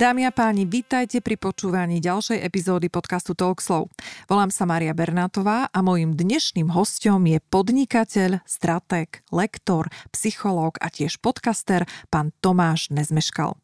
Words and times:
Dámy 0.00 0.24
a 0.24 0.32
páni, 0.32 0.64
vítajte 0.64 1.20
pri 1.20 1.36
počúvaní 1.36 2.00
ďalšej 2.00 2.40
epizódy 2.40 2.88
podcastu 2.88 3.36
Talkslow. 3.36 3.84
Volám 4.32 4.48
sa 4.48 4.64
Maria 4.64 4.96
Bernátová 4.96 5.68
a 5.68 5.78
mojim 5.84 6.16
dnešným 6.16 6.72
hostom 6.72 7.20
je 7.28 7.36
podnikateľ, 7.52 8.40
stratég, 8.48 9.20
lektor, 9.28 9.92
psychológ 10.08 10.80
a 10.80 10.88
tiež 10.88 11.20
podcaster 11.20 11.84
pán 12.08 12.32
Tomáš 12.40 12.88
Nezmeškal. 12.88 13.60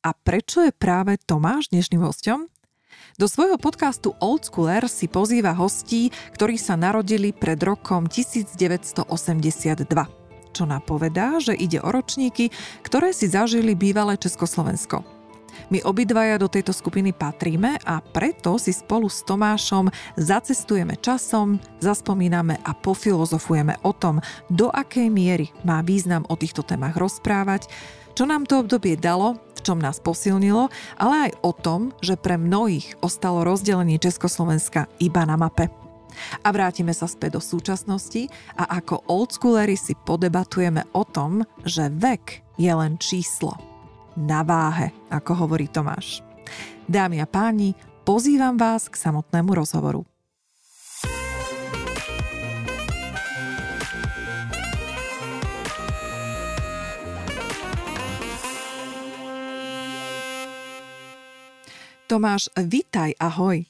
A 0.00 0.16
prečo 0.16 0.64
je 0.64 0.72
práve 0.72 1.20
Tomáš 1.20 1.68
dnešným 1.68 2.00
hostom? 2.00 2.48
Do 3.20 3.28
svojho 3.28 3.60
podcastu 3.60 4.16
Old 4.24 4.48
Schooler 4.48 4.88
si 4.88 5.04
pozýva 5.04 5.52
hostí, 5.52 6.08
ktorí 6.32 6.56
sa 6.56 6.80
narodili 6.80 7.36
pred 7.36 7.60
rokom 7.60 8.08
1982 8.08 9.04
čo 10.54 10.64
napovedá, 10.64 11.42
že 11.42 11.52
ide 11.52 11.82
o 11.82 11.90
ročníky, 11.90 12.54
ktoré 12.86 13.10
si 13.10 13.26
zažili 13.26 13.74
bývalé 13.74 14.14
Československo. 14.14 15.23
My 15.72 15.80
obidvaja 15.82 16.38
do 16.38 16.48
tejto 16.50 16.74
skupiny 16.74 17.16
patríme 17.16 17.80
a 17.82 18.00
preto 18.00 18.56
si 18.60 18.70
spolu 18.70 19.08
s 19.08 19.24
Tomášom 19.24 19.88
zacestujeme 20.18 21.00
časom, 21.00 21.58
zaspomíname 21.80 22.60
a 22.62 22.72
pofilozofujeme 22.76 23.80
o 23.82 23.92
tom, 23.96 24.20
do 24.50 24.68
akej 24.70 25.08
miery 25.08 25.50
má 25.66 25.80
význam 25.80 26.22
o 26.28 26.34
týchto 26.36 26.62
témach 26.66 26.96
rozprávať, 26.98 27.68
čo 28.14 28.30
nám 28.30 28.46
to 28.46 28.62
obdobie 28.62 28.94
dalo, 28.94 29.42
v 29.58 29.60
čom 29.66 29.82
nás 29.82 29.98
posilnilo, 29.98 30.70
ale 31.02 31.30
aj 31.30 31.32
o 31.42 31.50
tom, 31.50 31.80
že 31.98 32.14
pre 32.14 32.38
mnohých 32.38 33.02
ostalo 33.02 33.42
rozdelenie 33.42 33.98
Československa 33.98 34.86
iba 35.02 35.26
na 35.26 35.34
mape. 35.34 35.66
A 36.46 36.54
vrátime 36.54 36.94
sa 36.94 37.10
späť 37.10 37.38
do 37.38 37.42
súčasnosti 37.42 38.30
a 38.54 38.78
ako 38.78 39.02
oldschooleri 39.10 39.74
si 39.74 39.98
podebatujeme 39.98 40.86
o 40.94 41.02
tom, 41.02 41.42
že 41.66 41.90
vek 41.90 42.54
je 42.54 42.70
len 42.70 42.94
číslo 43.02 43.73
na 44.16 44.42
váhe, 44.42 44.94
ako 45.10 45.46
hovorí 45.46 45.68
Tomáš. 45.68 46.22
Dámy 46.88 47.20
a 47.20 47.26
páni, 47.26 47.74
pozývam 48.06 48.56
vás 48.56 48.88
k 48.88 48.96
samotnému 48.96 49.54
rozhovoru. 49.54 50.06
Tomáš, 62.04 62.52
vítaj, 62.54 63.16
ahoj. 63.16 63.64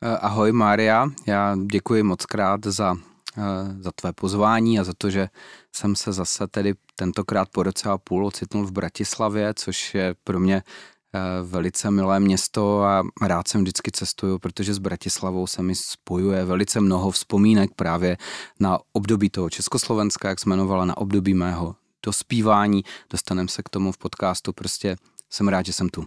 Ahoj 0.00 0.52
Mária, 0.52 1.08
já 1.26 1.56
děkuji 1.66 2.02
moc 2.02 2.26
krát 2.26 2.60
za, 2.66 2.94
za 3.80 3.92
tvé 3.92 4.12
pozvání 4.12 4.78
a 4.80 4.84
za 4.84 4.92
to, 4.98 5.10
že 5.10 5.28
jsem 5.72 5.96
se 5.96 6.12
zase 6.12 6.46
tedy 6.46 6.74
tentokrát 6.96 7.48
po 7.48 7.62
roce 7.62 7.88
a 7.88 7.98
půl 7.98 8.26
ocitnul 8.26 8.66
v 8.66 8.72
Bratislavě, 8.72 9.54
což 9.54 9.94
je 9.94 10.14
pro 10.24 10.40
mě 10.40 10.56
eh, 10.56 11.20
velice 11.42 11.90
milé 11.90 12.20
město 12.20 12.82
a 12.82 13.02
rád 13.22 13.48
sem 13.48 13.60
vždycky 13.60 13.90
cestuju, 13.90 14.38
protože 14.38 14.74
s 14.74 14.78
Bratislavou 14.78 15.46
se 15.46 15.62
mi 15.62 15.74
spojuje 15.74 16.44
velice 16.44 16.80
mnoho 16.80 17.10
vzpomínek 17.10 17.70
právě 17.76 18.16
na 18.60 18.78
období 18.92 19.30
toho 19.30 19.50
Československa, 19.50 20.28
jak 20.28 20.40
jsme 20.40 20.50
jmenovala, 20.50 20.84
na 20.84 20.96
období 20.96 21.34
mého 21.34 21.76
dospívání. 22.06 22.84
Dostaneme 23.10 23.48
se 23.48 23.62
k 23.62 23.68
tomu 23.68 23.92
v 23.92 23.98
podcastu, 23.98 24.52
prostě 24.52 24.96
jsem 25.30 25.48
rád, 25.48 25.66
že 25.66 25.72
jsem 25.72 25.88
tu. 25.88 26.06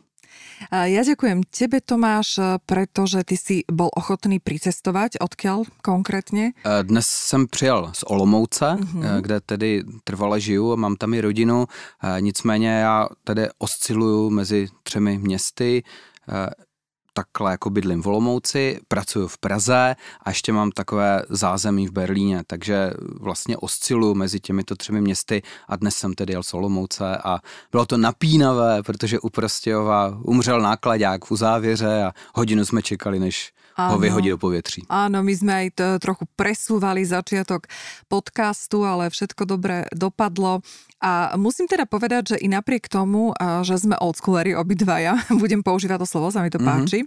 Ja 0.71 1.01
ďakujem 1.07 1.47
tebe, 1.47 1.79
Tomáš, 1.79 2.39
pretože 2.67 3.23
ty 3.23 3.35
si 3.39 3.55
bol 3.71 3.89
ochotný 3.95 4.39
pricestovať. 4.43 5.17
Odkiaľ 5.23 5.63
konkrétně? 5.81 6.53
Eh, 6.65 6.83
dnes 6.83 7.07
jsem 7.07 7.47
přijel 7.47 7.91
z 7.93 8.03
Olomouce, 8.03 8.65
mm-hmm. 8.65 9.21
kde 9.21 9.39
tedy 9.39 9.83
trvale 10.03 10.39
žiju, 10.39 10.75
mám 10.75 10.95
tam 10.95 11.13
i 11.13 11.21
rodinu, 11.21 11.65
eh, 12.03 12.21
nicméně 12.21 12.69
já 12.69 13.07
tedy 13.23 13.47
osciluju 13.57 14.29
mezi 14.29 14.67
třemi 14.83 15.17
městy 15.17 15.83
takhle 17.13 17.51
jako 17.51 17.69
bydlím 17.69 18.01
v 18.01 18.07
Olomouci, 18.07 18.79
pracuji 18.87 19.27
v 19.27 19.37
Praze 19.37 19.95
a 20.23 20.29
ještě 20.29 20.53
mám 20.53 20.71
takové 20.71 21.23
zázemí 21.29 21.87
v 21.87 21.91
Berlíně, 21.91 22.43
takže 22.47 22.93
vlastně 23.19 23.57
osciluji 23.57 24.15
mezi 24.15 24.39
těmito 24.39 24.75
třemi 24.75 25.01
městy 25.01 25.41
a 25.67 25.75
dnes 25.75 25.95
jsem 25.95 26.13
tedy 26.13 26.33
jel 26.33 26.43
z 26.43 26.53
Olomouce 26.53 27.17
a 27.17 27.39
bylo 27.71 27.85
to 27.85 27.97
napínavé, 27.97 28.83
protože 28.83 29.19
u 29.19 29.29
Prostějova 29.29 30.17
umřel 30.23 30.61
nákladák 30.61 31.25
v 31.25 31.31
uzávěře 31.31 32.03
a 32.03 32.13
hodinu 32.35 32.65
jsme 32.65 32.81
čekali, 32.81 33.19
než 33.19 33.51
Áno. 33.79 33.95
ho 33.95 33.97
vyhodí 33.97 34.29
do 34.29 34.37
povětří. 34.37 34.83
Áno, 34.91 35.23
my 35.23 35.33
sme 35.35 35.53
aj 35.55 35.67
to 35.71 35.85
trochu 36.03 36.27
presúvali 36.35 37.07
začiatok 37.07 37.71
podcastu, 38.11 38.83
ale 38.83 39.07
všetko 39.07 39.47
dobre 39.47 39.87
dopadlo. 39.95 40.59
A 40.99 41.39
musím 41.39 41.65
teda 41.65 41.87
povedať, 41.87 42.35
že 42.35 42.37
i 42.43 42.51
napriek 42.51 42.91
tomu, 42.91 43.31
že 43.63 43.79
sme 43.79 43.95
oldschooleri 43.95 44.51
obidvaja, 44.55 45.15
budem 45.41 45.63
používať 45.63 46.03
to 46.03 46.07
slovo, 46.07 46.27
sa 46.31 46.43
mi 46.43 46.51
to 46.51 46.59
mm-hmm. 46.59 46.83
páči, 46.83 46.99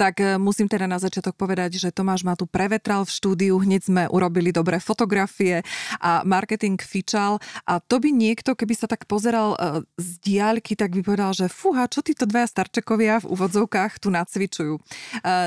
tak 0.00 0.20
e, 0.20 0.40
musím 0.40 0.66
teda 0.68 0.88
na 0.88 0.96
začiatok 0.96 1.36
povedať, 1.36 1.76
že 1.76 1.92
Tomáš 1.92 2.24
ma 2.24 2.32
tu 2.36 2.48
prevetral 2.48 3.04
v 3.04 3.12
štúdiu, 3.12 3.60
hneď 3.60 3.82
sme 3.84 4.02
urobili 4.08 4.48
dobré 4.48 4.80
fotografie 4.80 5.60
a 6.00 6.24
marketing 6.24 6.80
fičal 6.80 7.36
a 7.68 7.78
to 7.80 8.00
by 8.00 8.08
niekto, 8.08 8.56
keby 8.56 8.72
sa 8.72 8.88
tak 8.88 9.04
pozeral 9.04 9.54
e, 9.56 9.84
z 10.00 10.10
diaľky, 10.24 10.72
tak 10.72 10.96
by 10.96 11.04
povedal, 11.04 11.36
že 11.36 11.52
fúha, 11.52 11.84
čo 11.88 12.00
títo 12.00 12.24
dvaja 12.24 12.48
starčekovia 12.48 13.20
v 13.24 13.30
úvodzovkách 13.32 14.00
tu 14.00 14.08
nacvičujú. 14.08 14.74
E, 14.76 14.80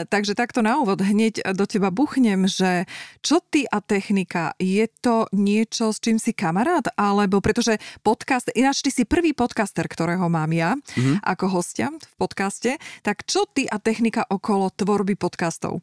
takže 0.05 0.37
takto 0.37 0.61
na 0.61 0.77
úvod 0.77 1.01
hneď 1.01 1.41
do 1.57 1.65
teba 1.65 1.89
buchnem, 1.89 2.45
že 2.45 2.85
čo 3.25 3.41
ty 3.41 3.65
a 3.65 3.81
technika, 3.81 4.53
je 4.61 4.85
to 5.01 5.25
niečo, 5.33 5.89
s 5.89 6.01
čím 6.01 6.21
si 6.21 6.33
kamarát? 6.33 6.85
Alebo 6.93 7.41
pretože 7.55 7.79
podcast, 8.03 8.51
ináč 8.51 8.83
ty 8.83 8.91
si 8.91 9.07
prvý 9.07 9.31
podcaster, 9.31 9.87
ktorého 9.87 10.27
mám 10.27 10.51
ja 10.51 10.75
mm-hmm. 10.75 11.23
ako 11.23 11.55
hostia 11.55 11.87
v 11.87 12.13
podcaste, 12.19 12.75
tak 12.99 13.23
čo 13.23 13.47
ty 13.47 13.63
a 13.63 13.79
technika 13.79 14.27
okolo 14.27 14.75
tvorby 14.75 15.15
podcastov? 15.15 15.79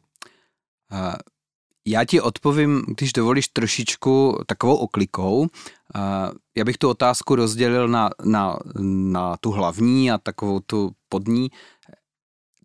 Uh, 0.93 1.17
já 1.81 2.05
ti 2.05 2.21
odpovím, 2.21 2.85
když 2.93 3.13
dovolíš 3.13 3.47
trošičku 3.47 4.45
takovou 4.45 4.75
oklikou. 4.75 5.47
Já 6.55 6.63
bych 6.65 6.77
tu 6.77 6.89
otázku 6.89 7.35
rozdělil 7.35 7.87
na, 7.87 8.09
na, 8.23 8.57
na 8.85 9.37
tu 9.37 9.51
hlavní 9.51 10.11
a 10.11 10.17
takovou 10.17 10.59
tu 10.59 10.91
podní. 11.09 11.51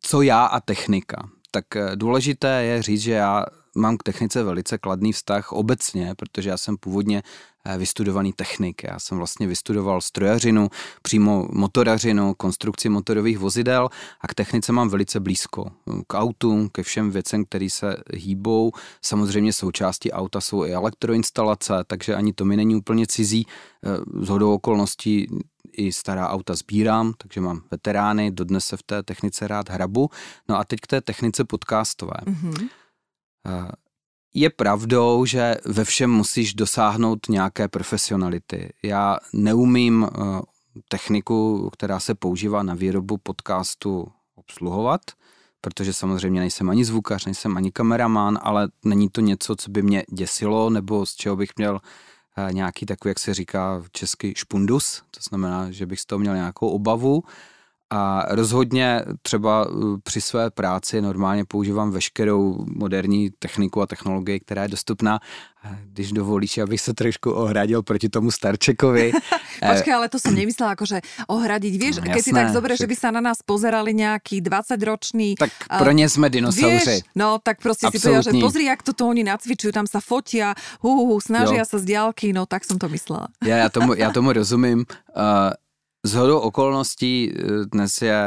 Co 0.01 0.23
já 0.23 0.45
a 0.45 0.61
technika? 0.61 1.29
tak 1.51 1.77
eh, 1.77 1.97
důležité 1.97 2.65
je 2.65 2.83
říct, 2.83 3.01
že 3.01 3.13
já 3.13 3.47
mám 3.79 3.97
k 3.97 4.03
technice 4.03 4.43
velice 4.43 4.79
kladný 4.79 5.13
vztah 5.13 5.53
obecně, 5.53 6.15
protože 6.15 6.51
já 6.51 6.57
jsem 6.57 6.77
původně 6.77 7.23
eh, 7.65 7.79
vystudovaný 7.79 8.33
technik. 8.33 8.83
Já 8.85 8.99
jsem 8.99 9.19
vlastně 9.19 9.47
vystudoval 9.47 10.01
strojařinu, 10.01 10.69
přímo 11.03 11.49
motorařinu, 11.53 12.35
konstrukci 12.35 12.89
motorových 12.89 13.39
vozidel 13.39 13.89
a 14.21 14.29
k 14.29 14.35
technice 14.35 14.73
mám 14.73 14.89
velice 14.89 15.21
blízko. 15.21 15.71
K 16.07 16.19
autům, 16.19 16.69
ke 16.69 16.83
všem 16.83 17.11
věcem, 17.11 17.45
které 17.45 17.71
se 17.71 17.97
hýbou. 18.15 18.73
Samozřejmě 19.03 19.53
součástí 19.53 20.13
auta 20.13 20.41
jsou 20.41 20.65
i 20.65 20.73
elektroinstalace, 20.73 21.75
takže 21.87 22.15
ani 22.15 22.33
to 22.33 22.45
mi 22.45 22.57
není 22.57 22.77
úplně 22.77 23.07
cizí. 23.07 23.47
Eh, 23.85 24.25
z 24.25 24.29
hodou 24.29 24.55
okolností 24.55 25.27
i 25.73 25.93
stará 25.93 26.29
auta 26.29 26.55
sbírám, 26.55 27.13
takže 27.19 27.41
mám 27.41 27.63
veterány, 27.71 28.31
dodnes 28.31 28.67
se 28.67 28.77
v 28.77 28.83
té 28.83 29.03
technice 29.03 29.49
rád 29.49 29.71
hrabu. 29.71 30.11
No 30.49 30.59
a 30.59 30.65
teď 30.65 30.81
k 30.81 30.87
té 30.87 31.01
technice 31.01 31.45
podcastové. 31.45 32.15
Mm-hmm. 32.27 32.69
Je 34.35 34.51
pravdou, 34.51 35.25
že 35.25 35.57
ve 35.65 35.85
všem 35.85 36.11
musíš 36.11 36.55
dosáhnout 36.55 37.19
nějaké 37.29 37.69
profesionality. 37.69 38.73
Já 38.83 39.19
neumím 39.33 40.07
eh, 40.07 40.19
techniku, 40.89 41.71
která 41.73 42.01
se 42.01 42.15
používá 42.15 42.63
na 42.63 42.75
výrobu 42.75 43.17
podcastu, 43.17 44.07
obsluhovat, 44.35 45.01
protože 45.61 45.93
samozřejmě 45.93 46.41
nejsem 46.41 46.71
ani 46.71 46.85
zvukař, 46.85 47.25
nejsem 47.25 47.57
ani 47.57 47.73
kameraman, 47.73 48.39
ale 48.43 48.69
není 48.85 49.09
to 49.09 49.21
něco, 49.21 49.57
co 49.57 49.71
by 49.71 49.83
mě 49.83 50.05
děsilo, 50.13 50.71
nebo 50.71 51.07
z 51.07 51.15
čeho 51.15 51.37
bych 51.37 51.51
měl 51.57 51.81
Eh, 52.39 52.53
nějaký 52.53 52.87
takový, 52.87 53.11
jak 53.11 53.19
se 53.19 53.35
říká 53.35 53.83
česky, 53.93 54.35
špundus, 54.37 55.03
to 55.11 55.21
znamená, 55.29 55.71
že 55.71 55.87
bych 55.87 56.01
z 56.01 56.07
toho 56.07 56.19
měl 56.19 56.35
nějakou 56.35 56.69
obavu. 56.69 57.25
A 57.91 58.25
rozhodně 58.29 59.03
třeba 59.23 59.67
eh, 59.69 60.01
při 60.03 60.21
své 60.21 60.51
práci 60.51 61.01
normálně 61.01 61.45
používám 61.45 61.91
veškerou 61.91 62.65
moderní 62.77 63.31
techniku 63.39 63.83
a 63.83 63.87
technologii, 63.87 64.41
která 64.41 64.63
je 64.63 64.69
dostupná 64.69 65.21
když 65.93 66.13
dovolíš, 66.13 66.59
abych 66.59 66.81
se 66.81 66.95
trošku 66.95 67.31
ohradil 67.31 67.83
proti 67.83 68.09
tomu 68.09 68.31
Starčekovi. 68.31 69.13
Počkej, 69.73 69.95
ale 69.95 70.07
to 70.07 70.23
som 70.23 70.31
nemyslela 70.31 70.79
akože 70.79 71.03
ohradiť. 71.27 71.75
Vieš, 71.75 71.95
no, 71.99 72.15
keď 72.15 72.23
si 72.23 72.31
tak 72.31 72.55
zoberieš, 72.55 72.87
že 72.87 72.91
by 72.91 72.97
sa 72.97 73.09
na 73.11 73.19
nás 73.19 73.43
pozerali 73.43 73.91
nejaký 73.91 74.39
20-roční... 74.39 75.35
Tak 75.35 75.51
pro 75.79 75.91
ně 75.91 76.09
jsme 76.09 76.31
dinosauři. 76.31 77.03
Vieš, 77.03 77.03
no, 77.15 77.39
tak 77.43 77.61
prostě 77.61 77.87
Absolutní. 77.87 78.01
si 78.01 78.07
povedal, 78.07 78.23
že 78.23 78.47
pozri, 78.47 78.65
jak 78.65 78.83
toto 78.83 79.09
oni 79.09 79.25
nacvičujú, 79.27 79.73
tam 79.75 79.87
sa 79.91 79.99
fotia, 79.99 80.55
hu, 80.79 80.91
hu, 80.95 81.05
hu 81.07 81.21
snažia 81.21 81.67
jo. 81.67 81.67
sa 81.67 81.79
z 81.83 81.85
diálky, 81.85 82.31
no 82.31 82.47
tak 82.47 82.63
som 82.63 82.79
to 82.79 82.89
myslela. 82.89 83.29
Já, 83.43 83.57
já, 83.57 83.69
tomu, 83.69 83.95
já 83.95 84.11
tomu 84.11 84.33
rozumím. 84.33 84.87
Uh, 85.17 85.51
z 86.03 86.15
hodou 86.15 86.39
okolností 86.39 87.33
eh, 87.33 87.43
dnes 87.73 88.03
je, 88.03 88.23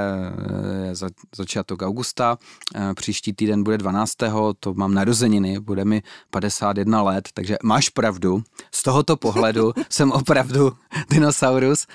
je 0.86 0.96
za, 0.96 1.10
začátek 1.36 1.82
augusta, 1.82 2.38
eh, 2.76 2.94
příští 2.94 3.34
týden 3.34 3.64
bude 3.64 3.78
12. 3.78 4.14
to 4.60 4.74
mám 4.74 4.94
narozeniny, 4.94 5.60
bude 5.60 5.86
mi 5.86 6.02
51 6.30 7.02
let, 7.02 7.30
takže 7.34 7.58
máš 7.64 7.90
pravdu. 7.90 8.44
Z 8.72 8.84
tohoto 8.84 9.18
pohledu 9.18 9.74
jsem 9.90 10.12
opravdu 10.12 10.72
dinosaurus. 11.10 11.88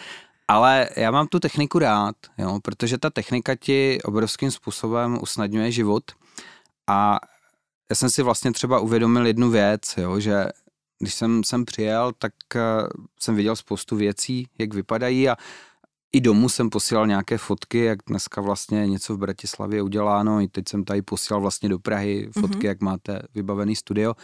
Ale 0.49 0.89
já 0.97 1.11
mám 1.11 1.27
tu 1.27 1.41
techniku 1.41 1.79
rád, 1.79 2.17
jo, 2.39 2.59
protože 2.63 2.99
ta 2.99 3.11
technika 3.11 3.55
ti 3.55 3.99
obrovským 4.05 4.51
způsobem 4.51 5.19
usnadňuje 5.23 5.73
život 5.73 6.05
a 6.87 7.19
já 7.91 7.97
jsem 7.97 8.11
si 8.11 8.23
vlastně 8.23 8.53
třeba 8.53 8.81
uvědomil 8.81 9.27
jednu 9.27 9.51
věc, 9.51 9.95
jo, 9.97 10.21
že 10.21 10.47
když 10.99 11.15
jsem 11.15 11.45
sem 11.45 11.65
přijel, 11.65 12.13
tak 12.19 12.33
uh, 12.55 12.61
jsem 13.21 13.35
viděl 13.35 13.57
spoustu 13.57 13.97
věcí, 13.97 14.49
jak 14.59 14.75
vypadají 14.75 15.29
a 15.29 15.37
i 16.13 16.21
domů 16.21 16.49
jsem 16.49 16.71
posílal 16.71 17.07
nějaké 17.07 17.39
fotky, 17.39 17.85
jak 17.85 17.99
dneska 18.07 18.41
vlastně 18.41 18.87
něco 18.87 19.15
v 19.15 19.19
Bratislavě 19.19 19.83
uděláno, 19.83 20.41
i 20.41 20.49
teď 20.49 20.69
jsem 20.69 20.85
tady 20.85 21.03
posílal 21.03 21.41
vlastně 21.41 21.69
do 21.69 21.79
Prahy 21.79 22.29
fotky, 22.41 22.57
mm-hmm. 22.57 22.67
jak 22.67 22.81
máte 22.81 23.23
vybavený 23.35 23.77
studio. 23.77 24.15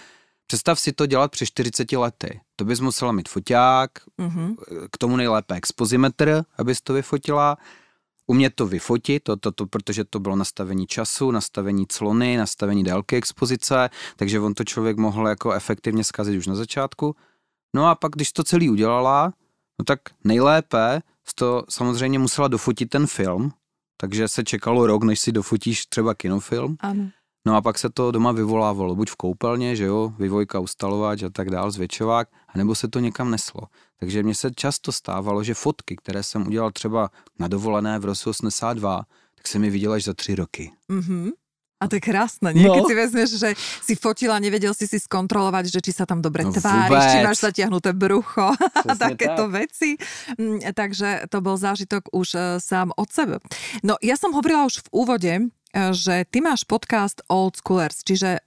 Představ 0.47 0.81
si 0.81 0.93
to 0.93 1.07
dělat 1.07 1.31
při 1.31 1.47
40 1.47 1.93
lety. 1.93 2.41
To 2.57 2.65
bys 2.65 2.81
musela 2.81 3.13
mít 3.13 3.29
foťák, 3.29 3.91
mm-hmm. 4.19 4.57
k 4.93 4.99
tomu 4.99 5.17
nejlépe 5.17 5.55
expozimetr, 5.55 6.45
abys 6.59 6.81
to 6.81 6.93
vyfotila, 6.93 7.57
umět 8.27 8.55
to 8.55 8.67
vyfotit, 8.67 9.23
to, 9.23 9.37
to, 9.37 9.53
to, 9.53 9.67
protože 9.67 10.05
to 10.05 10.21
bylo 10.21 10.37
nastavení 10.37 10.87
času, 10.87 11.31
nastavení 11.31 11.87
clony, 11.87 12.37
nastavení 12.37 12.85
délky 12.85 13.17
expozice, 13.17 13.91
takže 14.17 14.41
on 14.41 14.55
to 14.55 14.65
člověk 14.65 14.97
mohl 14.97 15.29
jako 15.29 15.53
efektivně 15.53 16.05
zkazit 16.05 16.39
už 16.39 16.47
na 16.47 16.55
začátku. 16.55 17.17
No 17.75 17.87
a 17.87 17.95
pak, 17.95 18.13
když 18.13 18.33
to 18.33 18.45
celý 18.45 18.71
udělala, 18.71 19.33
no 19.79 19.85
tak 19.85 20.01
nejlépe 20.25 21.03
to 21.35 21.65
samozřejmě 21.69 22.19
musela 22.19 22.49
dofotit 22.49 22.91
ten 22.91 23.07
film, 23.07 23.53
takže 23.97 24.29
se 24.29 24.45
čekalo 24.45 24.87
rok, 24.87 25.03
než 25.03 25.21
si 25.21 25.33
dofotíš 25.33 25.87
třeba 25.87 26.15
kinofilm. 26.15 26.77
Ano. 26.81 27.11
No 27.47 27.56
a 27.56 27.62
pak 27.62 27.79
se 27.79 27.91
to 27.91 28.11
doma 28.11 28.33
vyvolávalo, 28.33 28.94
buď 28.94 29.11
v 29.11 29.17
koupelně, 29.17 29.77
že 29.77 29.85
jo, 29.85 30.12
vyvojka, 30.19 30.61
ustalovač 30.61 31.23
a 31.23 31.31
tak 31.31 31.50
dál, 31.50 31.71
zvětšovák, 31.71 32.29
anebo 32.55 32.75
se 32.75 32.89
to 32.89 32.99
někam 32.99 33.31
neslo. 33.31 33.61
Takže 34.00 34.23
mně 34.23 34.35
se 34.35 34.50
často 34.50 34.93
stávalo, 34.93 35.44
že 35.44 35.55
fotky, 35.55 35.97
které 35.97 36.23
jsem 36.23 36.47
udělal 36.47 36.71
třeba 36.71 37.11
na 37.39 37.49
dovolené 37.49 37.99
v 37.99 38.05
roce 38.05 38.31
82, 38.31 39.03
tak 39.35 39.49
se 39.49 39.59
mi 39.59 39.71
viděla 39.71 39.94
až 39.94 40.05
za 40.05 40.15
tři 40.15 40.35
roky. 40.35 40.73
Mm-hmm. 40.91 41.31
A 41.83 41.91
to 41.91 41.99
je 41.99 42.03
krásne, 42.06 42.55
nie? 42.55 42.62
No. 42.62 42.79
Keď 42.79 42.83
si 42.87 42.94
vezmeš, 42.94 43.31
že 43.43 43.49
si 43.59 43.94
fotila, 43.99 44.39
nevedel 44.39 44.71
si 44.71 44.87
si 44.87 45.03
skontrolovať, 45.03 45.67
že 45.67 45.81
či 45.83 45.91
sa 45.91 46.06
tam 46.06 46.23
dobre 46.23 46.47
no 46.47 46.55
tváriš, 46.55 47.03
či 47.11 47.19
máš 47.27 47.43
zatiahnuté 47.43 47.91
brucho 47.91 48.55
a 48.55 48.93
takéto 49.11 49.50
tak. 49.50 49.67
veci. 49.67 49.99
Mm, 50.39 50.62
takže 50.79 51.27
to 51.27 51.43
bol 51.43 51.59
zážitok 51.59 52.06
už 52.15 52.29
uh, 52.39 52.43
sám 52.62 52.94
od 52.94 53.11
sebe. 53.11 53.43
No 53.83 53.99
ja 53.99 54.15
som 54.15 54.31
hovorila 54.31 54.71
už 54.71 54.87
v 54.87 54.89
úvode, 54.94 55.33
že 55.93 56.25
ty 56.31 56.41
máš 56.41 56.65
podcast 56.65 57.25
Old 57.29 57.57
Schoolers, 57.57 58.05
čiže 58.05 58.39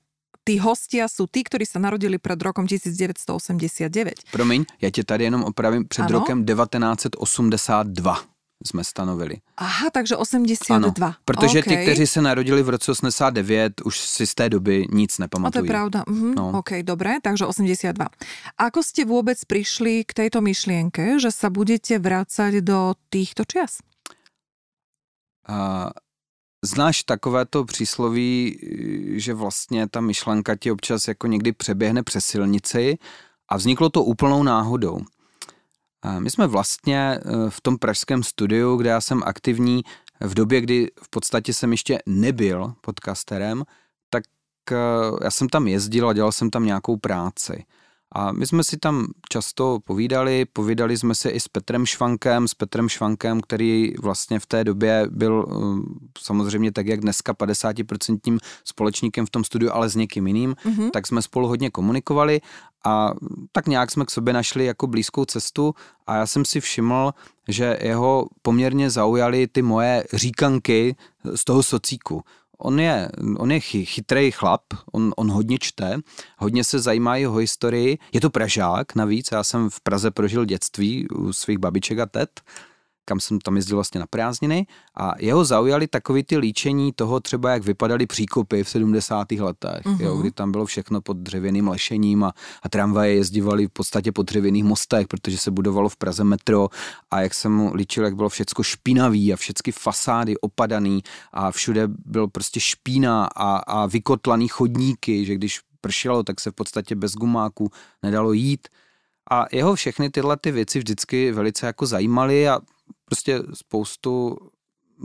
tí 0.45 0.61
hostia 0.61 1.09
sú 1.09 1.25
tí, 1.25 1.41
ktorí 1.41 1.65
sa 1.65 1.81
narodili 1.81 2.21
pred 2.21 2.37
rokom 2.37 2.69
1989. 2.69 4.29
Promiň, 4.31 4.65
ja 4.81 4.89
tě 4.89 5.03
tady 5.03 5.23
jenom 5.23 5.43
opravím, 5.43 5.87
před 5.87 6.05
ano? 6.05 6.19
rokem 6.19 6.45
1982 6.45 8.21
jsme 8.65 8.83
stanovili. 8.83 9.35
Aha, 9.57 9.89
takže 9.89 10.15
82. 10.15 11.07
Ano, 11.07 11.15
protože 11.25 11.59
okay. 11.59 11.77
ty, 11.77 11.83
kteří 11.83 12.07
se 12.07 12.21
narodili 12.21 12.63
v 12.63 12.69
roce 12.69 12.91
89, 12.91 13.81
už 13.85 13.99
si 13.99 14.27
z 14.27 14.33
té 14.35 14.49
doby 14.49 14.85
nic 14.91 15.17
nepamatují. 15.17 15.59
A 15.59 15.61
to 15.61 15.65
je 15.65 15.69
pravda. 15.69 16.03
Mhm. 16.07 16.33
No. 16.35 16.59
OK, 16.59 16.71
dobre, 16.83 17.19
takže 17.21 17.45
82. 17.45 18.07
Ako 18.57 18.79
ste 18.83 19.05
vôbec 19.05 19.37
prišli 19.45 20.07
k 20.07 20.11
tejto 20.13 20.39
myšlienke, 20.41 21.19
že 21.19 21.31
sa 21.31 21.49
budete 21.49 21.99
vrácať 21.99 22.63
do 22.63 22.95
týchto 23.11 23.43
čias? 23.43 23.83
Uh, 25.45 25.93
Znáš 26.65 27.03
takové 27.03 27.45
to 27.45 27.65
přísloví, 27.65 28.59
že 29.15 29.33
vlastně 29.33 29.87
ta 29.87 30.01
myšlenka 30.01 30.55
ti 30.55 30.71
občas 30.71 31.07
jako 31.07 31.27
někdy 31.27 31.51
přeběhne 31.51 32.03
přes 32.03 32.25
silnici 32.25 32.97
a 33.49 33.57
vzniklo 33.57 33.89
to 33.89 34.03
úplnou 34.03 34.43
náhodou. 34.43 34.99
My 36.19 36.31
jsme 36.31 36.47
vlastně 36.47 36.97
e, 36.97 37.19
v 37.49 37.61
tom 37.61 37.77
pražském 37.77 38.23
studiu, 38.23 38.77
kde 38.77 38.89
já 38.89 39.01
jsem 39.01 39.23
aktivní 39.25 39.83
v 40.21 40.33
době, 40.33 40.61
kdy 40.61 40.91
v 41.01 41.09
podstatě 41.09 41.53
jsem 41.53 41.71
ještě 41.71 41.99
nebyl 42.05 42.73
podcasterem, 42.81 43.63
tak 44.09 44.23
e, 44.71 44.75
já 45.23 45.31
jsem 45.31 45.49
tam 45.49 45.67
jezdil 45.67 46.09
a 46.09 46.13
dělal 46.13 46.31
jsem 46.31 46.49
tam 46.49 46.65
nějakou 46.65 46.97
práci. 46.97 47.65
A 48.11 48.31
my 48.31 48.47
jsme 48.47 48.63
si 48.63 48.77
tam 48.77 49.07
často 49.29 49.79
povídali, 49.85 50.45
povídali 50.45 50.97
jsme 50.97 51.15
se 51.15 51.29
i 51.29 51.39
s 51.39 51.47
Petrem 51.47 51.85
Švankem, 51.85 52.47
s 52.47 52.53
Petrem 52.53 52.89
Švankem, 52.89 53.41
který 53.41 53.93
vlastně 54.01 54.39
v 54.39 54.45
té 54.45 54.63
době 54.63 55.07
byl 55.09 55.45
eh, 55.49 55.55
samozřejmě 56.19 56.71
tak, 56.71 56.87
jak 56.87 56.99
dneska 56.99 57.33
50% 57.33 58.37
společníkem 58.63 59.25
v 59.25 59.29
tom 59.29 59.43
studiu, 59.43 59.71
ale 59.73 59.89
s 59.89 59.95
někým 59.95 60.27
jiným, 60.27 60.55
mm-hmm. 60.65 60.91
tak 60.91 61.07
jsme 61.07 61.21
spolu 61.21 61.47
hodně 61.47 61.69
komunikovali 61.69 62.41
a 62.85 63.13
tak 63.51 63.67
nějak 63.67 63.91
jsme 63.91 64.05
k 64.05 64.11
sobě 64.11 64.33
našli 64.33 64.65
jako 64.65 64.87
blízkou 64.87 65.25
cestu 65.25 65.73
a 66.07 66.15
já 66.15 66.27
jsem 66.27 66.45
si 66.45 66.61
všiml, 66.61 67.13
že 67.47 67.77
jeho 67.81 68.27
poměrně 68.41 68.89
zaujaly 68.89 69.47
ty 69.47 69.61
moje 69.61 70.03
říkanky 70.13 70.95
z 71.35 71.43
toho 71.43 71.63
socíku. 71.63 72.23
On 72.57 72.79
je, 72.79 73.09
on 73.37 73.51
je 73.51 73.59
chytrý 73.59 74.31
chlap, 74.31 74.61
on, 74.91 75.13
on 75.17 75.31
hodně 75.31 75.57
čte, 75.61 75.97
hodně 76.37 76.63
se 76.63 76.79
zajímá 76.79 77.15
jeho 77.15 77.37
historii. 77.37 77.97
Je 78.13 78.21
to 78.21 78.29
Pražák 78.29 78.95
navíc, 78.95 79.29
já 79.31 79.43
jsem 79.43 79.69
v 79.69 79.81
Praze 79.81 80.11
prožil 80.11 80.45
dětství 80.45 81.07
u 81.09 81.33
svých 81.33 81.57
babiček 81.57 81.99
a 81.99 82.05
tet 82.05 82.41
kam 83.05 83.19
jsem 83.19 83.39
tam 83.39 83.55
jezdil 83.55 83.77
vlastně 83.77 83.99
na 83.99 84.07
prázdniny 84.07 84.67
a 84.97 85.13
jeho 85.19 85.45
zaujali 85.45 85.87
takový 85.87 86.23
ty 86.23 86.37
líčení 86.37 86.93
toho 86.93 87.19
třeba, 87.19 87.51
jak 87.51 87.63
vypadaly 87.63 88.05
příkopy 88.05 88.63
v 88.63 88.69
70. 88.69 89.31
letech, 89.31 89.85
uh-huh. 89.85 90.01
jo, 90.01 90.13
mhm. 90.13 90.21
kdy 90.21 90.31
tam 90.31 90.51
bylo 90.51 90.65
všechno 90.65 91.01
pod 91.01 91.17
dřevěným 91.17 91.67
lešením 91.67 92.23
a, 92.23 92.33
a 92.63 92.69
tramvaje 92.69 93.13
jezdívali 93.13 93.67
v 93.67 93.69
podstatě 93.69 94.11
po 94.11 94.23
dřevěných 94.23 94.63
mostech, 94.63 95.07
protože 95.07 95.37
se 95.37 95.51
budovalo 95.51 95.89
v 95.89 95.97
Praze 95.97 96.23
metro 96.23 96.69
a 97.11 97.21
jak 97.21 97.33
jsem 97.33 97.51
mu 97.51 97.75
líčil, 97.75 98.03
jak 98.03 98.15
bylo 98.15 98.29
všecko 98.29 98.63
špinavý 98.63 99.33
a 99.33 99.35
všechny 99.35 99.71
fasády 99.71 100.37
opadaný 100.37 101.03
a 101.33 101.51
všude 101.51 101.87
byl 101.87 102.27
prostě 102.27 102.59
špína 102.59 103.25
a, 103.35 103.57
a 103.57 103.85
vykotlaný 103.85 104.47
chodníky, 104.47 105.25
že 105.25 105.35
když 105.35 105.59
pršelo, 105.81 106.23
tak 106.23 106.41
se 106.41 106.51
v 106.51 106.53
podstatě 106.53 106.95
bez 106.95 107.13
gumáku 107.13 107.71
nedalo 108.03 108.33
jít. 108.33 108.67
A 109.31 109.45
jeho 109.51 109.75
všechny 109.75 110.09
tyhle 110.09 110.37
ty 110.37 110.51
věci 110.51 110.79
vždycky 110.79 111.31
velice 111.31 111.65
jako 111.65 111.85
zajímaly 111.85 112.49
a 112.49 112.59
prostě 113.05 113.43
spoustu 113.53 114.37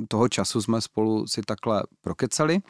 toho 0.08 0.29
času 0.29 0.62
jsme 0.62 0.81
spolu 0.81 1.26
si 1.26 1.43
takhle 1.43 1.82
prokecali. 2.00 2.61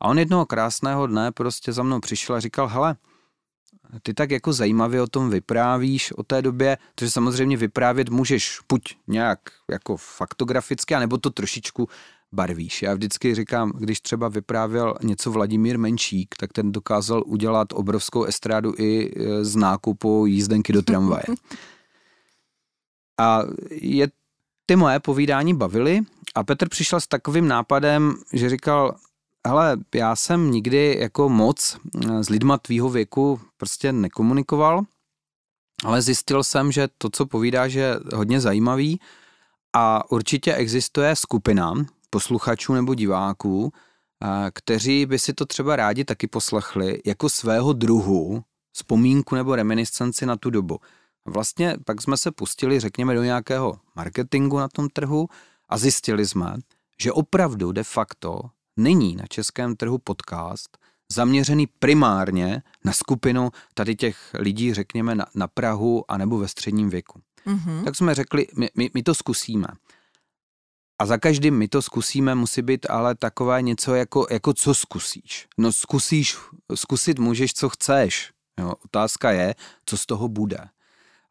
A 0.00 0.08
on 0.08 0.18
jednoho 0.18 0.46
krásného 0.46 1.06
dne 1.06 1.32
prostě 1.32 1.72
za 1.72 1.82
mnou 1.82 2.00
přišel 2.00 2.36
a 2.36 2.40
říkal, 2.40 2.68
hele, 2.68 2.96
ty 4.02 4.14
tak 4.14 4.30
jako 4.30 4.52
zajímavě 4.52 5.02
o 5.02 5.06
tom 5.06 5.30
vyprávíš 5.30 6.12
o 6.12 6.22
té 6.22 6.42
době, 6.42 6.78
protože 6.94 7.10
samozřejmě 7.10 7.56
vyprávět 7.56 8.08
můžeš 8.08 8.58
buď 8.68 8.82
nějak 9.06 9.38
jako 9.70 9.96
faktograficky, 9.96 10.94
anebo 10.94 11.18
to 11.18 11.30
trošičku 11.30 11.88
barvíš. 12.32 12.82
Já 12.82 12.94
vždycky 12.94 13.34
říkám, 13.34 13.72
když 13.78 14.00
třeba 14.00 14.28
vyprávěl 14.28 14.94
něco 15.02 15.30
Vladimír 15.30 15.78
Menšík, 15.78 16.34
tak 16.38 16.52
ten 16.52 16.72
dokázal 16.72 17.22
udělat 17.26 17.68
obrovskou 17.72 18.24
estrádu 18.24 18.74
i 18.78 19.12
e, 19.16 19.44
z 19.44 19.56
nákupu 19.56 20.26
jízdenky 20.26 20.72
do 20.72 20.82
tramvaje. 20.82 21.24
A 23.18 23.42
je 23.70 24.08
ty 24.66 24.76
moje 24.76 25.00
povídání 25.00 25.54
bavily 25.54 26.00
a 26.34 26.44
Petr 26.44 26.68
přišel 26.68 27.00
s 27.00 27.06
takovým 27.06 27.48
nápadem, 27.48 28.14
že 28.32 28.50
říkal, 28.50 28.96
hele, 29.46 29.76
já 29.94 30.16
jsem 30.16 30.50
nikdy 30.50 30.96
jako 31.00 31.28
moc 31.28 31.78
s 32.20 32.28
lidma 32.28 32.58
tvýho 32.58 32.90
věku 32.90 33.40
prostě 33.56 33.92
nekomunikoval, 33.92 34.82
ale 35.84 36.02
zjistil 36.02 36.44
jsem, 36.44 36.72
že 36.72 36.88
to, 36.98 37.10
co 37.10 37.26
povídáš, 37.26 37.72
je 37.72 38.00
hodně 38.14 38.40
zajímavý 38.40 39.00
a 39.76 40.10
určitě 40.10 40.54
existuje 40.54 41.16
skupina 41.16 41.74
posluchačů 42.10 42.74
nebo 42.74 42.94
diváků, 42.94 43.72
kteří 44.54 45.06
by 45.06 45.18
si 45.18 45.32
to 45.32 45.46
třeba 45.46 45.76
rádi 45.76 46.04
taky 46.04 46.26
poslechli 46.26 47.02
jako 47.06 47.28
svého 47.28 47.72
druhu 47.72 48.44
vzpomínku 48.72 49.34
nebo 49.34 49.56
reminiscenci 49.56 50.26
na 50.26 50.36
tu 50.36 50.50
dobu. 50.50 50.78
Vlastně 51.26 51.76
pak 51.84 52.02
jsme 52.02 52.16
se 52.16 52.30
pustili, 52.30 52.80
řekněme, 52.80 53.14
do 53.14 53.22
nějakého 53.22 53.80
marketingu 53.94 54.58
na 54.58 54.68
tom 54.68 54.88
trhu 54.88 55.28
a 55.68 55.78
zjistili 55.78 56.26
jsme, 56.26 56.54
že 57.00 57.12
opravdu 57.12 57.72
de 57.72 57.84
facto 57.84 58.40
není 58.76 59.16
na 59.16 59.24
českém 59.26 59.76
trhu 59.76 59.98
podcast 59.98 60.78
zaměřený 61.12 61.66
primárně 61.66 62.62
na 62.84 62.92
skupinu 62.92 63.50
tady 63.74 63.96
těch 63.96 64.30
lidí, 64.38 64.74
řekněme, 64.74 65.14
na, 65.14 65.26
na 65.34 65.48
Prahu 65.48 66.04
anebo 66.08 66.38
ve 66.38 66.48
středním 66.48 66.90
věku. 66.90 67.20
Mm-hmm. 67.46 67.84
Tak 67.84 67.96
jsme 67.96 68.14
řekli, 68.14 68.46
my, 68.56 68.70
my, 68.76 68.90
my 68.94 69.02
to 69.02 69.14
zkusíme. 69.14 69.66
A 70.98 71.06
za 71.06 71.18
každým 71.18 71.58
my 71.58 71.68
to 71.68 71.82
zkusíme, 71.82 72.34
musí 72.34 72.62
být 72.62 72.90
ale 72.90 73.14
takové 73.14 73.62
něco 73.62 73.94
jako, 73.94 74.26
jako 74.30 74.52
co 74.52 74.74
zkusíš. 74.74 75.48
No 75.58 75.72
zkusíš, 75.72 76.36
zkusit 76.74 77.18
můžeš, 77.18 77.52
co 77.52 77.68
chceš. 77.68 78.32
Jo, 78.60 78.74
otázka 78.84 79.30
je, 79.30 79.54
co 79.86 79.96
z 79.96 80.06
toho 80.06 80.28
bude. 80.28 80.58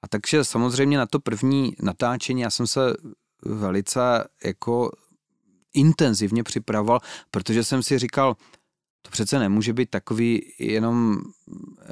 A 0.04 0.08
takže 0.08 0.44
samozřejmě 0.44 0.98
na 0.98 1.06
to 1.06 1.20
první 1.20 1.76
natáčení 1.82 2.42
já 2.42 2.50
jsem 2.50 2.68
se 2.68 2.94
velice 3.46 4.00
jako 4.44 4.92
intenzivně 5.74 6.44
připravoval, 6.44 7.00
protože 7.32 7.64
jsem 7.64 7.84
si 7.84 8.00
říkal, 8.00 8.36
to 9.02 9.12
přece 9.12 9.40
nemůže 9.40 9.74
být 9.74 9.90
takový 9.90 10.54
jenom 10.60 11.18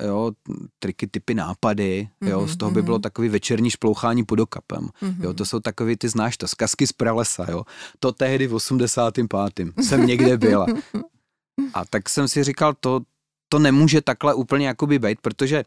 jo, 0.06 0.32
triky, 0.80 1.08
typy 1.08 1.34
nápady, 1.34 2.10
jo, 2.22 2.48
z 2.48 2.58
toho 2.58 2.72
by 2.72 2.82
bylo 2.82 3.00
takový 3.00 3.30
večerní 3.30 3.70
šplouchání 3.70 4.24
pod 4.24 4.40
okapem. 4.40 4.90
Jo, 5.20 5.34
to 5.34 5.46
jsou 5.46 5.60
takový, 5.60 5.96
ty 5.98 6.10
znáš 6.10 6.38
to, 6.38 6.48
zkazky 6.48 6.88
z 6.88 6.94
pralesa, 6.94 7.46
jo. 7.52 7.64
To 8.00 8.12
tehdy 8.12 8.48
v 8.48 8.54
85. 8.54 9.68
jsem 9.82 10.08
někde 10.08 10.38
byla. 10.38 10.66
A 11.74 11.86
tak 11.86 12.10
jsem 12.10 12.28
si 12.28 12.44
říkal, 12.44 12.74
to, 12.80 13.02
to 13.50 13.60
nemůže 13.60 14.02
takhle 14.02 14.34
úplně 14.34 14.68
jakoby 14.68 15.00
být, 15.00 15.22
protože 15.22 15.64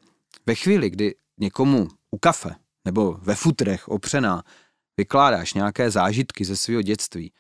ve 0.47 0.55
chvíli, 0.55 0.91
kdy 0.91 1.15
někomu 1.41 1.89
u 2.15 2.19
kafe 2.19 2.55
nebo 2.85 3.13
ve 3.13 3.35
futrech 3.35 3.89
opřená 3.89 4.43
vykládáš 4.97 5.55
nějaké 5.55 5.91
zážitky 5.91 6.45
ze 6.45 6.57
svého 6.57 6.83
dětství, 6.83 7.33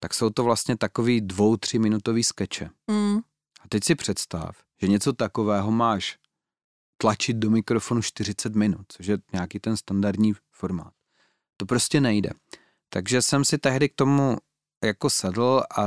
tak 0.00 0.14
jsou 0.14 0.30
to 0.30 0.44
vlastně 0.44 0.76
takový 0.76 1.20
dvou, 1.20 1.56
tři 1.56 1.78
minutový 1.78 2.24
skeče. 2.24 2.70
Mm. 2.90 3.18
A 3.60 3.68
teď 3.68 3.84
si 3.84 3.94
představ, 3.94 4.56
že 4.80 4.88
něco 4.88 5.12
takového 5.12 5.70
máš 5.70 6.18
tlačit 7.00 7.36
do 7.36 7.50
mikrofonu 7.50 8.02
40 8.02 8.54
minut, 8.54 8.86
což 8.88 9.06
je 9.06 9.18
nějaký 9.32 9.58
ten 9.58 9.76
standardní 9.76 10.32
formát. 10.50 10.92
To 11.56 11.66
prostě 11.66 12.00
nejde. 12.00 12.30
Takže 12.88 13.22
jsem 13.22 13.44
si 13.44 13.58
tehdy 13.58 13.88
k 13.88 13.94
tomu 13.94 14.36
jako 14.84 15.10
sedl 15.10 15.62
a 15.76 15.84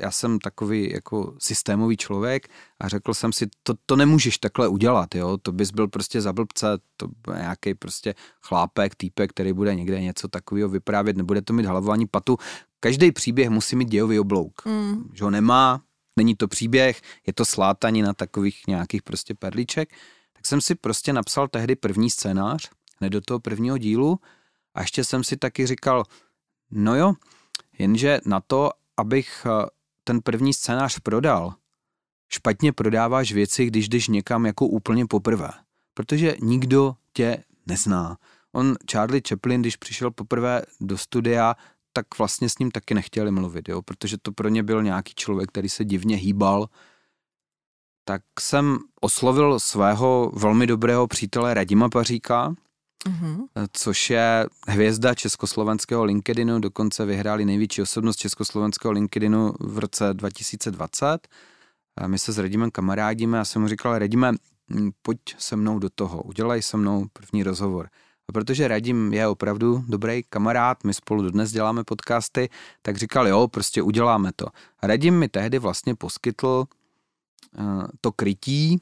já 0.00 0.10
jsem 0.10 0.38
takový 0.38 0.92
jako 0.92 1.34
systémový 1.38 1.96
člověk 1.96 2.48
a 2.80 2.88
řekl 2.88 3.14
jsem 3.14 3.32
si, 3.32 3.46
to, 3.62 3.74
to 3.86 3.96
nemůžeš 3.96 4.38
takhle 4.38 4.68
udělat, 4.68 5.14
jo, 5.14 5.38
to 5.42 5.52
bys 5.52 5.70
byl 5.70 5.88
prostě 5.88 6.20
za 6.20 6.32
blbce, 6.32 6.66
to 6.96 7.08
nějaký 7.34 7.74
prostě 7.74 8.14
chlápek, 8.42 8.94
týpek, 8.94 9.30
který 9.30 9.52
bude 9.52 9.74
někde 9.74 10.00
něco 10.00 10.28
takového 10.28 10.68
vyprávět, 10.68 11.16
nebude 11.16 11.42
to 11.42 11.52
mít 11.52 11.66
hlavu 11.66 11.90
ani 11.90 12.06
patu. 12.06 12.36
Každý 12.80 13.12
příběh 13.12 13.50
musí 13.50 13.76
mít 13.76 13.88
dějový 13.88 14.18
oblouk, 14.18 14.64
mm. 14.64 15.10
že 15.14 15.24
ho 15.24 15.30
nemá, 15.30 15.82
není 16.16 16.34
to 16.34 16.48
příběh, 16.48 17.00
je 17.26 17.32
to 17.32 17.44
na 18.02 18.14
takových 18.14 18.66
nějakých 18.66 19.02
prostě 19.02 19.34
perliček, 19.34 19.94
tak 20.32 20.46
jsem 20.46 20.60
si 20.60 20.74
prostě 20.74 21.12
napsal 21.12 21.48
tehdy 21.48 21.76
první 21.76 22.10
scénář, 22.10 22.70
hned 23.00 23.10
do 23.10 23.20
toho 23.20 23.40
prvního 23.40 23.78
dílu 23.78 24.18
a 24.74 24.80
ještě 24.80 25.04
jsem 25.04 25.24
si 25.24 25.36
taky 25.36 25.66
říkal, 25.66 26.04
no 26.70 26.96
jo, 26.96 27.14
Jenže 27.80 28.20
na 28.26 28.40
to, 28.40 28.70
abych 28.96 29.46
eh, 29.46 29.66
ten 30.04 30.20
první 30.20 30.54
scénář 30.54 30.98
prodal, 30.98 31.54
špatně 32.32 32.72
prodáváš 32.72 33.32
věci, 33.32 33.66
když 33.66 33.88
jdeš 33.88 34.08
někam 34.08 34.46
jako 34.46 34.66
úplně 34.66 35.06
poprvé. 35.06 35.50
Protože 35.94 36.36
nikdo 36.40 36.94
tě 37.12 37.44
nezná. 37.66 38.16
On, 38.52 38.74
Charlie 38.90 39.22
Chaplin, 39.28 39.60
když 39.60 39.76
přišel 39.76 40.10
poprvé 40.10 40.62
do 40.80 40.98
studia, 40.98 41.54
tak 41.92 42.18
vlastně 42.18 42.48
s 42.48 42.58
ním 42.58 42.70
taky 42.70 42.94
nechtěli 42.94 43.30
mluvit, 43.30 43.68
jo? 43.68 43.82
protože 43.82 44.16
to 44.22 44.32
pro 44.32 44.48
ně 44.48 44.62
byl 44.62 44.82
nějaký 44.82 45.14
člověk, 45.14 45.48
který 45.48 45.68
se 45.68 45.84
divně 45.84 46.16
hýbal. 46.16 46.68
Tak 48.04 48.22
jsem 48.40 48.78
oslovil 49.00 49.60
svého 49.60 50.32
velmi 50.34 50.66
dobrého 50.66 51.06
přítele 51.06 51.54
Radima 51.54 51.88
Paříka, 51.88 52.54
mm-hmm. 53.06 53.46
což 53.72 54.10
je 54.10 54.46
hvězda 54.68 55.14
československého 55.14 56.04
LinkedInu, 56.04 56.58
dokonce 56.58 57.06
vyhráli 57.06 57.44
největší 57.44 57.82
osobnost 57.82 58.16
československého 58.16 58.92
LinkedInu 58.92 59.52
v 59.60 59.78
roce 59.78 60.14
2020. 60.14 61.28
A 61.96 62.06
my 62.06 62.18
se 62.18 62.32
s 62.32 62.38
Radimem 62.38 62.70
kamarádíme 62.70 63.40
a 63.40 63.44
jsem 63.44 63.62
mu 63.62 63.68
říkal, 63.68 63.98
Radime, 63.98 64.32
pojď 65.02 65.20
se 65.38 65.56
mnou 65.56 65.78
do 65.78 65.90
toho, 65.94 66.22
udělej 66.22 66.62
se 66.62 66.76
mnou 66.76 67.06
první 67.12 67.42
rozhovor. 67.42 67.88
A 68.28 68.32
protože 68.32 68.68
Radim 68.68 69.12
je 69.12 69.28
opravdu 69.28 69.84
dobrý 69.88 70.22
kamarád, 70.28 70.84
my 70.84 70.94
spolu 70.94 71.22
dodnes 71.22 71.52
děláme 71.52 71.84
podcasty, 71.84 72.48
tak 72.82 72.96
říkal, 72.96 73.28
jo, 73.28 73.48
prostě 73.48 73.82
uděláme 73.82 74.30
to. 74.36 74.46
A 74.80 74.86
Radim 74.86 75.18
mi 75.18 75.28
tehdy 75.28 75.58
vlastně 75.58 75.94
poskytl 75.94 76.64
uh, 77.58 77.84
to 78.00 78.12
krytí, 78.12 78.80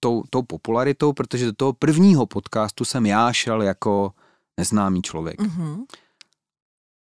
tou, 0.00 0.22
tou 0.30 0.42
popularitou, 0.42 1.12
protože 1.12 1.46
do 1.46 1.52
toho 1.52 1.72
prvního 1.72 2.26
podcastu 2.26 2.84
jsem 2.84 3.06
já 3.06 3.32
šel 3.32 3.62
jako 3.62 4.12
neznámý 4.56 5.02
člověk. 5.02 5.40
Mm-hmm. 5.40 5.84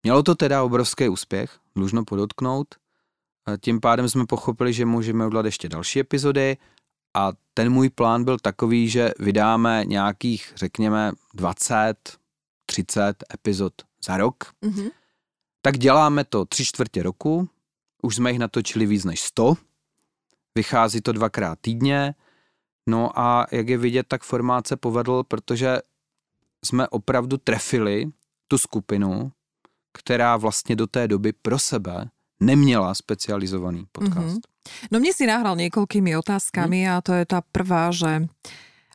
Mělo 0.04 0.24
to 0.24 0.36
teda 0.36 0.64
obrovský 0.64 1.10
úspěch, 1.10 1.60
dlužno 1.76 2.06
podotknout. 2.06 2.76
Tím 3.62 3.80
pádem 3.80 4.10
jsme 4.10 4.26
pochopili, 4.26 4.74
že 4.74 4.86
můžeme 4.86 5.28
udělat 5.28 5.46
ještě 5.46 5.70
další 5.70 6.00
epizody 6.00 6.58
a 7.14 7.32
ten 7.54 7.70
můj 7.70 7.90
plán 7.90 8.24
byl 8.24 8.38
takový, 8.40 8.90
že 8.90 9.12
vydáme 9.20 9.84
nějakých, 9.86 10.54
řekněme, 10.56 11.12
20, 11.34 11.96
30 12.66 13.24
epizod 13.34 13.74
za 14.06 14.18
rok. 14.18 14.44
Mm-hmm. 14.64 14.92
Tak 15.62 15.78
děláme 15.78 16.24
to 16.24 16.46
tři 16.46 16.66
čtvrtě 16.66 17.04
roku, 17.04 17.50
už 18.04 18.16
jsme 18.16 18.30
jich 18.32 18.40
natočili 18.40 18.86
víc 18.86 19.06
než 19.06 19.22
100, 19.22 19.54
vychází 20.56 21.02
to 21.02 21.12
dvakrát 21.12 21.60
týdně, 21.62 22.16
No 22.88 23.20
a 23.20 23.48
jak 23.52 23.70
je 23.70 23.78
vidět, 23.78 24.08
tak 24.08 24.24
formát 24.24 24.68
se 24.68 24.76
povedl, 24.76 25.24
protože 25.24 25.82
jsme 26.66 26.88
opravdu 26.88 27.38
trefili 27.38 28.12
tu 28.48 28.58
skupinu, 28.58 29.32
která 29.94 30.38
vlastně 30.38 30.76
do 30.76 30.88
té 30.88 31.08
doby 31.08 31.34
pro 31.34 31.60
sebe 31.60 32.10
neměla 32.40 32.94
specializovaný 32.94 33.86
podcast. 33.92 34.38
Mm-hmm. 34.38 34.88
No 34.92 35.00
mě 35.00 35.14
si 35.14 35.26
nahral 35.26 35.56
niekoľkými 35.56 36.14
otázkami 36.18 36.86
mm. 36.86 36.90
a 36.94 37.02
to 37.02 37.14
je 37.14 37.26
ta 37.26 37.42
prvá, 37.42 37.90
že 37.90 38.30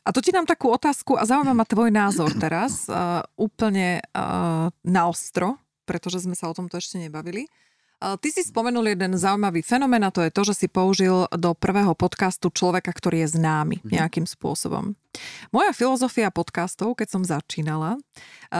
a 0.07 0.09
to 0.15 0.23
ti 0.23 0.31
dám 0.31 0.47
takú 0.47 0.71
otázku 0.71 1.19
a 1.19 1.27
zaujíma 1.27 1.51
ma 1.51 1.67
tvoj 1.67 1.91
názor 1.91 2.31
teraz 2.39 2.87
uh, 2.87 3.19
úplne 3.35 3.99
uh, 4.15 4.71
na 4.87 5.01
ostro, 5.11 5.59
pretože 5.83 6.23
sme 6.23 6.31
sa 6.39 6.47
o 6.47 6.55
tomto 6.55 6.79
ešte 6.79 6.95
nebavili. 6.95 7.51
Ty 7.97 8.29
si 8.29 8.45
spomenul 8.45 8.93
jeden 8.93 9.17
zaujímavý 9.17 9.65
fenomén 9.65 10.05
a 10.05 10.13
to 10.13 10.21
je 10.21 10.29
to, 10.29 10.41
že 10.45 10.53
si 10.53 10.67
použil 10.69 11.25
do 11.33 11.57
prvého 11.57 11.97
podcastu 11.97 12.53
človeka, 12.53 12.93
ktorý 12.93 13.25
je 13.25 13.41
známy 13.41 13.81
mhm. 13.81 13.89
nejakým 13.89 14.25
spôsobom. 14.29 14.93
Moja 15.49 15.73
filozofia 15.73 16.29
podcastov, 16.29 16.93
keď 16.93 17.07
som 17.09 17.23
začínala, 17.25 17.97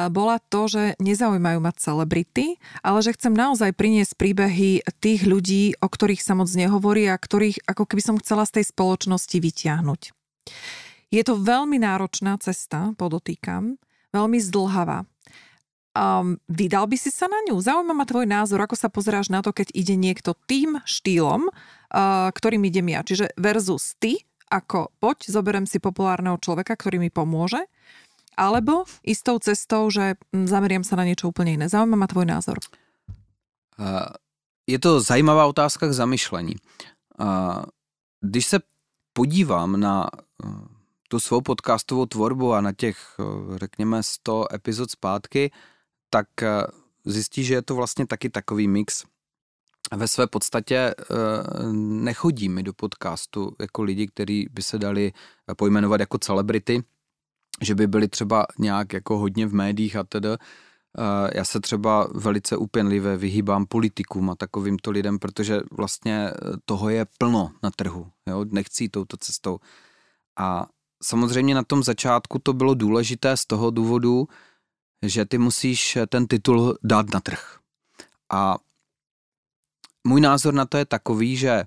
bola 0.09 0.41
to, 0.41 0.65
že 0.65 0.83
nezaujímajú 0.97 1.59
ma 1.61 1.69
celebrity, 1.77 2.57
ale 2.81 3.05
že 3.05 3.13
chcem 3.13 3.29
naozaj 3.29 3.77
priniesť 3.77 4.17
príbehy 4.17 4.81
tých 4.97 5.21
ľudí, 5.29 5.77
o 5.77 5.85
ktorých 5.85 6.25
sa 6.25 6.33
moc 6.33 6.49
nehovorí 6.49 7.05
a 7.05 7.21
ktorých 7.21 7.61
ako 7.69 7.85
keby 7.85 8.01
som 8.01 8.17
chcela 8.17 8.41
z 8.49 8.57
tej 8.57 8.73
spoločnosti 8.73 9.37
vyťahnuť. 9.37 10.01
Je 11.13 11.21
to 11.21 11.37
veľmi 11.37 11.77
náročná 11.77 12.41
cesta, 12.41 12.97
podotýkam, 12.97 13.77
veľmi 14.17 14.41
zdlhavá. 14.41 15.05
Um, 15.97 16.37
vydal 16.45 16.85
by 16.85 16.93
si 16.93 17.09
sa 17.09 17.25
na 17.25 17.41
ňu? 17.49 17.57
Zaujíma 17.57 17.97
ma 17.97 18.05
tvoj 18.05 18.29
názor, 18.29 18.61
ako 18.61 18.77
sa 18.77 18.85
pozeráš 18.85 19.33
na 19.33 19.41
to, 19.41 19.49
keď 19.49 19.73
ide 19.73 19.97
niekto 19.97 20.37
tým 20.45 20.77
štýlom, 20.85 21.49
uh, 21.49 22.29
ktorým 22.29 22.61
idem 22.69 22.93
ja. 22.93 23.01
Čiže 23.01 23.33
versus 23.33 23.97
ty, 23.97 24.21
ako 24.53 24.93
poď, 25.01 25.25
zoberem 25.33 25.65
si 25.65 25.81
populárneho 25.81 26.37
človeka, 26.37 26.77
ktorý 26.77 27.01
mi 27.01 27.09
pomôže, 27.09 27.65
alebo 28.37 28.85
istou 29.01 29.41
cestou, 29.41 29.89
že 29.89 30.21
zameriam 30.45 30.85
sa 30.85 31.01
na 31.01 31.09
niečo 31.09 31.33
úplne 31.33 31.57
iné. 31.57 31.65
Zaujíma 31.65 31.97
ma 31.97 32.05
tvoj 32.05 32.29
názor. 32.29 32.61
Uh, 33.81 34.13
je 34.69 34.77
to 34.77 35.01
zajímavá 35.01 35.49
otázka 35.49 35.89
k 35.89 35.97
zamyšlení. 35.97 36.61
Uh, 37.17 37.65
když 38.21 38.45
se 38.45 38.57
podívám 39.17 39.79
na 39.81 40.05
uh, 40.13 40.69
tu 41.09 41.19
svou 41.19 41.41
podcastovou 41.41 42.05
tvorbu 42.05 42.53
a 42.53 42.61
na 42.61 42.73
těch, 42.73 43.17
řekněme, 43.55 44.03
100 44.03 44.53
epizod 44.53 44.91
zpátky, 44.91 45.51
tak 46.09 46.43
eh, 46.43 46.63
zjistí, 47.05 47.43
že 47.43 47.53
je 47.53 47.61
to 47.61 47.75
vlastně 47.75 48.07
taky 48.07 48.29
takový 48.29 48.67
mix. 48.67 49.03
Ve 49.95 50.07
své 50.07 50.27
podstatě 50.27 50.75
eh, 50.75 50.93
nechodí 51.73 52.49
mi 52.49 52.63
do 52.63 52.73
podcastu 52.73 53.55
jako 53.59 53.83
lidi, 53.83 54.07
kteří 54.07 54.47
by 54.51 54.63
se 54.63 54.79
dali 54.79 55.13
eh, 55.51 55.55
pojmenovat 55.55 55.99
jako 55.99 56.17
celebrity, 56.17 56.83
že 57.61 57.75
by 57.75 57.87
byli 57.87 58.07
třeba 58.07 58.45
nějak 58.59 58.93
jako 58.93 59.17
hodně 59.17 59.47
v 59.47 59.53
médiích 59.53 59.95
a 59.95 60.03
tedy. 60.03 60.29
Já 61.35 61.45
se 61.45 61.59
třeba 61.59 62.07
velice 62.15 62.57
upěnlivě 62.57 63.17
vyhýbám 63.17 63.65
politikům 63.65 64.29
a 64.29 64.35
takovýmto 64.35 64.91
lidem, 64.91 65.19
protože 65.19 65.61
vlastně 65.71 66.31
toho 66.65 66.89
je 66.89 67.05
plno 67.17 67.51
na 67.63 67.71
trhu. 67.71 68.11
Jo? 68.27 68.45
Nechci 68.51 68.83
jít 68.83 68.89
touto 68.89 69.17
cestou. 69.17 69.59
A 70.37 70.67
samozřejmě 71.03 71.55
na 71.55 71.63
tom 71.63 71.83
začátku 71.83 72.39
to 72.39 72.53
bylo 72.53 72.73
důležité 72.73 73.37
z 73.37 73.45
toho 73.45 73.71
důvodu, 73.71 74.27
že 75.01 75.25
ty 75.25 75.37
musíš 75.37 75.97
ten 76.09 76.27
titul 76.27 76.77
dát 76.83 77.13
na 77.13 77.19
trh. 77.19 77.59
A 78.31 78.57
můj 80.07 80.21
názor 80.21 80.53
na 80.53 80.65
to 80.65 80.77
je 80.77 80.85
takový, 80.85 81.37
že 81.37 81.63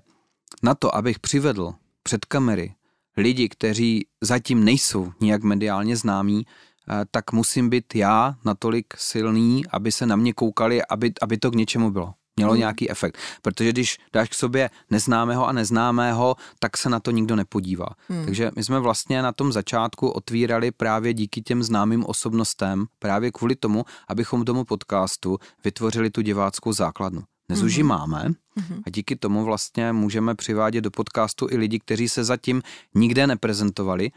na 0.63 0.75
to, 0.75 0.95
abych 0.95 1.19
přivedl 1.19 1.73
před 2.03 2.25
kamery 2.25 2.75
lidi, 3.17 3.49
kteří 3.49 4.07
zatím 4.21 4.63
nejsou 4.63 5.13
nijak 5.19 5.43
mediálně 5.43 5.97
známí, 5.97 6.45
eh, 6.45 7.05
tak 7.11 7.31
musím 7.31 7.69
být 7.69 7.95
já 7.95 8.35
natolik 8.45 8.93
silný, 8.97 9.67
aby 9.67 9.91
se 9.91 10.05
na 10.05 10.15
mě 10.15 10.33
koukali, 10.33 10.85
aby, 10.85 11.13
aby 11.21 11.37
to 11.37 11.51
k 11.51 11.55
něčemu 11.55 11.91
bylo 11.91 12.13
mělo 12.35 12.51
hmm. 12.51 12.59
nějaký 12.59 12.89
efekt. 12.89 13.17
Protože 13.41 13.69
když 13.69 13.97
dáš 14.13 14.29
k 14.29 14.33
sobě 14.33 14.69
neznámého 14.89 15.47
a 15.47 15.51
neznámého, 15.51 16.35
tak 16.59 16.77
se 16.77 16.89
na 16.89 16.99
to 16.99 17.11
nikdo 17.11 17.35
nepodívá. 17.35 17.87
Hmm. 18.09 18.25
Takže 18.25 18.51
my 18.55 18.63
jsme 18.63 18.79
vlastně 18.79 19.21
na 19.21 19.31
tom 19.31 19.51
začátku 19.51 20.09
otvírali 20.09 20.71
právě 20.71 21.13
díky 21.13 21.41
těm 21.41 21.63
známým 21.63 22.05
osobnostem, 22.05 22.85
právě 22.99 23.31
kvůli 23.31 23.55
tomu, 23.55 23.85
abychom 24.07 24.45
tomu 24.45 24.63
podcastu 24.63 25.37
vytvořili 25.63 26.09
tu 26.09 26.21
diváckou 26.21 26.73
základnu. 26.73 27.23
Dnes 27.49 27.63
už 27.63 27.75
ji 27.75 27.83
mhm. 27.83 27.89
máme 27.89 28.23
mm-hmm. 28.23 28.81
a 28.85 28.89
díky 28.89 29.15
tomu 29.15 29.45
vlastně 29.45 29.93
můžeme 29.93 30.35
přivádět 30.35 30.83
do 30.83 30.91
podcastu 30.91 31.47
i 31.51 31.57
lidi, 31.57 31.79
kteří 31.79 32.09
se 32.09 32.23
zatím 32.23 32.61
nikde 32.95 33.27
neprezentovali. 33.27 34.11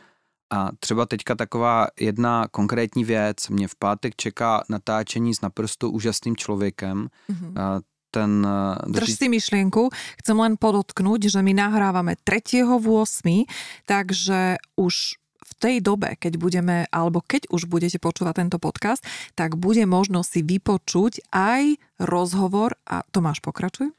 A 0.52 0.71
třeba 0.78 1.06
teďka 1.06 1.35
taková 1.35 1.87
jedna 2.00 2.49
konkrétní 2.50 3.04
věc. 3.04 3.49
Mě 3.49 3.68
v 3.68 3.75
pátek 3.75 4.16
čeká 4.16 4.64
natáčení 4.68 5.35
s 5.35 5.40
naprosto 5.40 5.90
úžasným 5.90 6.37
člověkem. 6.37 7.09
Mm-hmm 7.30 7.83
ten... 8.14 8.47
Eh, 8.47 8.94
Drž 8.94 9.18
si 9.18 9.26
myšlienku, 9.26 9.90
chcem 10.23 10.37
len 10.38 10.54
podotknúť, 10.54 11.26
že 11.26 11.42
my 11.42 11.50
nahrávame 11.50 12.14
3.8., 12.23 13.50
takže 13.90 14.62
už 14.78 15.18
v 15.44 15.52
tej 15.59 15.76
dobe, 15.83 16.14
keď 16.16 16.38
budeme, 16.38 16.76
alebo 16.94 17.18
keď 17.21 17.50
už 17.50 17.66
budete 17.66 17.99
počúvať 17.99 18.47
tento 18.47 18.59
podcast, 18.62 19.02
tak 19.35 19.59
bude 19.59 19.83
možno 19.85 20.23
si 20.23 20.40
vypočuť 20.40 21.26
aj 21.35 21.76
rozhovor 22.00 22.78
a 22.87 23.02
Tomáš, 23.11 23.42
pokračuj. 23.44 23.92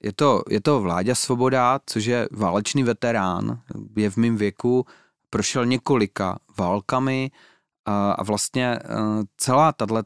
Je 0.00 0.12
to, 0.16 0.42
je 0.48 0.60
to 0.60 0.80
Vláďa 0.80 1.14
Svoboda, 1.14 1.80
což 1.84 2.02
je 2.04 2.20
válečný 2.32 2.82
veterán, 2.82 3.60
je 3.96 4.08
v 4.10 4.16
mém 4.16 4.36
věku, 4.36 4.86
prošel 5.30 5.66
několika 5.66 6.38
válkami, 6.56 7.30
a 7.86 8.22
vlastně 8.22 8.78
celá 9.36 9.72
tato 9.72 10.02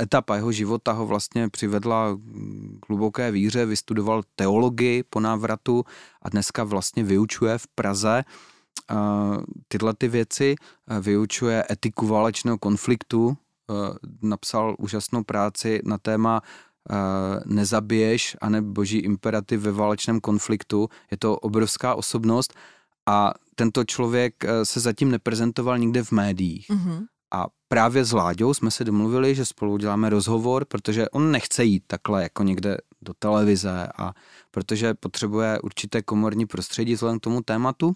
etapa 0.00 0.36
jeho 0.36 0.52
života 0.52 0.92
ho 0.92 1.06
vlastně 1.06 1.48
přivedla 1.48 2.18
k 2.80 2.88
hluboké 2.88 3.30
víře, 3.30 3.66
vystudoval 3.66 4.22
teologii 4.36 5.02
po 5.02 5.20
návratu 5.20 5.84
a 6.22 6.28
dneska 6.28 6.64
vlastně 6.64 7.04
vyučuje 7.04 7.58
v 7.58 7.66
Praze 7.66 8.24
tyhle 9.68 9.94
ty 9.94 10.08
věci, 10.08 10.54
vyučuje 11.00 11.64
etiku 11.70 12.06
válečného 12.06 12.58
konfliktu, 12.58 13.30
e, 13.30 13.36
napsal 14.22 14.76
úžasnou 14.78 15.24
práci 15.24 15.80
na 15.84 15.98
téma 15.98 16.42
e, 16.42 16.94
nezabiješ 17.44 18.36
a 18.40 18.48
ne 18.48 18.62
boží 18.62 18.98
imperativ 18.98 19.60
ve 19.60 19.72
válečném 19.72 20.20
konfliktu. 20.20 20.88
Je 21.10 21.16
to 21.16 21.38
obrovská 21.38 21.94
osobnost 21.94 22.54
a 23.06 23.34
tento 23.54 23.84
člověk 23.84 24.44
eh, 24.44 24.64
se 24.64 24.80
zatím 24.80 25.10
neprezentoval 25.10 25.78
nikde 25.78 26.04
v 26.04 26.12
médiích. 26.12 26.70
Mm-hmm. 26.70 27.06
Právě 27.72 28.04
s 28.04 28.12
Láďou 28.12 28.54
jsme 28.54 28.70
se 28.70 28.84
domluvili, 28.84 29.34
že 29.34 29.44
spolu 29.44 29.72
uděláme 29.72 30.10
rozhovor, 30.10 30.64
protože 30.64 31.08
on 31.08 31.30
nechce 31.30 31.64
jít 31.64 31.84
takhle 31.86 32.22
jako 32.22 32.42
někde 32.42 32.76
do 33.02 33.14
televize 33.18 33.88
a 33.98 34.12
protože 34.50 34.94
potřebuje 34.94 35.60
určité 35.60 36.02
komorní 36.02 36.46
prostředí 36.46 36.94
vzhledem 36.94 37.18
k 37.18 37.22
tomu 37.22 37.42
tématu. 37.42 37.94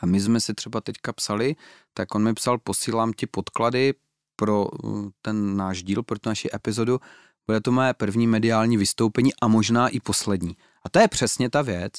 A 0.00 0.06
my 0.06 0.20
jsme 0.20 0.40
si 0.40 0.54
třeba 0.54 0.80
teďka 0.80 1.12
psali, 1.12 1.56
tak 1.94 2.14
on 2.14 2.22
mi 2.22 2.34
psal, 2.34 2.58
posílám 2.58 3.12
ti 3.12 3.26
podklady 3.26 3.94
pro 4.36 4.66
eh, 4.84 4.88
ten 5.22 5.56
náš 5.56 5.82
díl, 5.82 6.02
pro 6.02 6.18
tu 6.18 6.28
naši 6.28 6.48
epizodu. 6.54 7.00
Bude 7.46 7.60
to 7.60 7.72
mé 7.72 7.94
první 7.94 8.26
mediální 8.26 8.76
vystoupení 8.76 9.30
a 9.42 9.48
možná 9.48 9.88
i 9.88 10.00
poslední. 10.00 10.56
A 10.84 10.88
to 10.88 10.98
je 10.98 11.08
přesně 11.08 11.50
ta 11.50 11.62
věc, 11.62 11.92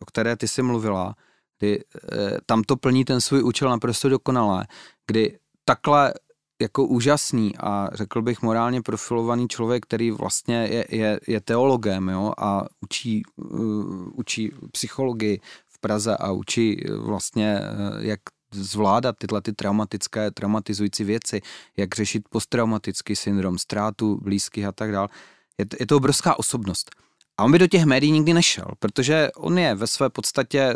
o 0.00 0.04
které 0.04 0.36
ty 0.36 0.48
jsi 0.48 0.62
mluvila, 0.62 1.14
kdy 1.58 1.78
e, 1.78 1.82
tam 2.46 2.62
to 2.62 2.76
plní 2.76 3.04
ten 3.04 3.20
svůj 3.20 3.42
účel 3.42 3.70
naprosto 3.70 4.08
dokonale, 4.08 4.66
kdy 5.06 5.38
takhle 5.64 6.14
jako 6.60 6.84
úžasný 6.84 7.56
a 7.56 7.88
řekl 7.92 8.22
bych 8.22 8.42
morálně 8.42 8.82
profilovaný 8.82 9.48
člověk, 9.48 9.86
který 9.86 10.10
vlastně 10.10 10.68
je, 10.70 10.84
je, 10.88 11.20
je 11.26 11.40
teologem 11.40 12.08
jo, 12.08 12.32
a 12.38 12.64
učí, 12.80 13.22
uh, 13.36 14.08
učí 14.14 14.52
psychologii 14.72 15.40
v 15.66 15.78
Praze 15.78 16.16
a 16.16 16.30
učí 16.30 16.84
vlastně, 16.98 17.60
uh, 17.60 18.04
jak 18.04 18.20
zvládat 18.52 19.16
tyhle 19.18 19.42
ty 19.42 19.52
traumatické, 19.52 20.30
traumatizující 20.30 21.04
věci, 21.04 21.40
jak 21.76 21.94
řešit 21.94 22.22
posttraumatický 22.30 23.16
syndrom, 23.16 23.58
ztrátu 23.58 24.20
blízkých 24.22 24.64
a 24.64 24.72
tak 24.72 24.92
dále. 24.92 25.08
Je, 25.58 25.66
je 25.80 25.86
to 25.86 25.96
obrovská 25.96 26.38
osobnost. 26.38 26.90
A 27.36 27.44
on 27.44 27.52
by 27.52 27.58
do 27.58 27.66
těch 27.66 27.84
médií 27.84 28.12
nikdy 28.12 28.34
nešel, 28.34 28.66
protože 28.78 29.30
on 29.36 29.58
je 29.58 29.74
ve 29.74 29.86
své 29.86 30.10
podstatě 30.10 30.74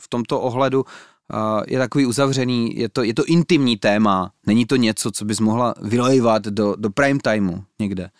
v 0.00 0.08
tomto 0.08 0.40
ohledu 0.40 0.80
uh, 0.80 0.88
je 1.66 1.78
takový 1.78 2.06
uzavřený, 2.06 2.76
je 2.76 2.88
to, 2.88 3.02
je 3.02 3.14
to 3.14 3.24
intimní 3.24 3.76
téma, 3.76 4.32
není 4.46 4.66
to 4.66 4.76
něco, 4.76 5.10
co 5.10 5.24
bys 5.24 5.40
mohla 5.40 5.74
vylejvat 5.80 6.42
do, 6.42 6.76
do 6.76 6.90
prime 6.90 7.20
timeu 7.22 7.64
někde. 7.78 8.10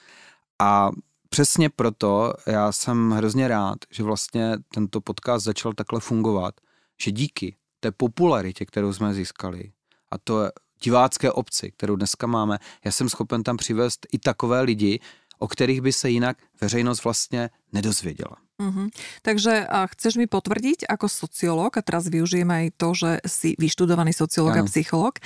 A 0.59 0.91
přesně 1.29 1.71
proto 1.71 2.33
já 2.47 2.73
jsem 2.73 3.11
hrozně 3.11 3.49
rád, 3.49 3.79
že 3.91 4.03
vlastně 4.03 4.57
tento 4.75 5.01
podcast 5.01 5.45
začal 5.45 5.73
takhle 5.73 6.01
fungovat, 6.01 6.55
že 7.03 7.11
díky 7.11 7.57
té 7.81 7.93
popularitě, 7.93 8.65
kterou 8.65 8.93
jsme 8.93 9.15
získali, 9.15 9.73
a 10.11 10.19
to 10.19 10.49
divácké 10.83 11.33
obci, 11.33 11.71
kterou 11.71 11.97
dneska 11.97 12.27
máme, 12.27 12.59
já 12.85 12.93
jsem 12.93 13.09
schopen 13.09 13.43
tam 13.43 13.57
přivést 13.57 14.07
i 14.13 14.19
takové 14.19 14.61
lidi, 14.61 15.01
o 15.39 15.49
kterých 15.49 15.81
by 15.81 15.93
se 15.93 16.11
jinak 16.11 16.37
veřejnost 16.61 17.05
vlastně 17.05 17.51
nedozvěděla. 17.73 18.37
Mm-hmm. 18.61 18.87
Takže 19.25 19.65
a 19.65 19.89
chceš 19.89 20.21
mi 20.21 20.29
potvrdiť 20.29 20.85
ako 20.85 21.09
sociológ, 21.09 21.81
a 21.81 21.83
teraz 21.83 22.13
využijem 22.13 22.49
aj 22.53 22.65
to, 22.77 22.89
že 22.93 23.11
si 23.25 23.51
vyštudovaný 23.57 24.13
sociológ 24.13 24.61
a 24.61 24.69
psychológ, 24.69 25.17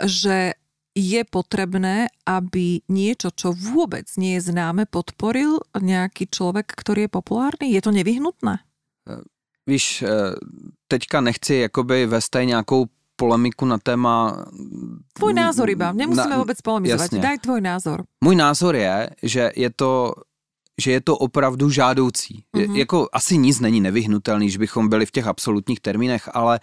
že 0.00 0.56
je 0.98 1.22
potrebné, 1.22 2.10
aby 2.26 2.82
niečo, 2.90 3.30
čo 3.30 3.54
vôbec 3.54 4.08
nie 4.18 4.34
je 4.40 4.50
známe, 4.50 4.88
podporil 4.90 5.62
nejaký 5.78 6.26
človek, 6.26 6.74
ktorý 6.74 7.06
je 7.06 7.10
populárny? 7.12 7.66
Je 7.70 7.78
to 7.84 7.94
nevyhnutné? 7.94 8.58
E, 9.06 9.22
víš, 9.68 10.02
e, 10.02 10.34
teďka 10.90 11.20
nechci 11.20 11.54
jakoby 11.54 12.06
vést 12.06 12.34
nějakou 12.34 12.86
polemiku 13.16 13.66
na 13.66 13.78
téma... 13.78 14.46
Tvoj 15.18 15.34
názor 15.34 15.70
iba, 15.70 15.92
nemusíme 15.92 16.30
na, 16.30 16.38
vůbec 16.38 16.60
polemizovat. 16.62 17.02
Jasně. 17.02 17.18
Daj 17.18 17.38
tvoj 17.38 17.60
názor. 17.60 18.04
Můj 18.24 18.36
názor 18.36 18.76
je, 18.76 19.10
že 19.22 19.50
je 19.56 19.70
to 19.70 20.14
že 20.78 20.90
je 20.90 21.00
to 21.00 21.16
opravdu 21.16 21.70
žádoucí. 21.70 22.34
Mm-hmm. 22.34 22.60
Je, 22.60 22.66
mhm. 22.66 22.76
jako 22.76 23.08
asi 23.12 23.38
nic 23.38 23.60
není 23.60 23.80
nevyhnutelný, 23.80 24.50
že 24.50 24.58
bychom 24.58 24.88
byli 24.88 25.06
v 25.06 25.10
těch 25.10 25.26
absolutních 25.26 25.80
termínech, 25.80 26.28
ale 26.34 26.60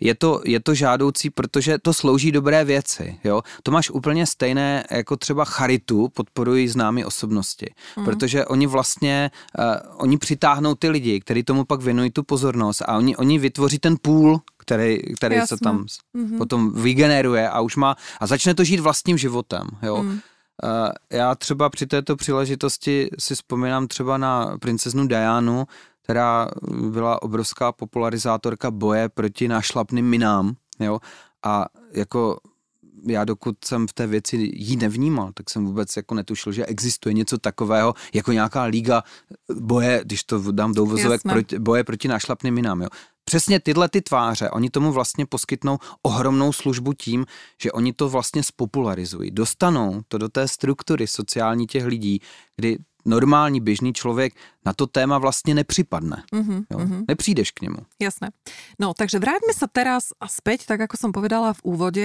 je 0.00 0.14
to, 0.14 0.40
je 0.44 0.60
to 0.60 0.74
žádoucí, 0.74 1.30
protože 1.30 1.78
to 1.78 1.94
slouží 1.94 2.32
dobré 2.32 2.64
věci. 2.64 3.18
Jo? 3.24 3.42
To 3.62 3.70
máš 3.70 3.90
úplně 3.90 4.26
stejné 4.26 4.84
jako 4.90 5.16
třeba 5.16 5.44
charitu 5.44 6.08
podporují 6.08 6.68
známé 6.68 7.06
osobnosti, 7.06 7.66
mm-hmm. 7.66 8.04
protože 8.04 8.46
oni 8.46 8.66
vlastně, 8.66 9.30
uh, 9.58 9.64
oni 9.96 10.18
přitáhnou 10.18 10.74
ty 10.74 10.88
lidi, 10.88 11.20
kteří 11.20 11.42
tomu 11.42 11.64
pak 11.64 11.82
věnují 11.82 12.10
tu 12.10 12.22
pozornost 12.22 12.82
a 12.82 12.96
oni, 12.96 13.16
oni 13.16 13.38
vytvoří 13.38 13.78
ten 13.78 13.96
půl, 14.02 14.40
který, 14.58 15.14
který 15.16 15.40
se 15.46 15.56
tam 15.56 15.84
mm-hmm. 15.84 16.38
potom 16.38 16.72
vygeneruje 16.72 17.48
a 17.48 17.60
už 17.60 17.76
má, 17.76 17.96
a 18.20 18.26
začne 18.26 18.54
to 18.54 18.64
žít 18.64 18.80
vlastním 18.80 19.18
životem. 19.18 19.66
Jo? 19.82 20.02
Mm. 20.02 20.20
Já 21.12 21.34
třeba 21.34 21.70
při 21.70 21.86
této 21.86 22.16
příležitosti 22.16 23.08
si 23.18 23.34
vzpomínám 23.34 23.88
třeba 23.88 24.18
na 24.18 24.58
princeznu 24.60 25.06
Dianu, 25.06 25.66
která 26.02 26.48
byla 26.90 27.22
obrovská 27.22 27.72
popularizátorka 27.72 28.70
boje 28.70 29.08
proti 29.08 29.48
nášlapným 29.48 30.06
minám, 30.06 30.54
jo, 30.80 30.98
a 31.44 31.66
jako 31.92 32.38
já 33.06 33.24
dokud 33.24 33.64
jsem 33.64 33.86
v 33.86 33.92
té 33.92 34.06
věci 34.06 34.36
jí 34.36 34.76
nevnímal, 34.76 35.32
tak 35.34 35.50
jsem 35.50 35.66
vůbec 35.66 35.96
jako 35.96 36.14
netušil, 36.14 36.52
že 36.52 36.66
existuje 36.66 37.12
něco 37.12 37.38
takového, 37.38 37.94
jako 38.14 38.32
nějaká 38.32 38.62
liga 38.62 39.02
boje, 39.60 40.00
když 40.04 40.24
to 40.24 40.52
dám 40.52 40.72
do 40.74 40.82
uvozovek, 40.82 41.22
proti, 41.22 41.58
boje 41.58 41.84
proti 41.84 42.08
nášlapným 42.08 42.54
minám. 42.54 42.82
Jo 42.82 42.88
přesně 43.28 43.60
tyhle 43.60 43.88
ty 43.88 44.00
tváře, 44.00 44.50
oni 44.50 44.70
tomu 44.70 44.92
vlastně 44.92 45.26
poskytnou 45.26 45.78
ohromnou 46.02 46.52
službu 46.52 46.92
tím, 46.92 47.26
že 47.62 47.72
oni 47.72 47.92
to 47.92 48.08
vlastně 48.08 48.42
spopularizují. 48.42 49.30
Dostanou 49.30 50.00
to 50.08 50.18
do 50.18 50.28
té 50.28 50.48
struktury 50.48 51.06
sociální 51.06 51.66
těch 51.66 51.84
lidí, 51.84 52.20
kdy 52.56 52.78
normální 53.04 53.60
běžný 53.60 53.92
člověk 53.92 54.34
na 54.68 54.76
to 54.76 54.84
téma 54.84 55.16
vlastně 55.16 55.56
nepřipadne. 55.56 56.28
Mm-hmm, 56.28 56.60
jo? 56.70 56.78
Mm-hmm. 56.78 57.04
Nepřídeš 57.08 57.50
k 57.56 57.60
němu. 57.64 57.88
Jasné. 57.96 58.36
No, 58.76 58.92
takže 58.92 59.16
vráťme 59.16 59.56
sa 59.56 59.64
teraz 59.64 60.12
späť, 60.28 60.68
tak 60.68 60.84
ako 60.84 61.00
som 61.00 61.10
povedala 61.16 61.56
v 61.56 61.60
úvode, 61.64 62.04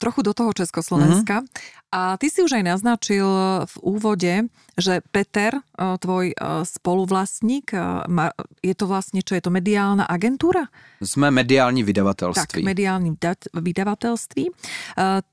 trochu 0.00 0.24
do 0.24 0.32
toho 0.32 0.56
Československa. 0.56 1.44
Mm-hmm. 1.44 1.92
A 1.92 2.16
ty 2.16 2.32
si 2.32 2.40
už 2.40 2.56
aj 2.56 2.64
naznačil 2.64 3.28
v 3.68 3.76
úvode, 3.84 4.48
že 4.80 5.04
Peter, 5.12 5.60
tvoj 5.76 6.32
spoluvlastník, 6.64 7.76
je 8.64 8.72
to 8.72 8.84
vlastne, 8.88 9.20
čo 9.20 9.36
je 9.36 9.44
to 9.44 9.52
mediálna 9.52 10.08
agentúra? 10.08 10.72
Sme 11.04 11.28
mediální 11.28 11.84
vydavatelství. 11.84 12.64
Tak, 12.64 12.64
mediální 12.64 13.12
vydavatelství. 13.52 14.48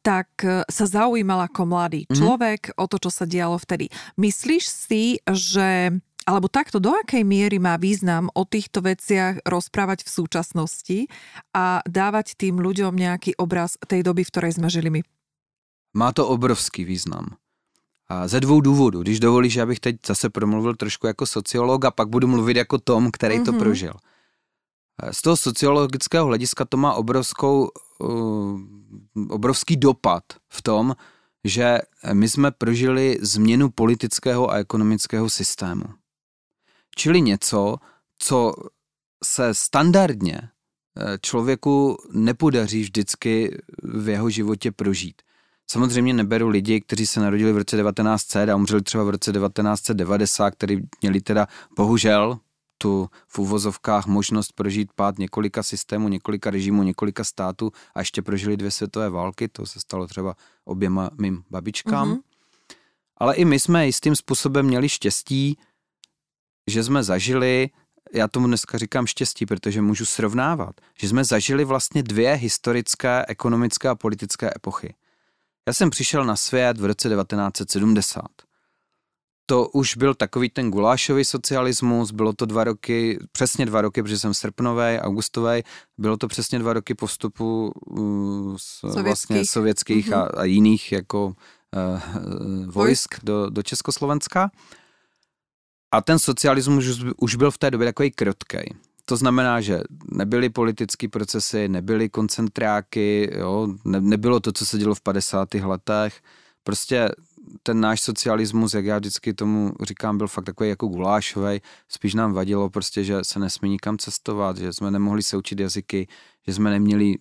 Tak 0.04 0.28
sa 0.68 0.86
zaujímal 0.86 1.48
ako 1.48 1.62
mladý 1.64 2.04
mm-hmm. 2.04 2.20
človek 2.20 2.62
o 2.76 2.92
to, 2.92 3.00
čo 3.00 3.08
sa 3.08 3.24
dialo 3.24 3.56
vtedy. 3.56 3.88
Myslíš 4.20 4.64
si, 4.68 5.24
že 5.32 5.96
alebo 6.30 6.46
takto, 6.46 6.78
do 6.78 6.94
akej 6.94 7.26
miery 7.26 7.58
má 7.58 7.74
význam 7.82 8.30
o 8.38 8.46
týchto 8.46 8.86
veciach 8.86 9.42
rozprávať 9.50 10.06
v 10.06 10.10
súčasnosti 10.14 11.00
a 11.58 11.82
dávať 11.90 12.38
tým 12.38 12.62
ľuďom 12.62 12.94
nejaký 12.94 13.34
obraz 13.42 13.82
tej 13.90 14.06
doby, 14.06 14.22
v 14.22 14.30
ktorej 14.30 14.62
sme 14.62 14.70
žili 14.70 14.94
my? 14.94 15.02
Má 15.98 16.14
to 16.14 16.30
obrovský 16.30 16.86
význam. 16.86 17.34
A 18.10 18.30
ze 18.30 18.40
dvou 18.40 18.62
důvodů. 18.62 19.02
Když 19.02 19.20
dovolíš, 19.20 19.58
abych 19.58 19.80
teď 19.80 19.96
zase 20.06 20.30
promluvil 20.30 20.76
trošku 20.76 21.08
jako 21.08 21.26
sociolog 21.26 21.86
a 21.86 21.92
pak 21.92 22.10
budu 22.10 22.28
mluvit 22.28 22.58
jako 22.58 22.78
Tom, 22.78 23.12
který 23.12 23.40
mm-hmm. 23.40 23.46
to 23.46 23.52
mhm. 23.52 23.60
prožil. 23.60 23.94
Z 25.12 25.22
toho 25.22 25.38
sociologického 25.38 26.26
hlediska 26.26 26.66
to 26.66 26.78
má 26.78 26.94
obrovskou, 26.94 27.70
uh, 28.00 28.60
obrovský 29.30 29.78
dopad 29.78 30.24
v 30.50 30.62
tom, 30.62 30.96
že 31.44 31.80
my 32.14 32.30
jsme 32.30 32.52
prožili 32.52 33.18
změnu 33.22 33.70
politického 33.70 34.52
a 34.52 34.58
ekonomického 34.58 35.30
systému. 35.30 35.99
Čili 36.96 37.22
něco, 37.22 37.76
co 38.20 38.54
se 39.24 39.54
standardně 39.54 40.42
eh, 40.42 41.18
člověku 41.22 41.98
nepodaří 42.14 42.82
vždycky 42.82 43.58
v 43.84 44.10
jeho 44.10 44.30
životě 44.30 44.72
prožít. 44.72 45.22
Samozřejmě 45.72 46.14
neberu 46.14 46.48
lidi, 46.48 46.82
kteří 46.82 47.08
se 47.08 47.20
narodili 47.20 47.54
v 47.54 47.58
roce 47.58 47.78
1900 47.78 48.50
a 48.50 48.56
umřeli 48.56 48.82
třeba 48.82 49.04
v 49.04 49.10
roce 49.10 49.32
1990, 49.32 50.52
kteří 50.52 50.88
měli 51.02 51.22
teda 51.22 51.48
bohužel 51.78 52.40
tu 52.82 53.10
v 53.28 53.40
uvozovkách 53.40 54.08
možnost 54.08 54.52
prožít 54.52 54.90
pád 54.96 55.18
několika 55.20 55.64
systémů, 55.64 56.10
několika 56.10 56.50
režimů, 56.50 56.84
několika 56.84 57.24
států 57.24 57.72
a 57.96 58.00
ještě 58.00 58.22
prožili 58.22 58.58
dvě 58.58 58.72
světové 58.72 59.10
války, 59.10 59.48
to 59.48 59.66
se 59.66 59.80
stalo 59.80 60.08
třeba 60.08 60.36
oběma 60.66 61.10
mým 61.22 61.44
babičkám. 61.50 62.14
Mm-hmm. 62.14 62.22
Ale 63.18 63.36
i 63.36 63.46
my 63.46 63.60
jsme 63.60 63.86
jistým 63.86 64.16
způsobem 64.16 64.66
měli 64.66 64.90
štěstí, 64.90 65.58
že 66.70 66.84
jsme 66.84 67.04
zažili, 67.04 67.70
já 68.14 68.28
tomu 68.28 68.48
dneska 68.48 68.78
říkám 68.78 69.08
štěstí, 69.08 69.46
protože 69.46 69.82
můžu 69.82 70.06
srovnávat, 70.06 70.76
že 71.00 71.10
jsme 71.10 71.24
zažili 71.24 71.66
vlastně 71.66 72.04
dvě 72.04 72.34
historické, 72.34 73.26
ekonomické 73.28 73.90
a 73.90 73.96
politické 73.96 74.52
epochy. 74.56 74.94
Já 75.68 75.74
jsem 75.74 75.90
přišel 75.90 76.26
na 76.26 76.36
svět 76.36 76.78
v 76.78 76.86
roce 76.86 77.10
1970 77.10 78.26
to 79.50 79.70
už 79.70 79.98
byl 79.98 80.14
takový 80.14 80.50
ten 80.50 80.72
gulášový 80.72 81.26
socialismus, 81.26 82.12
bylo 82.12 82.34
to 82.34 82.46
dva 82.46 82.64
roky, 82.64 83.20
přesně 83.32 83.66
dva 83.66 83.82
roky, 83.82 84.04
protože 84.04 84.20
jsem 84.20 84.34
srpnový, 84.34 85.00
augustový, 85.00 85.64
bylo 85.98 86.18
to 86.18 86.28
přesně 86.28 86.60
dva 86.60 86.74
roky 86.74 86.94
po 86.94 87.08
vstupu 87.08 87.72
uh, 87.86 88.56
sovětských, 88.58 89.04
vlastně 89.04 89.46
sovětských 89.46 90.10
mm-hmm. 90.10 90.18
a, 90.18 90.42
a 90.42 90.44
jiných 90.44 90.92
jako 90.92 91.26
uh, 91.26 91.34
vojsk 92.66 93.16
do, 93.24 93.50
do 93.50 93.64
Československa. 93.64 94.52
A 95.92 96.02
ten 96.02 96.20
socialismus 96.20 97.04
už, 97.18 97.36
byl 97.36 97.52
v 97.52 97.58
té 97.58 97.72
době 97.72 97.88
takový 97.88 98.12
krotký. 98.12 98.58
To 99.06 99.18
znamená, 99.18 99.62
že 99.62 99.82
nebyly 100.12 100.50
politické 100.50 101.08
procesy, 101.08 101.68
nebyly 101.68 102.10
koncentráky, 102.10 103.32
jo, 103.38 103.68
ne, 103.86 104.02
nebylo 104.02 104.40
to, 104.40 104.52
co 104.52 104.66
se 104.66 104.78
dělo 104.78 104.96
v 104.96 105.02
50. 105.02 105.54
letech. 105.54 106.22
Prostě 106.64 107.10
ten 107.64 107.80
náš 107.80 108.02
socialismus, 108.02 108.74
jak 108.74 108.86
já 108.86 108.98
vždycky 108.98 109.34
tomu 109.34 109.74
říkám, 109.84 110.18
byl 110.18 110.28
fakt 110.28 110.46
takový 110.46 110.70
jako 110.70 110.88
gulášový. 110.88 111.62
Spíš 111.88 112.14
nám 112.14 112.34
vadilo 112.34 112.70
prostě, 112.70 113.04
že 113.04 113.24
se 113.24 113.40
nesmí 113.40 113.70
nikam 113.70 113.98
cestovat, 113.98 114.58
že 114.58 114.74
jsme 114.74 114.92
nemohli 114.92 115.24
se 115.24 115.38
učit 115.38 115.60
jazyky, 115.60 116.08
že 116.48 116.54
jsme 116.54 116.70
neměli 116.70 117.16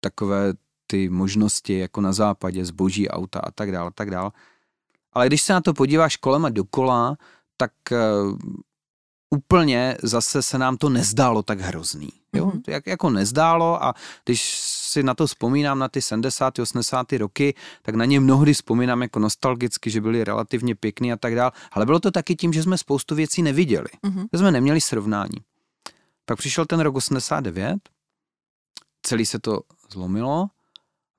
takové 0.00 0.52
ty 0.86 1.08
možnosti 1.08 1.78
jako 1.78 2.00
na 2.00 2.12
západě, 2.12 2.64
zboží, 2.64 3.08
auta 3.08 3.40
a 3.40 3.50
tak 3.50 3.72
dále, 3.72 3.90
tak 3.94 4.10
dále. 4.10 4.30
Ale 5.12 5.26
když 5.26 5.42
se 5.42 5.52
na 5.52 5.60
to 5.60 5.74
podíváš 5.74 6.16
kolem 6.16 6.44
a 6.44 6.48
dokola, 6.48 7.16
tak 7.56 7.72
uh, 7.92 8.38
úplně 9.30 9.96
zase 10.02 10.42
se 10.42 10.58
nám 10.58 10.76
to 10.76 10.88
nezdálo 10.88 11.42
tak 11.42 11.60
hrozný. 11.60 12.12
Jo? 12.32 12.46
Mm-hmm. 12.46 12.62
Jak, 12.68 12.86
jako 12.86 13.10
nezdálo 13.10 13.84
a 13.84 13.94
když 14.24 14.60
si 14.60 15.02
na 15.02 15.14
to 15.14 15.26
vzpomínám, 15.26 15.78
na 15.78 15.88
ty 15.88 16.02
70. 16.02 16.58
80. 16.58 17.12
roky, 17.12 17.54
tak 17.82 17.94
na 17.94 18.04
ně 18.04 18.20
mnohdy 18.20 18.54
vzpomínám 18.54 19.02
jako 19.02 19.18
nostalgicky, 19.18 19.90
že 19.90 20.00
byly 20.00 20.24
relativně 20.24 20.74
pěkný 20.74 21.12
a 21.12 21.16
tak 21.16 21.34
dál. 21.34 21.52
Ale 21.72 21.86
bylo 21.86 22.00
to 22.00 22.10
taky 22.10 22.36
tím, 22.36 22.52
že 22.52 22.62
jsme 22.62 22.78
spoustu 22.78 23.14
věcí 23.14 23.42
neviděli. 23.42 23.88
Mm-hmm. 24.04 24.26
Že 24.32 24.38
jsme 24.38 24.50
neměli 24.50 24.80
srovnání. 24.80 25.38
Pak 26.24 26.38
přišel 26.38 26.66
ten 26.66 26.80
rok 26.80 26.94
89, 26.94 27.78
celý 29.02 29.26
se 29.26 29.38
to 29.38 29.60
zlomilo. 29.92 30.46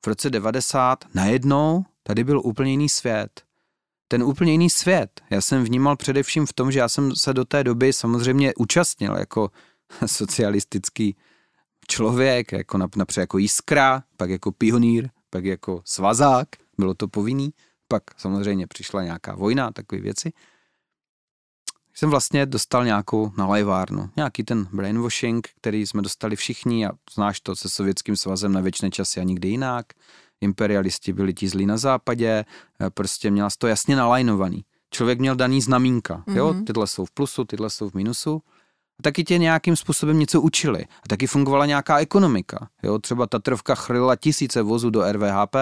V 0.06 0.08
roce 0.08 0.30
90 0.30 1.06
najednou 1.14 1.86
tady 2.04 2.24
byl 2.24 2.42
úplně 2.44 2.72
jiný 2.72 2.90
svět. 2.90 3.42
Ten 4.08 4.24
úplně 4.24 4.52
jiný 4.52 4.70
svět. 4.70 5.22
Já 5.30 5.42
jsem 5.42 5.64
vnímal 5.64 5.96
především 5.96 6.46
v 6.46 6.54
tom, 6.54 6.72
že 6.72 6.80
já 6.80 6.90
jsem 6.90 7.16
se 7.16 7.34
do 7.34 7.46
té 7.46 7.64
doby 7.64 7.94
samozřejmě 7.94 8.54
účastnil 8.56 9.16
jako 9.18 9.52
socialistický 10.06 11.16
člověk, 11.88 12.52
jako 12.52 12.78
například 12.78 13.18
jako 13.18 13.38
jiskra, 13.38 14.04
pak 14.18 14.30
jako 14.30 14.52
pionýr, 14.52 15.10
pak 15.30 15.46
jako 15.46 15.82
svazák, 15.86 16.48
bylo 16.78 16.94
to 16.94 17.08
povinný, 17.08 17.54
pak 17.88 18.04
samozřejmě 18.18 18.68
přišla 18.68 19.04
nějaká 19.04 19.36
vojna 19.36 19.72
takové 19.72 20.02
věci. 20.02 20.34
Jsem 21.94 22.10
vlastně 22.10 22.46
dostal 22.46 22.86
nějakou 22.86 23.32
nalajvárnu, 23.38 24.10
nějaký 24.16 24.44
ten 24.44 24.68
brainwashing, 24.74 25.48
který 25.58 25.88
jsme 25.88 26.02
dostali 26.02 26.36
všichni 26.36 26.88
a 26.88 26.92
znáš 27.14 27.40
to 27.40 27.56
se 27.56 27.70
sovětským 27.70 28.16
svazem 28.16 28.54
na 28.54 28.62
věčné 28.62 28.90
časy 28.90 29.20
a 29.20 29.24
nikdy 29.24 29.48
jinak. 29.48 29.86
Imperialisti 30.42 31.14
byli 31.14 31.34
ti 31.34 31.48
zlí 31.48 31.66
na 31.66 31.78
západě, 31.78 32.46
prostě 32.90 33.32
měla 33.32 33.50
to 33.58 33.68
jasně 33.68 33.96
nalajnovaný. 33.96 34.66
Člověk 34.92 35.20
měl 35.20 35.36
daný 35.36 35.62
znamínka, 35.62 36.24
mm-hmm. 36.28 36.36
jo, 36.36 36.54
mhm. 36.54 36.66
tyhle 36.66 36.88
jsou 36.88 37.06
v 37.06 37.12
plusu, 37.12 37.46
tyhle 37.46 37.70
jsou 37.70 37.90
v 37.90 37.94
minusu 37.94 38.42
a 39.00 39.04
taky 39.04 39.24
tě 39.24 39.38
nějakým 39.38 39.76
způsobem 39.76 40.20
něco 40.20 40.42
učili. 40.42 40.86
A 40.86 41.08
taky 41.10 41.28
fungovala 41.28 41.66
nějaká 41.66 42.00
ekonomika. 42.00 42.70
Jo? 42.84 43.00
Třeba 43.00 43.28
Tatrovka 43.28 43.76
chrlila 43.76 44.16
tisíce 44.16 44.62
vozů 44.62 44.90
do 44.90 45.12
RVHP, 45.12 45.56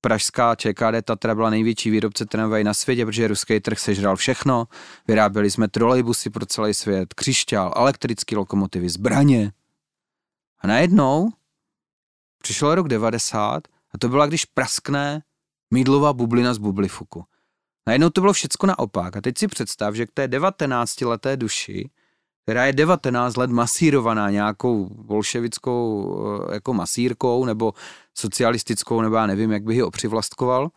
pražská 0.00 0.54
ČKD 0.54 1.04
Tatra 1.04 1.34
byla 1.34 1.50
největší 1.50 1.90
výrobce 1.90 2.26
tramvají 2.26 2.64
na 2.64 2.74
světě, 2.74 3.06
protože 3.06 3.28
ruský 3.28 3.60
trh 3.60 3.78
sežral 3.78 4.16
všechno. 4.16 4.68
Vyráběli 5.08 5.50
jsme 5.50 5.68
trolejbusy 5.68 6.30
pro 6.30 6.46
celý 6.46 6.74
svět, 6.74 7.14
křišťál, 7.14 7.72
elektrické 7.76 8.36
lokomotivy, 8.36 8.88
zbraně. 8.88 9.52
A 10.60 10.66
najednou 10.66 11.28
přišel 12.42 12.74
rok 12.74 12.88
90 12.88 13.68
a 13.94 13.98
to 13.98 14.08
byla, 14.08 14.26
když 14.26 14.44
praskne 14.44 15.22
mídlová 15.70 16.12
bublina 16.12 16.54
z 16.54 16.58
bublifuku. 16.58 17.24
Najednou 17.86 18.10
to 18.10 18.20
bylo 18.20 18.32
všecko 18.32 18.66
naopak. 18.66 19.16
A 19.16 19.20
teď 19.20 19.38
si 19.38 19.48
představ, 19.48 19.94
že 19.94 20.06
k 20.06 20.12
té 20.12 20.26
19-leté 20.28 21.36
duši 21.36 21.90
která 22.44 22.66
je 22.66 22.72
19 22.72 23.36
let 23.36 23.50
masírovaná 23.50 24.30
nějakou 24.30 24.88
bolševickou 24.88 26.16
eh, 26.50 26.54
jako 26.54 26.74
masírkou 26.74 27.44
nebo 27.44 27.72
socialistickou, 28.14 29.00
nebo 29.00 29.16
já 29.16 29.26
nevím, 29.26 29.52
jak 29.52 29.62
bych 29.62 29.76
ji 29.76 29.82
opřivlastkoval. 29.82 30.70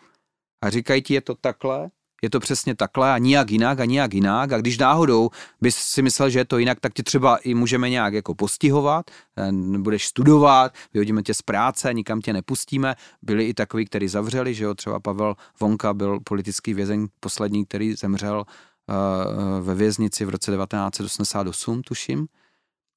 A 0.64 0.70
říkají 0.70 1.02
ti, 1.02 1.14
je 1.14 1.22
to 1.22 1.36
takhle, 1.36 1.90
je 2.22 2.30
to 2.30 2.40
přesně 2.40 2.76
takhle 2.76 3.14
a 3.14 3.18
nijak 3.18 3.52
jinak 3.52 3.80
a 3.80 3.86
nijak 3.86 4.14
jinak. 4.14 4.52
A 4.52 4.58
když 4.58 4.78
náhodou 4.78 5.30
bys 5.62 5.76
si 5.76 6.02
myslel, 6.02 6.30
že 6.30 6.40
je 6.40 6.46
to 6.46 6.58
jinak, 6.58 6.80
tak 6.80 6.94
ti 6.94 7.04
třeba 7.04 7.38
i 7.38 7.54
můžeme 7.54 7.90
nějak 7.90 8.14
jako 8.14 8.36
postihovat, 8.36 9.12
eh, 9.38 9.52
budeš 9.78 10.08
studovat, 10.08 10.74
vyhodíme 10.94 11.24
tě 11.24 11.34
z 11.34 11.42
práce, 11.42 11.94
nikam 11.94 12.22
tě 12.22 12.34
nepustíme. 12.34 12.96
Byli 13.22 13.46
i 13.46 13.54
takový, 13.54 13.86
kteří 13.86 14.08
zavřeli, 14.08 14.54
že 14.54 14.64
jo, 14.64 14.76
třeba 14.76 15.00
Pavel 15.00 15.36
Vonka 15.60 15.94
byl 15.94 16.20
politický 16.24 16.74
vězeň 16.74 17.08
poslední, 17.20 17.66
který 17.66 17.94
zemřel 17.94 18.46
Eh, 18.90 19.62
ve 19.62 19.76
věznici 19.76 20.26
v 20.26 20.30
roce 20.30 20.52
1988, 20.52 21.82
tuším. 21.82 22.28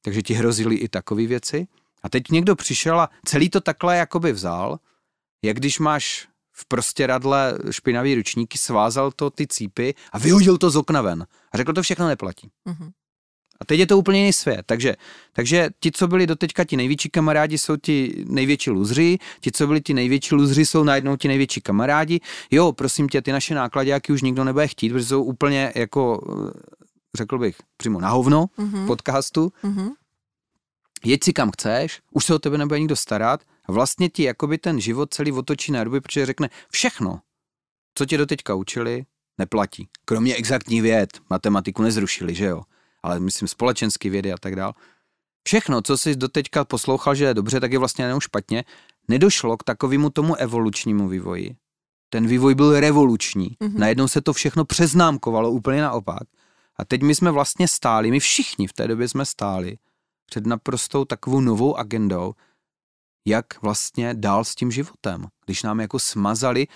Takže 0.02 0.22
ti 0.22 0.35
hrozily 0.35 0.74
i 0.74 0.88
takové 0.88 1.26
věci. 1.26 1.66
A 2.02 2.09
teď 2.09 2.28
někdo 2.30 2.56
přišel 2.56 3.00
a 3.00 3.11
celý 3.24 3.50
to 3.50 3.61
takhle 3.61 3.96
jakoby 3.96 4.33
vzal, 4.33 4.78
jak 5.42 5.56
když 5.56 5.78
máš 5.78 6.28
v 6.60 6.64
prostě 6.64 7.06
radle 7.06 7.58
špinavý 7.70 8.14
ručníky, 8.14 8.58
svázal 8.58 9.12
to 9.16 9.30
ty 9.30 9.46
cípy 9.46 9.94
a 10.12 10.18
vyhodil 10.18 10.58
to 10.58 10.70
z 10.70 10.76
okna 10.76 11.02
ven. 11.02 11.26
A 11.52 11.56
řekl, 11.56 11.72
to 11.72 11.82
všechno 11.82 12.08
neplatí. 12.08 12.50
Mm-hmm. 12.66 12.90
A 13.60 13.64
teď 13.64 13.80
je 13.80 13.86
to 13.86 13.98
úplně 13.98 14.18
jiný 14.18 14.32
svět. 14.32 14.62
Takže, 14.66 14.96
takže 15.32 15.70
ti, 15.80 15.92
co 15.92 16.08
byli 16.08 16.26
doteďka 16.26 16.64
ti 16.64 16.76
největší 16.76 17.08
kamarádi, 17.10 17.58
jsou 17.58 17.76
ti 17.76 18.24
největší 18.28 18.70
luzři, 18.70 19.18
ti, 19.40 19.52
co 19.52 19.66
byli 19.66 19.80
ti 19.80 19.94
největší 19.94 20.34
luzři, 20.34 20.66
jsou 20.66 20.84
najednou 20.84 21.16
ti 21.16 21.28
největší 21.28 21.60
kamarádi. 21.60 22.20
Jo, 22.50 22.72
prosím 22.72 23.08
tě, 23.08 23.22
ty 23.22 23.32
naše 23.32 23.54
náklady, 23.54 23.90
jaký 23.90 24.12
už 24.12 24.22
nikdo 24.22 24.44
nebude 24.44 24.68
chtít, 24.68 24.92
protože 24.92 25.04
jsou 25.04 25.22
úplně 25.22 25.72
jako, 25.74 26.20
řekl 27.16 27.38
bych, 27.38 27.56
přímo 27.76 28.00
na 28.00 28.08
hovno 28.08 28.46
mm-hmm. 28.58 28.86
podcastu. 28.86 29.52
Mm-hmm. 29.64 29.90
Jeď 31.04 31.24
si 31.24 31.32
kam 31.32 31.50
chceš, 31.50 32.00
už 32.12 32.24
se 32.24 32.34
o 32.34 32.38
tebe 32.38 32.58
nebude 32.58 32.80
nikdo 32.80 32.96
starat 32.96 33.40
vlastně 33.70 34.09
ti 34.09 34.22
jakoby 34.22 34.59
ten 34.59 34.80
život 34.80 35.14
celý 35.14 35.33
otočí 35.33 35.72
na 35.72 35.85
ruby, 35.85 36.00
protože 36.00 36.26
řekne 36.26 36.50
všechno, 36.72 37.20
co 37.94 38.06
tě 38.06 38.18
doteďka 38.18 38.54
učili, 38.54 39.04
neplatí. 39.38 39.88
Kromě 40.04 40.35
exaktní 40.35 40.80
věd, 40.80 41.18
matematiku 41.30 41.83
nezrušili, 41.83 42.35
že 42.35 42.44
jo 42.44 42.62
ale 43.02 43.20
myslím 43.20 43.48
společenský 43.48 44.11
vědy 44.11 44.33
a 44.33 44.37
tak 44.40 44.56
dál. 44.56 44.74
Všechno, 45.44 45.83
co 45.83 45.98
jsi 45.98 46.16
doteďka 46.16 46.64
poslouchal, 46.64 47.14
že 47.14 47.24
je 47.24 47.35
dobře, 47.35 47.61
tak 47.61 47.72
je 47.72 47.78
vlastně 47.78 48.04
jenom 48.04 48.20
špatně, 48.20 48.64
nedošlo 49.09 49.56
k 49.56 49.64
takovému 49.64 50.11
tomu 50.11 50.35
evolučnímu 50.35 51.09
vývoji. 51.09 51.56
Ten 52.09 52.26
vývoj 52.26 52.54
byl 52.54 52.80
revoluční. 52.80 53.56
Mm-hmm. 53.61 53.78
Najednou 53.78 54.09
se 54.09 54.20
to 54.20 54.33
všechno 54.33 54.64
přeznámkovalo 54.64 55.50
úplně 55.50 55.83
naopak. 55.83 56.22
A 56.76 56.85
teď 56.85 57.02
my 57.02 57.14
jsme 57.14 57.30
vlastně 57.30 57.68
stáli, 57.68 58.11
my 58.11 58.20
všichni 58.20 58.66
v 58.66 58.72
té 58.72 58.88
době 58.88 59.09
jsme 59.09 59.26
stáli 59.26 59.78
před 60.26 60.46
naprostou 60.46 61.04
takovou 61.04 61.40
novou 61.40 61.76
agendou, 61.76 62.35
jak 63.24 63.62
vlastně 63.62 64.14
dál 64.14 64.44
s 64.44 64.54
tím 64.54 64.70
životem. 64.70 65.26
Když 65.44 65.62
nám 65.62 65.80
jako 65.80 65.98
smazali, 65.98 66.66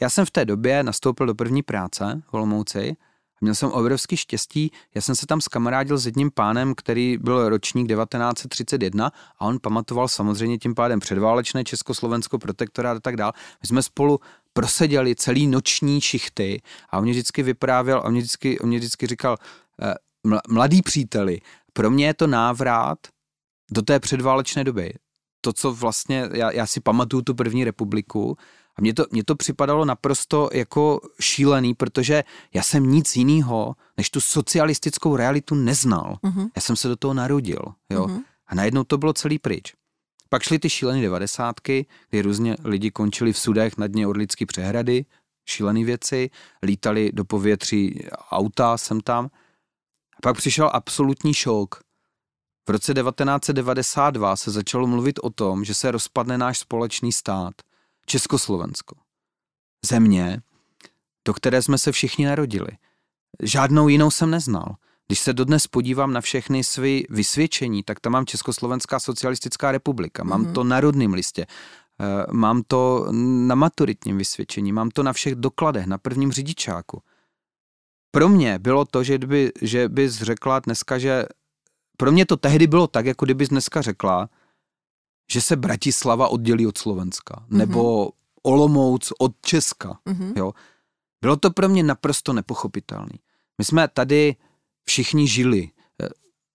já 0.00 0.10
jsem 0.10 0.26
v 0.26 0.30
té 0.30 0.44
době 0.44 0.82
nastoupil 0.82 1.26
do 1.26 1.34
první 1.34 1.62
práce 1.62 2.22
v 2.26 2.34
Olomouci 2.34 2.96
Měl 3.44 3.54
jsem 3.54 3.70
obrovský 3.70 4.16
štěstí, 4.16 4.70
já 4.94 5.00
jsem 5.00 5.16
se 5.16 5.26
tam 5.26 5.40
skamarádil 5.40 5.98
s 5.98 6.06
jedním 6.06 6.30
pánem, 6.30 6.74
který 6.74 7.18
byl 7.18 7.48
ročník 7.48 7.88
1931 7.88 9.12
a 9.38 9.46
on 9.46 9.58
pamatoval 9.62 10.08
samozřejmě 10.08 10.58
tím 10.58 10.74
pádem 10.74 11.00
předválečné 11.00 11.64
Československo, 11.64 12.38
protektorát 12.38 12.96
a 12.96 13.00
tak 13.00 13.16
dál. 13.16 13.32
My 13.62 13.68
jsme 13.68 13.82
spolu 13.82 14.20
proseděli 14.52 15.14
celý 15.14 15.46
noční 15.46 16.00
šichty 16.00 16.62
a 16.90 16.98
on 16.98 17.04
mě 17.04 17.12
vždycky 17.12 17.42
vyprávěl, 17.42 18.02
on 18.04 18.12
mě 18.12 18.20
vždycky, 18.20 18.58
on 18.58 18.68
mě 18.68 18.78
vždycky 18.78 19.06
říkal, 19.06 19.36
eh, 19.82 19.94
mladý 20.48 20.82
příteli, 20.82 21.40
pro 21.72 21.90
mě 21.90 22.06
je 22.06 22.14
to 22.14 22.26
návrat 22.26 22.98
do 23.70 23.82
té 23.82 24.00
předválečné 24.00 24.64
doby. 24.64 24.92
To, 25.44 25.52
co 25.52 25.74
vlastně, 25.74 26.28
já, 26.32 26.50
já 26.50 26.66
si 26.66 26.80
pamatuju 26.80 27.22
tu 27.22 27.34
první 27.34 27.64
republiku 27.64 28.36
a 28.76 28.80
mně 28.80 28.94
to, 28.94 29.06
mně 29.10 29.24
to 29.24 29.36
připadalo 29.36 29.84
naprosto 29.84 30.48
jako 30.52 31.00
šílený, 31.20 31.74
protože 31.74 32.24
já 32.54 32.62
jsem 32.62 32.90
nic 32.90 33.16
jiného, 33.16 33.76
než 33.96 34.10
tu 34.10 34.20
socialistickou 34.20 35.16
realitu 35.16 35.54
neznal. 35.54 36.16
Uh-huh. 36.22 36.50
Já 36.56 36.62
jsem 36.62 36.76
se 36.76 36.88
do 36.88 36.96
toho 36.96 37.14
narodil, 37.14 37.60
jo. 37.90 38.06
Uh-huh. 38.06 38.22
A 38.46 38.54
najednou 38.54 38.84
to 38.84 38.98
bylo 38.98 39.12
celý 39.12 39.38
pryč. 39.38 39.74
Pak 40.28 40.42
šly 40.42 40.58
ty 40.58 40.70
šílené 40.70 41.02
devadesátky, 41.02 41.86
kdy 42.10 42.22
různě 42.22 42.56
lidi 42.64 42.90
končili 42.90 43.32
v 43.32 43.38
sudech 43.38 43.76
na 43.76 43.86
dně 43.86 44.06
Orlický 44.06 44.46
přehrady, 44.46 45.04
šílené 45.46 45.84
věci, 45.84 46.30
lítali 46.62 47.10
do 47.12 47.24
povětří 47.24 48.00
auta 48.30 48.78
sem 48.78 49.00
tam. 49.00 49.24
A 50.16 50.18
pak 50.22 50.36
přišel 50.36 50.70
absolutní 50.72 51.34
šok. 51.34 51.84
V 52.68 52.70
roce 52.70 52.94
1992 52.94 54.36
se 54.36 54.50
začalo 54.50 54.86
mluvit 54.86 55.20
o 55.22 55.30
tom, 55.30 55.64
že 55.64 55.74
se 55.74 55.90
rozpadne 55.90 56.38
náš 56.38 56.58
společný 56.58 57.12
stát, 57.12 57.54
Československo. 58.06 58.96
Země, 59.86 60.42
do 61.24 61.34
které 61.34 61.62
jsme 61.62 61.78
se 61.78 61.92
všichni 61.92 62.26
narodili. 62.26 62.68
Žádnou 63.42 63.88
jinou 63.88 64.10
jsem 64.10 64.30
neznal. 64.30 64.76
Když 65.06 65.18
se 65.18 65.32
dodnes 65.32 65.66
podívám 65.66 66.12
na 66.12 66.20
všechny 66.20 66.64
své 66.64 67.00
vysvědčení, 67.10 67.82
tak 67.82 68.00
tam 68.00 68.12
mám 68.12 68.26
Československá 68.26 69.00
socialistická 69.00 69.72
republika, 69.72 70.24
mám 70.24 70.44
mm-hmm. 70.44 70.52
to 70.52 70.64
na 70.64 70.80
rodném 70.80 71.14
listě, 71.14 71.46
eh, 72.00 72.26
mám 72.32 72.62
to 72.66 73.06
na 73.46 73.54
maturitním 73.54 74.18
vysvědčení, 74.18 74.72
mám 74.72 74.90
to 74.90 75.02
na 75.02 75.12
všech 75.12 75.34
dokladech, 75.34 75.86
na 75.86 75.98
prvním 75.98 76.32
řidičáku. 76.32 77.02
Pro 78.10 78.28
mě 78.28 78.58
bylo 78.58 78.84
to, 78.84 79.04
že, 79.04 79.18
by, 79.18 79.52
že 79.62 79.88
bys 79.88 80.14
řekla 80.14 80.58
dneska, 80.58 80.98
že 80.98 81.26
pro 81.96 82.12
mě 82.12 82.26
to 82.26 82.36
tehdy 82.36 82.66
bylo 82.66 82.86
tak, 82.86 83.06
jako 83.06 83.24
kdybys 83.24 83.48
dneska 83.48 83.82
řekla, 83.82 84.30
že 85.32 85.40
se 85.40 85.56
Bratislava 85.56 86.28
oddělí 86.28 86.66
od 86.66 86.78
Slovenska, 86.78 87.34
mm-hmm. 87.34 87.56
nebo 87.56 88.10
Olomouc 88.42 89.12
od 89.18 89.32
Česka. 89.40 89.98
Mm-hmm. 90.06 90.32
Jo? 90.36 90.52
Bylo 91.20 91.36
to 91.36 91.50
pro 91.50 91.68
mě 91.68 91.82
naprosto 91.82 92.32
nepochopitelné. 92.32 93.18
My 93.58 93.64
jsme 93.64 93.88
tady 93.88 94.36
všichni 94.84 95.28
žili 95.28 95.70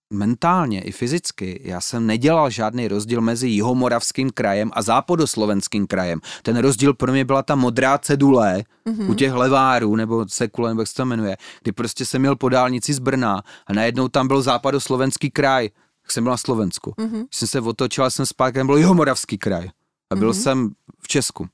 mentálně 0.10 0.82
i 0.82 0.92
fyzicky. 0.92 1.62
Já 1.64 1.82
jsem 1.82 2.08
nedělal 2.08 2.50
žádný 2.50 2.88
rozdíl 2.88 3.22
mezi 3.22 3.48
jihomoravským 3.48 4.30
krajem 4.30 4.72
a 4.74 4.82
západoslovenským 4.82 5.88
krajem. 5.88 6.20
Ten 6.44 6.58
rozdíl 6.58 6.94
pro 6.94 7.12
mě 7.12 7.26
byla 7.26 7.44
ta 7.44 7.56
modrá 7.56 7.98
cedule 7.98 8.64
mm-hmm. 8.86 9.12
u 9.12 9.14
těch 9.14 9.34
levárů, 9.34 9.96
nebo 9.96 10.26
sekule, 10.28 10.70
nebo 10.70 10.82
jak 10.82 10.88
se 10.88 10.96
to 10.96 11.06
jmenuje, 11.06 11.38
kdy 11.62 11.72
prostě 11.72 12.06
jsem 12.06 12.22
měl 12.22 12.36
po 12.36 12.50
dálnici 12.50 12.94
z 12.94 13.00
Brna 13.00 13.44
a 13.68 13.74
najednou 13.74 14.08
tam 14.08 14.28
byl 14.28 14.42
západoslovenský 14.42 15.32
kraj, 15.32 15.70
tak 16.02 16.12
jsem 16.12 16.24
byl 16.24 16.32
na 16.32 16.38
Slovensku. 16.38 16.92
Mm-hmm. 16.92 17.26
Když 17.26 17.36
jsem 17.36 17.48
se 17.48 17.62
otočil, 17.62 18.12
jsem 18.12 18.26
zpátky, 18.26 18.64
byl 18.64 18.78
jihomoravský 18.78 19.38
kraj 19.38 19.70
a 20.10 20.16
byl 20.16 20.32
mm-hmm. 20.32 20.42
jsem 20.42 20.72
v 21.00 21.08
Česku. 21.08 21.48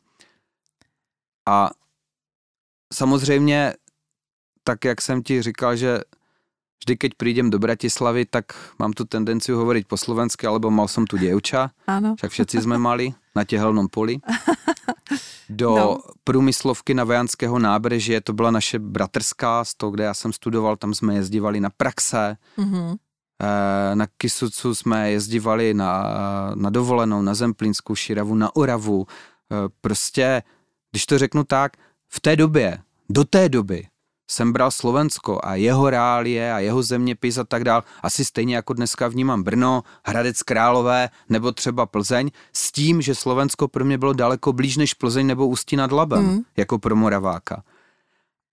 A 1.47 1.69
samozřejmě, 2.93 3.73
tak 4.63 4.85
jak 4.85 5.01
jsem 5.01 5.23
ti 5.23 5.41
říkal, 5.41 5.75
že 5.75 5.99
vždy, 6.85 7.01
keď 7.01 7.11
prídem 7.17 7.49
do 7.49 7.57
Bratislavy, 7.57 8.29
tak 8.29 8.53
mám 8.77 8.93
tu 8.93 9.09
tendenciu 9.09 9.57
hovoriť 9.57 9.89
po 9.89 9.97
slovensky, 9.97 10.45
alebo 10.45 10.69
mal 10.69 10.85
som 10.85 11.09
tu 11.09 11.17
dievča, 11.17 11.73
Áno. 11.89 12.13
však 12.13 12.29
všetci 12.29 12.61
sme 12.61 12.77
mali 12.77 13.09
na 13.33 13.41
tehelnom 13.41 13.89
poli. 13.89 14.21
Do 15.49 15.75
no. 15.75 16.01
průmyslovky 16.23 16.93
na 16.93 17.03
Vajanského 17.03 17.59
nábřeží, 17.59 18.17
to 18.23 18.33
byla 18.33 18.51
naše 18.51 18.79
bratrská, 18.79 19.65
z 19.65 19.73
toho, 19.73 19.91
kde 19.91 20.03
já 20.03 20.13
jsem 20.13 20.33
studoval, 20.33 20.77
tam 20.77 20.93
jsme 20.93 21.15
jezdívali 21.15 21.59
na 21.59 21.69
praxe. 21.69 22.37
Mm-hmm. 22.57 22.97
Na 23.93 24.07
Kisucu 24.17 24.75
jsme 24.75 25.11
jezdívali 25.11 25.73
na, 25.73 26.03
na 26.55 26.69
dovolenou, 26.69 27.21
na 27.21 27.33
Zemplínskou 27.33 27.95
širavu, 27.95 28.35
na 28.35 28.55
Oravu. 28.55 29.05
Eh, 29.05 29.69
prostě, 29.81 30.43
když 30.91 31.05
to 31.05 31.17
řeknu 31.17 31.43
tak, 31.43 31.77
v 32.09 32.19
té 32.19 32.35
době, 32.35 32.77
do 33.09 33.23
té 33.23 33.49
doby 33.49 33.87
jsem 34.27 34.53
bral 34.53 34.71
Slovensko 34.71 35.39
a 35.43 35.55
jeho 35.55 35.89
reálie 35.89 36.53
a 36.53 36.59
jeho 36.59 36.83
zeměpis 36.83 37.37
a 37.37 37.43
tak 37.43 37.63
dál, 37.63 37.83
asi 38.03 38.25
stejně 38.25 38.55
jako 38.55 38.73
dneska 38.73 39.07
vnímám 39.07 39.43
Brno, 39.43 39.83
Hradec 40.05 40.43
Králové 40.43 41.09
nebo 41.29 41.51
třeba 41.51 41.85
Plzeň, 41.85 42.31
s 42.53 42.71
tím, 42.71 43.01
že 43.01 43.15
Slovensko 43.15 43.67
pro 43.67 43.85
mě 43.85 43.97
bylo 43.97 44.13
daleko 44.13 44.53
blíž 44.53 44.77
než 44.77 44.93
Plzeň 44.93 45.27
nebo 45.27 45.47
Ústí 45.47 45.75
nad 45.75 45.91
Labem, 45.91 46.25
mm. 46.25 46.41
jako 46.57 46.79
pro 46.79 46.95
Moraváka. 46.95 47.63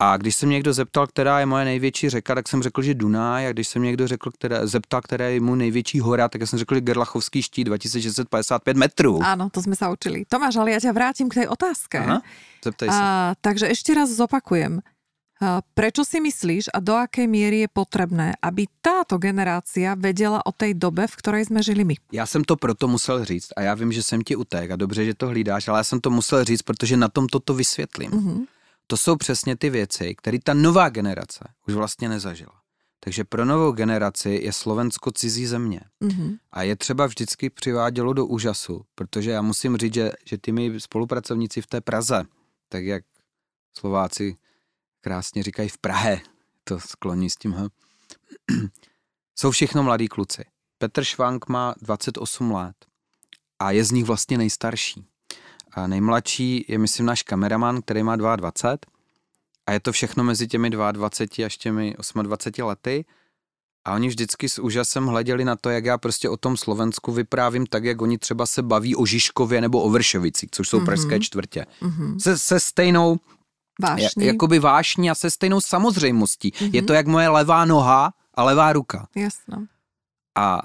A 0.04 0.16
když 0.16 0.34
se 0.34 0.46
mě 0.46 0.54
někdo 0.54 0.72
zeptal, 0.72 1.06
která 1.06 1.40
je 1.40 1.46
moje 1.46 1.64
největší 1.64 2.08
řeka, 2.08 2.34
tak 2.34 2.48
jsem 2.48 2.62
řekl, 2.62 2.82
že 2.82 2.94
Dunaj. 2.94 3.46
A 3.46 3.52
když 3.52 3.68
se 3.68 3.78
mě 3.78 3.86
někdo 3.86 4.08
řekl, 4.08 4.30
která, 4.30 4.66
zeptal, 4.66 5.00
která 5.00 5.26
je 5.26 5.40
můj 5.40 5.58
největší 5.58 6.00
hora, 6.00 6.28
tak 6.28 6.42
jsem 6.48 6.58
řekl, 6.58 6.74
že 6.74 6.80
Gerlachovský 6.80 7.42
štít 7.42 7.66
2655 7.66 8.76
metrů. 8.76 9.22
Ano, 9.22 9.50
to 9.50 9.62
jsme 9.62 9.76
se 9.76 9.88
učili. 9.88 10.24
Tomáš, 10.28 10.56
ale 10.56 10.70
já 10.70 10.80
tě 10.80 10.92
vrátím 10.92 11.28
k 11.28 11.34
té 11.34 11.48
otázce. 11.48 11.98
Aha, 11.98 12.22
zeptaj 12.64 12.88
se. 12.88 12.94
A, 13.00 13.34
takže 13.40 13.66
ještě 13.66 13.94
raz 13.94 14.10
zopakujem. 14.10 14.80
Prečo 15.74 16.04
si 16.04 16.20
myslíš 16.20 16.70
a 16.74 16.78
do 16.80 16.94
akej 16.94 17.26
míry 17.26 17.66
je 17.66 17.68
potrebné, 17.68 18.38
aby 18.42 18.70
táto 18.78 19.18
generácia 19.18 19.98
vedela 19.98 20.38
o 20.46 20.52
tej 20.54 20.74
dobe, 20.78 21.10
v 21.10 21.16
ktorej 21.16 21.44
jsme 21.44 21.62
žili 21.62 21.84
my? 21.84 21.94
Já 22.12 22.26
jsem 22.26 22.44
to 22.44 22.56
proto 22.56 22.88
musel 22.88 23.24
říct 23.24 23.48
a 23.56 23.60
já 23.62 23.74
vím, 23.74 23.92
že 23.92 24.02
jsem 24.02 24.22
ti 24.22 24.36
utek 24.36 24.70
a 24.70 24.76
dobře, 24.76 25.04
že 25.04 25.14
to 25.14 25.28
hlídáš, 25.28 25.68
ale 25.68 25.78
já 25.78 25.84
jsem 25.84 26.00
to 26.00 26.10
musel 26.10 26.44
říct, 26.44 26.62
protože 26.62 26.96
na 26.96 27.08
tom 27.08 27.26
toto 27.26 27.54
vysvětlím. 27.54 28.10
Mm-hmm. 28.10 28.46
To 28.86 28.96
jsou 28.96 29.16
přesně 29.16 29.56
ty 29.56 29.70
věci, 29.70 30.14
které 30.14 30.38
ta 30.44 30.54
nová 30.54 30.88
generace 30.88 31.44
už 31.68 31.74
vlastně 31.74 32.08
nezažila. 32.08 32.52
Takže 33.00 33.24
pro 33.24 33.44
novou 33.44 33.72
generaci 33.72 34.40
je 34.42 34.52
Slovensko 34.52 35.10
cizí 35.10 35.46
země. 35.46 35.80
Mm-hmm. 36.02 36.38
A 36.52 36.62
je 36.62 36.76
třeba 36.76 37.06
vždycky 37.06 37.50
přivádělo 37.50 38.12
do 38.12 38.26
úžasu, 38.26 38.82
protože 38.94 39.30
já 39.30 39.42
musím 39.42 39.76
říct, 39.76 39.94
že, 39.94 40.12
že 40.26 40.38
ty 40.38 40.52
mi 40.52 40.80
spolupracovníci 40.80 41.62
v 41.62 41.66
té 41.66 41.80
Praze, 41.80 42.24
tak 42.68 42.84
jak 42.84 43.04
Slováci 43.78 44.36
krásně 45.02 45.42
říkají 45.42 45.68
v 45.68 45.78
Prahe, 45.78 46.20
to 46.64 46.80
skloní 46.80 47.30
s 47.30 47.36
tím, 47.36 47.54
jsou 49.38 49.50
všechno 49.50 49.82
mladí 49.82 50.08
kluci. 50.08 50.44
Petr 50.78 51.04
Švank 51.04 51.48
má 51.48 51.74
28 51.82 52.50
let 52.50 52.76
a 53.58 53.70
je 53.70 53.84
z 53.84 53.90
nich 53.90 54.04
vlastně 54.04 54.38
nejstarší. 54.38 55.06
A 55.72 55.86
nejmladší 55.86 56.64
je, 56.68 56.78
myslím, 56.78 57.06
náš 57.06 57.22
kameraman, 57.22 57.82
který 57.82 58.02
má 58.02 58.16
22 58.16 58.78
a 59.66 59.72
je 59.72 59.80
to 59.80 59.92
všechno 59.92 60.24
mezi 60.24 60.48
těmi 60.48 60.70
22 60.70 61.46
až 61.46 61.56
těmi 61.56 61.94
28 62.22 62.66
lety. 62.68 63.04
A 63.84 63.94
oni 63.94 64.08
vždycky 64.08 64.48
s 64.48 64.58
úžasem 64.58 65.06
hleděli 65.06 65.44
na 65.44 65.56
to, 65.56 65.70
jak 65.70 65.84
já 65.84 65.98
prostě 65.98 66.28
o 66.28 66.36
tom 66.36 66.56
Slovensku 66.56 67.12
vyprávím 67.12 67.66
tak, 67.66 67.84
jak 67.84 68.02
oni 68.02 68.18
třeba 68.18 68.46
se 68.46 68.62
baví 68.62 68.96
o 68.96 69.06
Žižkově 69.06 69.60
nebo 69.60 69.82
o 69.82 69.90
Vršovicích, 69.90 70.50
což 70.50 70.68
jsou 70.68 70.78
mm-hmm. 70.78 70.84
pražské 70.84 71.20
čtvrtě. 71.20 71.66
Mm-hmm. 71.82 72.18
Se, 72.18 72.38
se 72.38 72.60
stejnou 72.60 73.18
Vášní. 73.80 74.26
Jakoby 74.26 74.58
vášní 74.58 75.10
a 75.10 75.14
se 75.14 75.30
stejnou 75.30 75.60
samozřejmostí. 75.60 76.50
Mm-hmm. 76.50 76.70
Je 76.72 76.82
to 76.82 76.92
jak 76.92 77.06
moje 77.06 77.28
levá 77.28 77.64
noha 77.64 78.12
a 78.34 78.44
levá 78.44 78.72
ruka. 78.72 79.08
Jasno. 79.16 79.66
A 80.34 80.62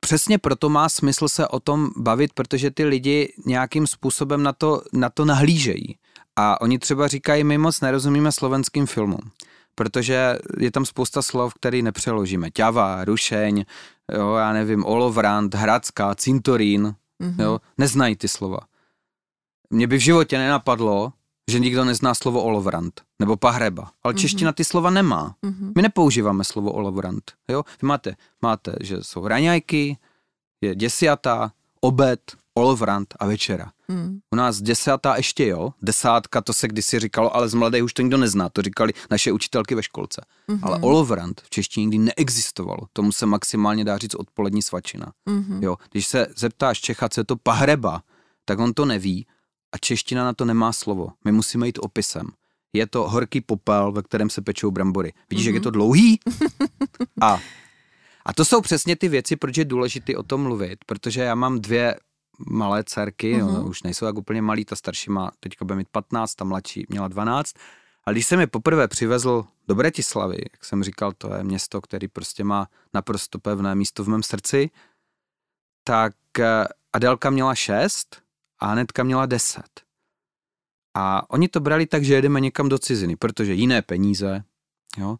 přesně 0.00 0.38
proto 0.38 0.68
má 0.68 0.88
smysl 0.88 1.28
se 1.28 1.48
o 1.48 1.60
tom 1.60 1.90
bavit, 1.96 2.32
protože 2.32 2.70
ty 2.70 2.84
lidi 2.84 3.34
nějakým 3.46 3.86
způsobem 3.86 4.42
na 4.42 4.52
to, 4.52 4.82
na 4.92 5.10
to 5.10 5.24
nahlížejí. 5.24 5.98
A 6.36 6.60
oni 6.60 6.78
třeba 6.78 7.08
říkají, 7.08 7.44
my 7.44 7.58
moc 7.58 7.80
nerozumíme 7.80 8.32
slovenským 8.32 8.86
filmům, 8.86 9.30
protože 9.74 10.38
je 10.58 10.70
tam 10.70 10.84
spousta 10.84 11.22
slov, 11.22 11.54
který 11.54 11.82
nepřeložíme. 11.82 12.50
Ťava, 12.50 13.04
rušeň, 13.04 13.64
jo, 14.12 14.34
já 14.34 14.52
nevím, 14.52 14.84
olovrant, 14.84 15.54
hradská, 15.54 16.14
cintorín, 16.14 16.94
mm-hmm. 17.20 17.42
jo, 17.42 17.60
neznají 17.78 18.16
ty 18.16 18.28
slova. 18.28 18.58
Mě 19.70 19.86
by 19.86 19.96
v 19.96 20.00
životě 20.00 20.38
nenapadlo, 20.38 21.12
že 21.50 21.58
nikdo 21.58 21.84
nezná 21.84 22.14
slovo 22.14 22.42
olovrant 22.42 23.00
nebo 23.18 23.36
pahreba, 23.36 23.90
ale 24.02 24.14
mm-hmm. 24.14 24.18
čeština 24.18 24.52
ty 24.52 24.64
slova 24.64 24.90
nemá. 24.90 25.34
Mm-hmm. 25.42 25.72
My 25.76 25.82
nepoužíváme 25.82 26.44
slovo 26.44 26.72
olovrant. 26.72 27.32
Jo? 27.48 27.64
Vy 27.82 27.88
máte, 27.88 28.16
máte, 28.42 28.74
že 28.80 28.96
jsou 29.02 29.26
raňajky, 29.26 29.98
je 30.60 30.74
desiatá, 30.74 31.52
obed, 31.80 32.20
olovrant 32.54 33.14
a 33.18 33.26
večera. 33.26 33.72
Mm. 33.88 34.20
U 34.30 34.36
nás 34.36 34.62
desátá 34.62 35.16
ještě 35.16 35.46
jo, 35.46 35.70
desátka 35.82 36.40
to 36.40 36.52
se 36.52 36.68
kdysi 36.68 36.98
říkalo, 36.98 37.36
ale 37.36 37.48
z 37.48 37.54
mladé 37.54 37.82
už 37.82 37.92
to 37.92 38.02
nikdo 38.02 38.16
nezná, 38.18 38.48
to 38.48 38.62
říkali 38.62 38.92
naše 39.10 39.32
učitelky 39.32 39.74
ve 39.74 39.82
školce. 39.82 40.24
Mm-hmm. 40.48 40.58
Ale 40.62 40.78
olovrant 40.80 41.40
v 41.40 41.50
češtině 41.50 41.86
nikdy 41.86 41.98
neexistovalo, 41.98 42.80
tomu 42.92 43.12
se 43.12 43.26
maximálně 43.26 43.84
dá 43.84 43.98
říct 43.98 44.14
odpolední 44.14 44.62
svačina. 44.62 45.12
Mm-hmm. 45.28 45.62
Jo, 45.62 45.76
když 45.90 46.06
se 46.06 46.26
zeptáš 46.36 46.80
Čecha, 46.80 47.08
co 47.08 47.20
je 47.20 47.24
to 47.24 47.36
pahreba, 47.36 48.02
tak 48.44 48.58
on 48.58 48.74
to 48.74 48.84
neví 48.84 49.26
a 49.72 49.78
čeština 49.78 50.24
na 50.24 50.32
to 50.32 50.44
nemá 50.44 50.72
slovo. 50.72 51.08
My 51.24 51.32
musíme 51.32 51.66
jít 51.66 51.78
opisem. 51.82 52.26
Je 52.72 52.86
to 52.86 53.08
horký 53.08 53.40
popel, 53.40 53.92
ve 53.92 54.02
kterém 54.02 54.30
se 54.30 54.42
pečou 54.42 54.70
brambory. 54.70 55.12
Vidíš, 55.30 55.44
mm-hmm. 55.44 55.48
jak 55.48 55.54
je 55.54 55.60
to 55.60 55.68
mhm. 55.68 55.72
dlouhý? 55.72 56.20
a, 57.20 57.38
a 58.24 58.32
to 58.32 58.44
jsou 58.44 58.60
přesně 58.60 58.96
ty 58.96 59.08
věci, 59.08 59.36
proč 59.36 59.56
je 59.56 59.64
důležité 59.64 60.16
o 60.16 60.22
tom 60.22 60.42
mluvit, 60.42 60.78
protože 60.86 61.22
já 61.22 61.34
mám 61.34 61.60
dvě 61.60 61.96
malé 62.50 62.84
dcerky, 62.84 63.34
uh-huh. 63.34 63.54
no, 63.54 63.64
už 63.64 63.82
nejsou 63.82 64.06
tak 64.06 64.16
úplně 64.16 64.42
malí, 64.42 64.64
ta 64.64 64.76
starší 64.76 65.10
má, 65.10 65.30
teďka 65.40 65.64
bude 65.64 65.76
mít 65.76 65.88
15, 65.88 66.34
ta 66.34 66.44
mladší 66.44 66.86
měla 66.88 67.08
12. 67.08 67.54
A 68.04 68.12
když 68.12 68.26
jsem 68.26 68.40
je 68.40 68.46
poprvé 68.46 68.88
přivezl 68.88 69.44
do 69.68 69.74
Bratislavy, 69.74 70.36
jak 70.52 70.64
jsem 70.64 70.82
říkal, 70.82 71.12
to 71.12 71.34
je 71.34 71.44
město, 71.44 71.80
který 71.80 72.08
prostě 72.08 72.44
má 72.44 72.68
naprosto 72.94 73.38
pevné 73.38 73.74
místo 73.74 74.04
v 74.04 74.08
mém 74.08 74.22
srdci, 74.22 74.70
tak 75.84 76.14
eh, 76.38 76.64
Adelka 76.92 77.30
měla 77.30 77.54
6 77.54 78.22
a 78.62 78.66
Anetka 78.66 79.02
měla 79.02 79.26
10. 79.26 79.62
A 80.96 81.30
oni 81.30 81.48
to 81.48 81.60
brali 81.60 81.86
tak, 81.86 82.04
že 82.04 82.14
jedeme 82.14 82.40
někam 82.40 82.68
do 82.68 82.78
ciziny, 82.78 83.16
protože 83.16 83.54
jiné 83.54 83.82
peníze, 83.82 84.44
jo. 84.96 85.18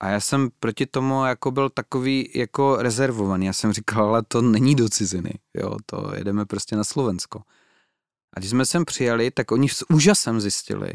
A 0.00 0.08
já 0.08 0.20
jsem 0.20 0.50
proti 0.60 0.86
tomu 0.86 1.24
jako 1.24 1.50
byl 1.50 1.70
takový 1.70 2.30
jako 2.34 2.76
rezervovaný. 2.76 3.46
Já 3.46 3.52
jsem 3.52 3.72
říkal, 3.72 4.08
ale 4.08 4.22
to 4.22 4.42
není 4.42 4.74
do 4.74 4.88
ciziny, 4.88 5.34
jo, 5.54 5.76
to 5.86 6.12
jedeme 6.14 6.46
prostě 6.46 6.76
na 6.76 6.84
Slovensko. 6.84 7.42
A 8.36 8.40
když 8.40 8.50
jsme 8.50 8.66
sem 8.66 8.84
přijeli, 8.84 9.30
tak 9.30 9.52
oni 9.52 9.68
s 9.68 9.90
úžasem 9.90 10.40
zjistili, 10.40 10.92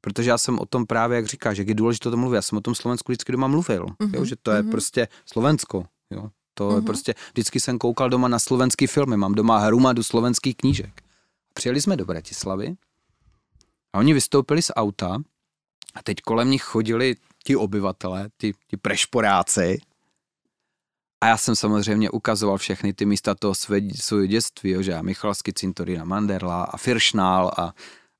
protože 0.00 0.30
já 0.30 0.38
jsem 0.38 0.58
o 0.58 0.66
tom 0.66 0.86
právě, 0.86 1.16
jak 1.16 1.26
říkáš, 1.26 1.58
jak 1.58 1.68
je 1.68 1.74
důležité 1.74 2.10
to 2.10 2.16
mluvit, 2.16 2.36
já 2.36 2.42
jsem 2.42 2.58
o 2.58 2.60
tom 2.60 2.74
Slovensku 2.74 3.12
vždycky 3.12 3.32
doma 3.32 3.46
mluvil, 3.46 3.86
mm-hmm. 3.86 4.14
jo, 4.14 4.24
že 4.24 4.36
to 4.36 4.50
je 4.50 4.62
mm-hmm. 4.62 4.70
prostě 4.70 5.08
Slovensko, 5.26 5.84
jo, 6.10 6.30
to 6.54 6.64
mm-hmm. 6.64 6.70
je 6.70 6.76
mhm. 6.76 6.86
prostě, 6.86 7.14
vždycky 7.32 7.60
jsem 7.60 7.78
koukal 7.78 8.10
doma 8.10 8.28
na 8.28 8.38
slovenský 8.38 8.86
filmy, 8.86 9.16
mám 9.16 9.34
doma 9.34 9.58
hromadu 9.58 10.02
slovenských 10.02 10.56
knížek. 10.56 11.09
Přijeli 11.60 11.80
jsme 11.80 11.96
do 11.96 12.04
Bratislavy 12.04 12.74
a 13.92 13.98
oni 13.98 14.14
vystoupili 14.14 14.62
z 14.62 14.70
auta 14.76 15.18
a 15.94 16.02
teď 16.02 16.16
kolem 16.20 16.50
nich 16.50 16.62
chodili 16.62 17.16
ti 17.44 17.56
obyvatelé, 17.56 18.28
ty, 18.36 18.54
ty 18.66 18.76
prešporáci. 18.76 19.78
A 21.20 21.26
já 21.26 21.36
jsem 21.36 21.56
samozřejmě 21.56 22.10
ukazoval 22.10 22.58
všechny 22.58 22.92
ty 22.92 23.06
místa 23.06 23.34
toho 23.34 23.54
své, 23.54 23.80
svého 23.94 24.26
dětství, 24.26 24.70
jo, 24.70 24.82
že 24.82 25.02
Michalsky 25.02 25.52
cintorína 25.52 26.04
Manderla 26.04 26.64
a 26.64 26.76
Firšnál 26.76 27.50
a 27.58 27.74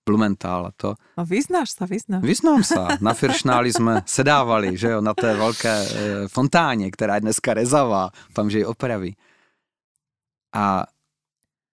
Blumenthal 0.06 0.66
a 0.66 0.70
to. 0.76 0.94
No 1.18 1.24
vyznáš 1.24 1.70
se, 1.70 1.86
vyznám. 1.86 2.22
Vyznám 2.22 2.64
se. 2.64 2.74
Na 3.00 3.14
Firšnáli 3.14 3.72
jsme 3.72 4.02
sedávali, 4.06 4.76
že 4.76 4.88
jo, 4.88 5.00
na 5.00 5.14
té 5.14 5.36
velké 5.36 5.86
e, 5.86 6.28
fontáně, 6.28 6.90
která 6.90 7.14
je 7.14 7.20
dneska 7.20 7.54
rezavá, 7.54 8.10
tam, 8.32 8.50
že 8.50 8.58
ji 8.58 8.64
opraví. 8.64 9.16
A 10.54 10.86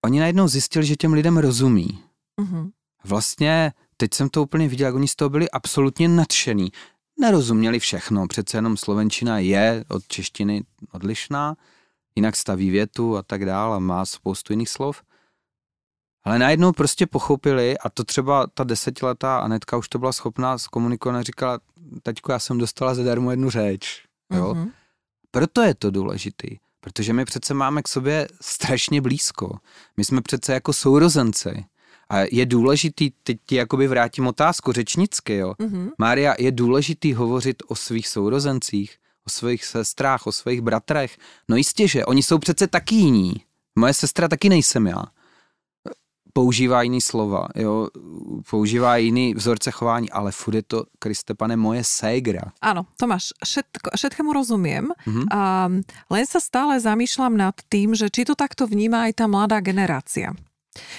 oni 0.06 0.20
najednou 0.20 0.48
zjistili, 0.48 0.86
že 0.86 0.96
těm 0.96 1.14
lidem 1.14 1.38
rozumí. 1.38 2.04
Mm-hmm. 2.42 2.72
Vlastně 3.04 3.74
teď 3.98 4.14
jsem 4.14 4.30
to 4.30 4.44
úplně 4.44 4.68
viděl, 4.68 4.88
jak 4.88 4.96
oni 4.96 5.08
z 5.08 5.16
toho 5.16 5.30
byli 5.30 5.50
absolutně 5.50 6.08
nadšený. 6.08 6.72
Nerozuměli 7.20 7.80
všechno, 7.80 8.28
přece 8.28 8.58
jenom 8.58 8.78
slovenčina 8.78 9.40
je 9.40 9.86
od 9.88 10.08
češtiny 10.08 10.64
odlišná, 10.92 11.56
jinak 12.16 12.36
staví 12.36 12.70
větu 12.70 13.18
a 13.18 13.24
tak 13.24 13.46
dále 13.46 13.76
a 13.76 13.80
má 13.80 14.06
spoustu 14.06 14.54
jiných 14.54 14.70
slov. 14.70 15.04
Ale 16.24 16.40
najednou 16.40 16.72
prostě 16.72 17.08
pochopili, 17.08 17.78
a 17.78 17.90
to 17.90 18.04
třeba 18.04 18.48
ta 18.48 18.64
desetiletá 18.64 19.40
Anetka 19.40 19.78
už 19.78 19.90
to 19.90 20.00
byla 20.00 20.14
schopná 20.14 20.58
zkomunikovat 20.58 21.22
říkala, 21.22 21.60
taťko, 22.04 22.32
já 22.32 22.40
jsem 22.40 22.58
dostala 22.58 22.96
zadarmo 22.96 23.32
jednu 23.32 23.50
řeč. 23.50 24.06
Jo? 24.34 24.54
Mm-hmm. 24.54 24.72
Proto 25.32 25.62
je 25.62 25.76
to 25.76 25.92
důležitý, 25.92 26.58
protože 26.88 27.14
my 27.14 27.26
přece 27.26 27.54
máme 27.54 27.82
k 27.82 27.88
sobě 27.88 28.28
strašně 28.42 29.02
blízko. 29.02 29.58
My 29.98 30.06
jsme 30.06 30.22
přece 30.22 30.54
jako 30.54 30.74
sourozenci. 30.74 31.66
A 32.10 32.20
je 32.32 32.46
důležitý, 32.46 33.12
teď 33.24 33.38
ti 33.46 33.56
jakoby 33.56 33.88
vrátím 33.88 34.28
otázku 34.28 34.72
řečnicky, 34.72 35.36
jo. 35.36 35.54
Mm-hmm. 35.60 35.90
Mária, 35.98 36.36
je 36.40 36.52
důležitý 36.52 37.14
hovořit 37.14 37.64
o 37.68 37.76
svých 37.76 38.08
sourozencích, 38.08 38.96
o 39.28 39.30
svých 39.30 39.66
sestrách, 39.66 40.28
o 40.28 40.32
svých 40.32 40.62
bratrech. 40.62 41.18
No 41.50 41.56
jistě, 41.56 41.88
že 41.88 42.06
oni 42.06 42.24
jsou 42.24 42.38
přece 42.38 42.68
taky 42.68 42.96
jiní. 42.96 43.34
Moje 43.76 43.94
sestra 43.94 44.28
taky 44.28 44.50
nejsem 44.50 44.88
já 44.88 45.04
používá 46.38 46.86
jiný 46.86 47.02
slova, 47.02 47.50
jo, 47.58 47.90
používá 48.50 48.98
jiný 49.02 49.34
vzorce 49.34 49.72
chování, 49.72 50.10
ale 50.14 50.30
furt 50.32 50.56
je 50.56 50.64
to, 50.64 50.80
Kriste 51.02 51.34
pane, 51.34 51.58
moje 51.58 51.82
ségra. 51.82 52.54
Áno, 52.62 52.86
Tomáš, 52.94 53.34
všetko, 53.42 53.98
všetkému 53.98 54.30
rozumiem, 54.30 54.94
mm-hmm. 54.94 55.26
a 55.34 55.66
len 56.14 56.26
sa 56.30 56.38
stále 56.38 56.78
zamýšľam 56.78 57.34
nad 57.34 57.58
tým, 57.74 57.98
že 57.98 58.14
či 58.14 58.22
to 58.22 58.38
takto 58.38 58.70
vníma 58.70 59.10
aj 59.10 59.18
tá 59.18 59.26
mladá 59.26 59.58
generácia. 59.66 60.38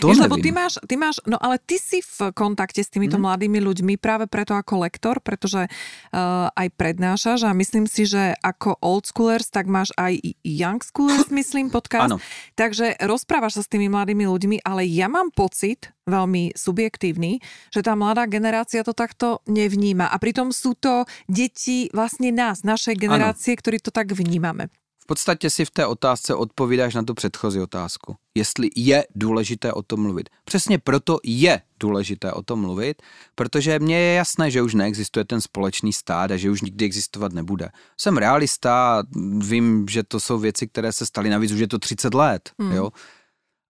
To 0.03 0.11
Víš, 0.11 0.23
lebo 0.23 0.37
ty 0.39 0.51
máš, 0.51 0.79
ty 0.85 0.95
máš, 0.95 1.23
no 1.25 1.39
ale 1.41 1.59
ty 1.59 1.79
si 1.79 2.05
v 2.05 2.31
kontakte 2.35 2.83
s 2.83 2.91
týmito 2.91 3.17
mm. 3.17 3.23
mladými 3.25 3.59
ľuďmi 3.63 3.95
práve 3.99 4.31
preto 4.31 4.55
ako 4.55 4.87
lektor, 4.87 5.19
pretože 5.23 5.67
uh, 5.67 6.49
aj 6.53 6.69
prednášaš 6.75 7.49
a 7.49 7.57
myslím 7.57 7.87
si, 7.87 8.07
že 8.07 8.37
ako 8.45 8.79
old 8.83 9.09
schoolers, 9.09 9.51
tak 9.51 9.67
máš 9.67 9.91
aj 9.99 10.21
young 10.43 10.81
schoolers, 10.83 11.33
myslím, 11.41 11.73
podcast. 11.73 12.15
Ano. 12.15 12.17
Takže 12.55 12.99
rozprávaš 13.03 13.61
sa 13.61 13.63
s 13.65 13.73
tými 13.73 13.91
mladými 13.91 14.27
ľuďmi, 14.29 14.57
ale 14.63 14.87
ja 14.87 15.11
mám 15.11 15.31
pocit, 15.35 15.91
veľmi 16.09 16.57
subjektívny, 16.57 17.45
že 17.69 17.85
tá 17.85 17.93
mladá 17.93 18.25
generácia 18.25 18.81
to 18.81 18.97
takto 18.97 19.45
nevníma. 19.45 20.09
A 20.09 20.17
pritom 20.17 20.51
sú 20.57 20.73
to 20.73 21.05
deti 21.29 21.93
vlastne 21.93 22.33
nás, 22.33 22.65
našej 22.65 22.97
generácie, 22.97 23.53
ano. 23.53 23.61
ktorí 23.61 23.77
to 23.85 23.93
tak 23.93 24.17
vnímame 24.17 24.73
podstatě 25.09 25.51
si 25.51 25.65
v 25.65 25.71
té 25.71 25.87
otázce 25.87 26.35
odpovídáš 26.35 26.95
na 26.95 27.03
tu 27.03 27.15
předchozí 27.15 27.61
otázku. 27.61 28.17
Jestli 28.35 28.71
je 28.77 29.07
důležité 29.15 29.73
o 29.73 29.83
tom 29.83 30.01
mluvit. 30.03 30.29
Přesně 30.45 30.79
proto 30.79 31.19
je 31.25 31.63
důležité 31.81 32.33
o 32.33 32.43
tom 32.43 32.61
mluvit, 32.61 33.03
protože 33.35 33.79
mně 33.79 33.99
je 33.99 34.15
jasné, 34.15 34.51
že 34.51 34.63
už 34.63 34.75
neexistuje 34.75 35.25
ten 35.25 35.41
společný 35.41 35.93
stát 35.93 36.31
a 36.31 36.37
že 36.37 36.51
už 36.51 36.63
nikdy 36.63 36.85
existovat 36.85 37.33
nebude. 37.33 37.69
Jsem 37.97 38.17
realista, 38.17 39.03
vím, 39.39 39.87
že 39.91 40.03
to 40.03 40.21
jsou 40.21 40.39
věci, 40.39 40.69
které 40.69 40.93
se 40.93 41.07
staly, 41.07 41.31
navíc 41.31 41.53
už 41.53 41.61
je 41.61 41.69
to 41.69 41.79
30 41.79 42.15
let, 42.15 42.51
hmm. 42.59 42.73
jo. 42.73 42.91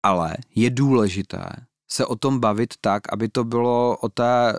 Ale 0.03 0.37
je 0.55 0.71
důležité 0.71 1.45
se 1.93 2.07
o 2.07 2.17
tom 2.17 2.41
bavit 2.41 2.75
tak, 2.81 3.13
aby 3.13 3.29
to 3.29 3.45
bylo 3.45 3.97
o 3.97 4.09
té 4.09 4.53
eh, 4.53 4.59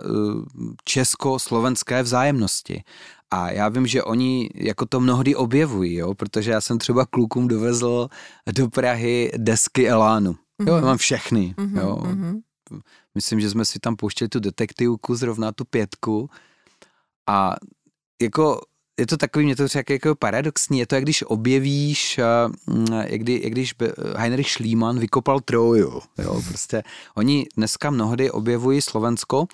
česko-slovenské 0.84 2.02
vzájemnosti. 2.02 2.82
A 3.30 3.50
já 3.50 3.68
vím, 3.68 3.86
že 3.86 4.02
oni 4.02 4.50
jako 4.54 4.86
to 4.86 5.00
mnohdy 5.00 5.34
objevují, 5.34 5.94
jo, 5.94 6.14
protože 6.14 6.50
já 6.50 6.60
jsem 6.60 6.78
třeba 6.78 7.06
klukům 7.06 7.48
dovezl 7.48 8.08
do 8.52 8.68
Prahy 8.68 9.32
desky 9.36 9.88
Elánu. 9.88 10.32
Mm-hmm. 10.32 10.68
Jo, 10.68 10.74
já 10.74 10.80
mám 10.80 10.96
všechny, 10.96 11.54
mm-hmm, 11.56 11.80
jo. 11.80 11.96
Mm-hmm. 11.96 12.40
Myslím, 13.14 13.40
že 13.40 13.50
jsme 13.50 13.64
si 13.64 13.78
tam 13.78 13.96
pouštěli 13.96 14.28
tu 14.28 14.40
detektivku, 14.40 15.14
zrovna 15.14 15.52
tu 15.52 15.64
pětku. 15.64 16.30
A 17.28 17.56
jako 18.22 18.60
je 19.00 19.06
to 19.06 19.16
takový, 19.16 19.44
mě 19.44 19.56
to 19.56 19.68
třeba 19.68 19.84
jako 19.90 20.14
paradoxní, 20.14 20.78
je 20.78 20.86
to, 20.86 20.94
jak 20.94 21.04
když 21.04 21.24
objevíš, 21.26 22.18
eh, 22.18 22.24
jak, 23.06 23.20
kdy, 23.20 23.40
jak 23.44 23.52
když 23.52 23.74
Heinrich 24.16 24.50
Schliemann 24.50 24.98
vykopal 24.98 25.40
Troju, 25.40 26.00
jo, 26.18 26.42
prostě 26.48 26.82
oni 27.14 27.46
dneska 27.56 27.90
mnohdy 27.90 28.30
objevují 28.30 28.82
Slovensko 28.82 29.46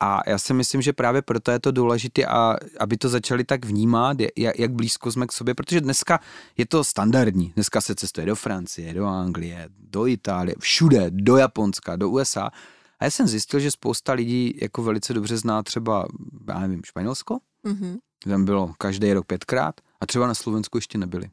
a 0.00 0.30
já 0.30 0.38
si 0.38 0.54
myslím, 0.54 0.82
že 0.82 0.92
právě 0.92 1.22
proto 1.22 1.50
je 1.50 1.60
to 1.60 1.70
důležité, 1.70 2.26
a 2.26 2.56
aby 2.80 2.96
to 2.96 3.08
začali 3.08 3.44
tak 3.44 3.64
vnímat, 3.64 4.16
jak, 4.36 4.72
blízko 4.72 5.12
jsme 5.12 5.26
k 5.26 5.32
sobě, 5.32 5.54
protože 5.54 5.80
dneska 5.80 6.20
je 6.56 6.66
to 6.66 6.84
standardní. 6.84 7.52
Dneska 7.54 7.80
se 7.80 7.94
cestuje 7.94 8.26
do 8.26 8.36
Francie, 8.36 8.94
do 8.94 9.06
Anglie, 9.06 9.68
do 9.78 10.06
Itálie, 10.06 10.54
všude, 10.58 11.06
do 11.10 11.36
Japonska, 11.36 11.96
do 11.96 12.10
USA. 12.10 12.50
A 12.98 13.04
já 13.04 13.10
jsem 13.10 13.26
zjistil, 13.26 13.60
že 13.60 13.70
spousta 13.70 14.12
lidí 14.12 14.58
jako 14.62 14.82
velice 14.82 15.14
dobře 15.14 15.36
zná 15.36 15.62
třeba, 15.62 16.06
já 16.48 16.58
nevím, 16.58 16.82
Španělsko. 16.84 17.38
Mm-hmm. 17.64 17.96
Tam 18.24 18.44
bylo 18.44 18.72
každý 18.78 19.12
rok 19.12 19.26
pětkrát 19.26 19.80
a 20.00 20.06
třeba 20.06 20.26
na 20.26 20.34
Slovensku 20.34 20.78
ještě 20.78 20.98
nebyli. 20.98 21.30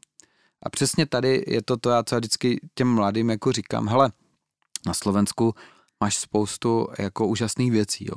A 0.62 0.70
přesně 0.70 1.06
tady 1.06 1.44
je 1.46 1.62
to 1.62 1.76
to, 1.76 1.90
já 1.90 2.02
co 2.02 2.16
vždycky 2.16 2.60
těm 2.74 2.88
mladým 2.88 3.30
jako 3.30 3.52
říkám, 3.52 3.88
hele, 3.88 4.12
na 4.86 4.94
Slovensku 4.94 5.54
máš 6.00 6.16
spoustu 6.16 6.88
jako 6.98 7.26
úžasných 7.26 7.72
věcí, 7.72 8.06
jo 8.08 8.16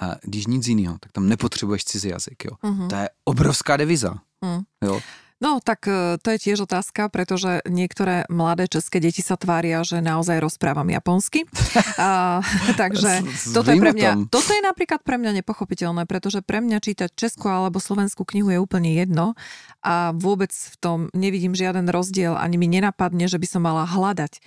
a 0.00 0.16
když 0.22 0.46
nic 0.46 0.66
jiného, 0.66 0.98
tak 1.00 1.12
tam 1.12 1.28
nepotřebuješ 1.28 1.84
cizí 1.84 2.08
jazyk. 2.08 2.44
Jo. 2.44 2.50
Uh-huh. 2.62 2.88
To 2.88 2.96
je 2.96 3.08
obrovská 3.24 3.76
deviza. 3.76 4.14
Uh-huh. 4.42 4.64
Jo. 4.84 5.00
No 5.38 5.62
tak 5.62 5.86
e, 5.86 6.18
to 6.18 6.28
je 6.34 6.38
tiež 6.38 6.66
otázka, 6.66 7.06
pretože 7.14 7.62
niektoré 7.70 8.26
mladé 8.26 8.66
české 8.66 8.98
deti 8.98 9.22
sa 9.22 9.38
tvária, 9.38 9.86
že 9.86 10.02
naozaj 10.02 10.42
rozprávam 10.42 10.90
japonsky. 10.90 11.46
A, 11.94 12.42
takže 12.80 13.22
toto 13.54 13.70
je, 13.70 13.78
pre 13.78 13.94
mňa, 13.94 14.26
toto 14.34 14.50
je 14.50 14.62
napríklad 14.62 15.06
pre 15.06 15.14
mňa 15.14 15.38
nepochopiteľné, 15.42 16.10
pretože 16.10 16.42
pre 16.42 16.58
mňa 16.58 16.82
čítať 16.82 17.10
českú 17.14 17.46
alebo 17.46 17.78
slovenskú 17.78 18.26
knihu 18.26 18.50
je 18.50 18.58
úplne 18.58 18.98
jedno 18.98 19.38
a 19.78 20.10
vôbec 20.10 20.50
v 20.50 20.76
tom 20.82 20.98
nevidím 21.14 21.54
žiaden 21.54 21.86
rozdiel, 21.86 22.34
ani 22.34 22.58
mi 22.58 22.66
nenapadne, 22.66 23.30
že 23.30 23.38
by 23.38 23.46
som 23.46 23.62
mala 23.62 23.86
hľadať 23.86 24.32
e, 24.34 24.40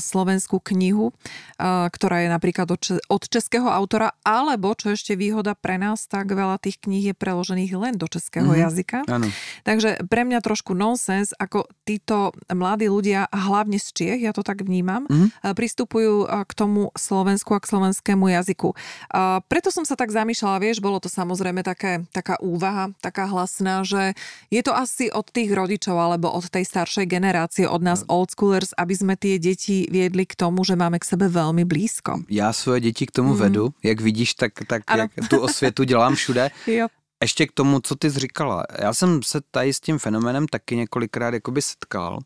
slovenskú 0.00 0.64
knihu, 0.72 1.12
e, 1.12 1.14
ktorá 1.92 2.24
je 2.24 2.28
napríklad 2.32 2.72
od 3.06 3.22
českého 3.28 3.68
autora, 3.68 4.16
alebo 4.24 4.72
čo 4.72 4.96
ešte 4.96 5.12
výhoda 5.12 5.52
pre 5.52 5.76
nás, 5.76 6.08
tak 6.08 6.32
veľa 6.32 6.56
tých 6.56 6.80
kníh 6.80 7.12
je 7.12 7.14
preložených 7.14 7.72
len 7.76 7.94
do 8.00 8.08
českého 8.08 8.48
mm-hmm. 8.48 8.64
jazyka. 8.64 8.98
Ano. 9.12 9.28
Takže 9.68 10.08
pre 10.08 10.21
pre 10.22 10.30
mňa 10.30 10.46
trošku 10.46 10.78
nonsens, 10.78 11.34
ako 11.34 11.66
títo 11.82 12.30
mladí 12.46 12.86
ľudia, 12.86 13.26
a 13.26 13.38
hlavne 13.42 13.74
z 13.74 13.90
Čiech, 13.90 14.22
ja 14.22 14.30
to 14.30 14.46
tak 14.46 14.62
vnímam, 14.62 15.02
mm-hmm. 15.10 15.50
pristupujú 15.50 16.30
k 16.46 16.52
tomu 16.54 16.94
Slovensku 16.94 17.50
a 17.50 17.58
k 17.58 17.66
slovenskému 17.66 18.30
jazyku. 18.30 18.70
Preto 19.50 19.74
som 19.74 19.82
sa 19.82 19.98
tak 19.98 20.14
zamýšľala, 20.14 20.62
vieš, 20.62 20.78
bolo 20.78 21.02
to 21.02 21.10
samozrejme 21.10 21.66
také, 21.66 22.06
taká 22.14 22.38
úvaha, 22.38 22.94
taká 23.02 23.26
hlasná, 23.26 23.82
že 23.82 24.14
je 24.46 24.62
to 24.62 24.70
asi 24.70 25.10
od 25.10 25.26
tých 25.26 25.50
rodičov 25.50 25.98
alebo 25.98 26.30
od 26.30 26.46
tej 26.46 26.70
staršej 26.70 27.10
generácie, 27.10 27.66
od 27.66 27.82
nás 27.82 28.06
oldschoolers, 28.06 28.78
aby 28.78 28.94
sme 28.94 29.18
tie 29.18 29.42
deti 29.42 29.90
viedli 29.90 30.22
k 30.22 30.38
tomu, 30.38 30.62
že 30.62 30.78
máme 30.78 31.02
k 31.02 31.08
sebe 31.18 31.26
velmi 31.26 31.66
blízko. 31.66 32.22
Já 32.30 32.52
svoje 32.54 32.80
děti 32.80 33.10
k 33.10 33.10
tomu 33.10 33.34
mm. 33.34 33.38
vedu, 33.42 33.74
jak 33.82 33.98
vidíš, 33.98 34.34
tak, 34.34 34.52
tak 34.70 34.86
jak 34.86 35.10
tu 35.26 35.42
osvětu 35.42 35.82
dělám 35.82 36.14
všude. 36.14 36.50
jo. 36.70 36.86
Ještě 37.22 37.46
k 37.46 37.52
tomu, 37.52 37.80
co 37.80 37.96
ty 37.96 38.10
jsi 38.10 38.18
říkala. 38.18 38.64
Já 38.78 38.94
jsem 38.94 39.22
se 39.22 39.40
tady 39.50 39.72
s 39.72 39.80
tím 39.80 39.98
fenomenem 39.98 40.48
taky 40.48 40.76
několikrát 40.76 41.34
jakoby 41.34 41.62
setkal, 41.62 42.18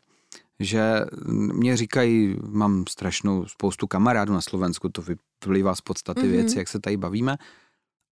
že 0.59 1.01
mě 1.53 1.77
říkají, 1.77 2.35
mám 2.47 2.83
strašnou 2.89 3.45
spoustu 3.45 3.87
kamarádů 3.87 4.33
na 4.33 4.41
Slovensku, 4.41 4.89
to 4.89 5.01
vyplývá 5.01 5.75
z 5.75 5.81
podstaty 5.81 6.21
mm-hmm. 6.21 6.31
věci, 6.31 6.57
jak 6.57 6.67
se 6.67 6.79
tady 6.79 6.97
bavíme. 6.97 7.37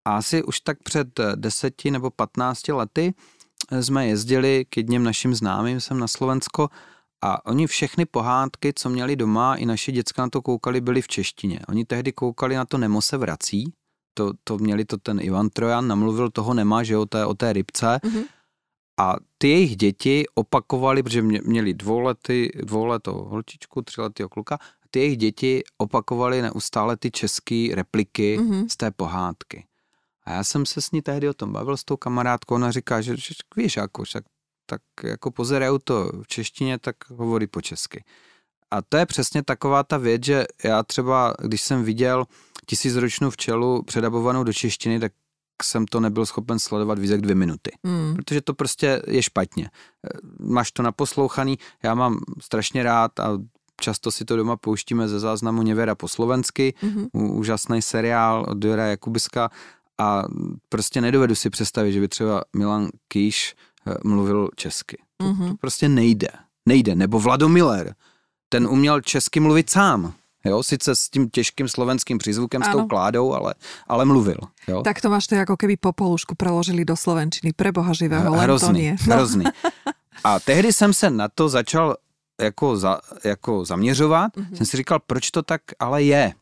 A 0.07 0.17
asi 0.17 0.43
už 0.43 0.59
tak 0.59 0.77
před 0.83 1.19
deseti 1.35 1.91
nebo 1.91 2.09
patnácti 2.09 2.71
lety 2.71 3.13
jsme 3.81 4.07
jezdili 4.07 4.65
k 4.69 4.77
jedním 4.77 5.03
našim 5.03 5.35
známým 5.35 5.81
sem 5.81 5.99
na 5.99 6.07
Slovensko 6.07 6.69
a 7.23 7.45
oni 7.45 7.67
všechny 7.67 8.05
pohádky, 8.05 8.73
co 8.73 8.89
měli 8.89 9.15
doma, 9.15 9.55
i 9.55 9.65
naši 9.65 9.91
děcka 9.91 10.21
na 10.21 10.29
to 10.29 10.41
koukali, 10.41 10.81
byly 10.81 11.01
v 11.01 11.07
češtině. 11.07 11.59
Oni 11.69 11.85
tehdy 11.85 12.11
koukali 12.11 12.55
na 12.55 12.65
to 12.65 12.77
Nemo 12.77 13.01
se 13.01 13.17
vrací, 13.17 13.73
to, 14.15 14.31
to 14.43 14.57
měli 14.57 14.85
to 14.85 14.97
ten 14.97 15.19
Ivan 15.21 15.49
Trojan, 15.49 15.87
namluvil 15.87 16.29
toho 16.29 16.53
Nema, 16.53 16.83
že 16.83 16.97
o 16.97 17.05
té, 17.05 17.25
o 17.25 17.33
té 17.33 17.53
rybce. 17.53 17.85
Mm-hmm. 17.85 18.23
A 18.99 19.15
ty 19.37 19.49
jejich 19.49 19.75
děti 19.75 20.25
opakovali, 20.35 21.03
protože 21.03 21.21
měli 21.21 21.73
dvoulety, 21.73 22.51
dvouletou 22.63 23.23
holčičku, 23.23 23.81
tříletého 23.81 24.29
kluka, 24.29 24.55
a 24.55 24.85
ty 24.91 24.99
jejich 24.99 25.17
děti 25.17 25.63
opakovali 25.77 26.41
neustále 26.41 26.97
ty 26.97 27.11
české 27.11 27.67
repliky 27.73 28.39
mm-hmm. 28.39 28.67
z 28.67 28.77
té 28.77 28.91
pohádky. 28.91 29.65
A 30.23 30.31
já 30.31 30.43
jsem 30.43 30.65
se 30.65 30.81
s 30.81 30.91
ní 30.91 31.01
tehdy 31.01 31.29
o 31.29 31.33
tom 31.33 31.53
bavil 31.53 31.77
s 31.77 31.83
tou 31.83 31.97
kamarádkou, 31.97 32.55
ona 32.55 32.71
říká, 32.71 33.01
že, 33.01 33.17
že 33.17 33.35
víš, 33.55 33.75
jako, 33.75 34.03
však, 34.03 34.23
tak 34.65 34.81
jako 35.03 35.31
pozerajou 35.31 35.77
to 35.77 36.11
v 36.23 36.27
češtině, 36.27 36.79
tak 36.79 36.95
hovorí 37.09 37.47
po 37.47 37.61
česky. 37.61 38.03
A 38.71 38.81
to 38.81 38.97
je 38.97 39.05
přesně 39.05 39.43
taková 39.43 39.83
ta 39.83 39.97
věc, 39.97 40.23
že 40.23 40.45
já 40.63 40.83
třeba, 40.83 41.33
když 41.41 41.61
jsem 41.61 41.83
viděl 41.83 42.25
tisícročnou 42.65 43.29
včelu 43.29 43.83
předabovanou 43.83 44.43
do 44.43 44.53
češtiny, 44.53 44.99
tak 44.99 45.11
jsem 45.63 45.85
to 45.85 45.99
nebyl 45.99 46.25
schopen 46.25 46.59
sledovat 46.59 46.99
víc 46.99 47.11
jak 47.11 47.21
dvě 47.21 47.35
minuty. 47.35 47.71
Mm. 47.83 48.15
Protože 48.15 48.41
to 48.41 48.53
prostě 48.53 49.01
je 49.07 49.23
špatně. 49.23 49.69
Máš 50.39 50.71
to 50.71 50.83
naposlouchaný, 50.83 51.57
já 51.83 51.95
mám 51.95 52.19
strašně 52.41 52.83
rád 52.83 53.19
a 53.19 53.39
často 53.81 54.11
si 54.11 54.25
to 54.25 54.35
doma 54.35 54.57
pouštíme 54.57 55.07
ze 55.07 55.19
záznamu 55.19 55.61
Něvera 55.61 55.95
po 55.95 56.07
slovensky, 56.07 56.73
mm-hmm. 56.83 57.07
úžasný 57.13 57.81
seriál 57.81 58.45
od 58.49 58.63
Jura 58.63 58.85
Jakubiska 58.85 59.49
a 59.97 60.23
prostě 60.69 61.01
nedovedu 61.01 61.35
si 61.35 61.49
představit, 61.49 61.93
že 61.93 61.99
by 61.99 62.07
třeba 62.07 62.43
Milan 62.55 62.89
Kýš 63.07 63.55
eh, 63.87 63.93
mluvil 64.03 64.49
česky. 64.55 64.97
To, 65.17 65.25
mm-hmm. 65.25 65.47
to 65.47 65.55
prostě 65.55 65.89
nejde. 65.89 66.27
Nejde. 66.65 66.95
Nebo 66.95 67.19
Vladomiller. 67.19 67.95
Ten 68.49 68.67
uměl 68.67 69.01
česky 69.01 69.39
mluvit 69.39 69.69
sám. 69.69 70.13
Jo, 70.45 70.63
sice 70.63 70.95
s 70.95 71.09
tím 71.09 71.29
těžkým 71.29 71.67
slovenským 71.67 72.17
přízvukem, 72.17 72.63
ano. 72.63 72.71
s 72.71 72.75
tou 72.75 72.87
kládou, 72.87 73.33
ale, 73.33 73.53
ale 73.87 74.05
mluvil. 74.05 74.37
Jo. 74.67 74.81
Tak 74.83 75.01
to 75.01 75.09
máš 75.09 75.27
to 75.27 75.35
jako 75.35 75.57
keby 75.57 75.77
po 75.77 75.93
polušku 75.93 76.35
preložili 76.35 76.85
do 76.85 76.95
slovenčiny. 76.95 77.53
Pre 77.53 77.71
boha 77.71 77.93
živého, 77.93 78.35
hrozný, 78.35 78.97
to 78.97 79.09
No. 79.09 79.15
Hrozný. 79.15 79.45
A 80.23 80.39
tehdy 80.39 80.73
jsem 80.73 80.93
se 80.93 81.09
na 81.09 81.27
to 81.27 81.49
začal 81.49 81.95
jako, 82.41 82.77
za, 82.77 82.99
jako 83.23 83.65
zaměřovat. 83.65 84.37
Mm-hmm. 84.37 84.55
Jsem 84.57 84.65
si 84.65 84.77
říkal, 84.77 84.99
proč 85.07 85.31
to 85.31 85.43
tak 85.43 85.61
ale 85.79 86.03
je. 86.03 86.33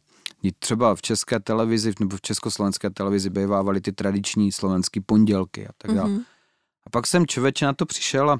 Třeba 0.59 0.95
v 0.95 1.01
české 1.01 1.39
televizi 1.39 1.93
nebo 1.99 2.17
v 2.17 2.21
československé 2.21 2.89
televizi 2.89 3.29
bývávaly 3.29 3.81
ty 3.81 3.91
tradiční 3.91 4.51
slovenské 4.51 5.01
pondělky 5.01 5.67
a 5.67 5.71
tak 5.77 5.95
dále. 5.95 6.09
Mm-hmm. 6.09 6.23
A 6.85 6.89
pak 6.89 7.07
jsem 7.07 7.27
člověče 7.27 7.65
na 7.65 7.73
to 7.73 7.85
přišel 7.85 8.31
a 8.31 8.39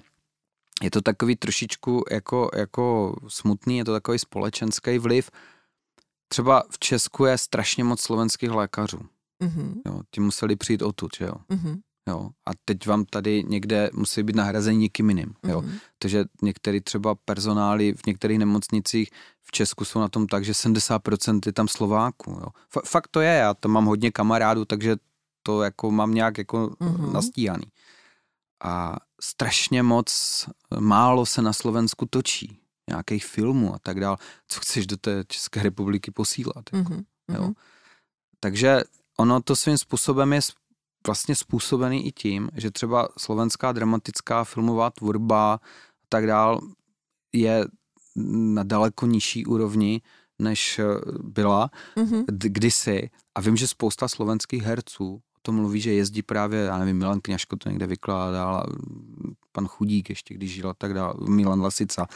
je 0.84 0.92
to 0.92 1.02
takový 1.02 1.36
trošičku 1.36 2.04
jako, 2.12 2.50
jako 2.56 3.16
smutný, 3.28 3.78
je 3.78 3.86
to 3.86 3.94
takový 3.94 4.20
společenský 4.20 4.98
vliv. 4.98 5.32
Třeba 6.34 6.64
v 6.70 6.80
Česku 6.80 7.26
je 7.26 7.38
strašně 7.38 7.84
moc 7.84 8.02
slovenských 8.02 8.50
lékařů. 8.50 9.00
Mm-hmm. 9.44 9.82
Jo, 9.86 10.02
ti 10.12 10.22
museli 10.22 10.56
přijít 10.56 10.82
odtud, 10.82 11.12
že 11.18 11.26
jo. 11.26 11.36
Mm-hmm. 11.50 11.80
Jo, 12.10 12.30
a 12.46 12.52
teď 12.66 12.88
vám 12.88 13.06
tady 13.06 13.44
někde 13.48 13.90
musí 13.94 14.24
být 14.24 14.36
nahrazení 14.36 14.80
někým 14.80 15.10
jiným. 15.10 15.34
Jo. 15.44 15.62
Mm-hmm. 15.62 15.80
Takže 16.00 16.26
některý 16.42 16.82
třeba 16.82 17.16
personály 17.16 17.94
v 17.94 18.06
některých 18.08 18.40
nemocnicích 18.40 19.10
v 19.44 19.52
Česku 19.52 19.86
jsou 19.86 20.00
na 20.00 20.10
tom 20.10 20.28
tak, 20.28 20.46
že 20.46 20.52
70% 20.52 21.40
je 21.46 21.54
tam 21.54 21.68
Slováků. 21.68 22.32
Jo. 22.32 22.48
F- 22.78 22.90
fakt 22.90 23.08
to 23.12 23.22
je, 23.22 23.34
já 23.34 23.54
tam 23.54 23.72
mám 23.72 23.86
hodně 23.86 24.12
kamarádů, 24.12 24.66
takže 24.66 24.96
to 25.44 25.62
jako 25.62 25.92
mám 25.92 26.14
nějak 26.14 26.38
jako 26.38 26.68
mm-hmm. 26.68 27.12
nastíhaný. 27.12 27.66
A 28.64 28.96
strašně 29.22 29.84
moc, 29.84 30.10
málo 30.80 31.26
se 31.26 31.42
na 31.42 31.54
Slovensku 31.54 32.06
točí 32.06 32.63
nějakých 32.90 33.26
filmů 33.26 33.76
a 33.76 33.80
tak 33.80 34.00
dále. 34.00 34.18
Co 34.48 34.60
chceš 34.60 34.88
do 34.88 34.98
té 34.98 35.24
České 35.28 35.64
republiky 35.64 36.12
posílat? 36.12 36.64
Jako, 36.74 36.94
mm-hmm. 36.94 37.06
jo. 37.34 37.42
Mhm. 37.42 37.54
Takže 38.40 38.82
ono 39.18 39.42
to 39.42 39.56
svým 39.56 39.78
způsobem 39.78 40.34
je 40.34 40.42
vlastně 41.08 41.36
způsobený 41.36 42.08
i 42.08 42.12
tím, 42.12 42.50
že 42.56 42.72
třeba 42.72 43.10
slovenská 43.18 43.72
dramatická 43.72 44.44
filmová 44.44 44.90
tvorba 44.90 45.54
a 45.54 45.60
tak 46.10 46.28
dál 46.28 46.62
je 47.34 47.66
na 48.16 48.64
daleko 48.64 49.06
nižší 49.06 49.46
úrovni, 49.46 50.02
než 50.40 50.80
eh, 50.80 50.86
byla 51.24 51.70
mm-hmm. 51.96 52.26
kdysi. 52.28 53.10
A 53.36 53.42
vím, 53.42 53.58
že 53.58 53.68
spousta 53.68 54.08
slovenských 54.08 54.64
herců 54.64 55.16
o 55.16 55.40
tom 55.42 55.56
mluví, 55.56 55.82
že 55.82 55.94
jezdí 55.94 56.22
právě, 56.22 56.60
já 56.60 56.78
nevím, 56.78 56.98
Milan 56.98 57.22
Kňažko 57.22 57.56
to 57.56 57.70
někde 57.70 57.88
vykládal, 57.88 58.66
pan 59.52 59.68
Chudík 59.68 60.10
ještě, 60.10 60.34
když 60.34 60.54
žil 60.54 60.70
a 60.70 60.74
tak 60.74 60.94
dále, 60.94 61.14
Milan 61.30 61.62
Lasica. 61.62 62.08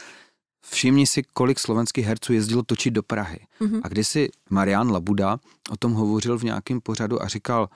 Všimni 0.66 1.06
si, 1.06 1.22
kolik 1.22 1.58
slovenských 1.58 2.06
herců 2.06 2.32
jezdilo 2.32 2.62
točit 2.62 2.94
do 2.94 3.02
Prahy. 3.02 3.38
Mm-hmm. 3.60 3.80
A 3.84 3.88
kdysi 3.88 4.28
Marian 4.50 4.90
Labuda 4.90 5.38
o 5.70 5.76
tom 5.76 5.92
hovořil 5.92 6.38
v 6.38 6.42
nějakém 6.42 6.80
pořadu 6.80 7.22
a 7.22 7.28
říkal, 7.28 7.68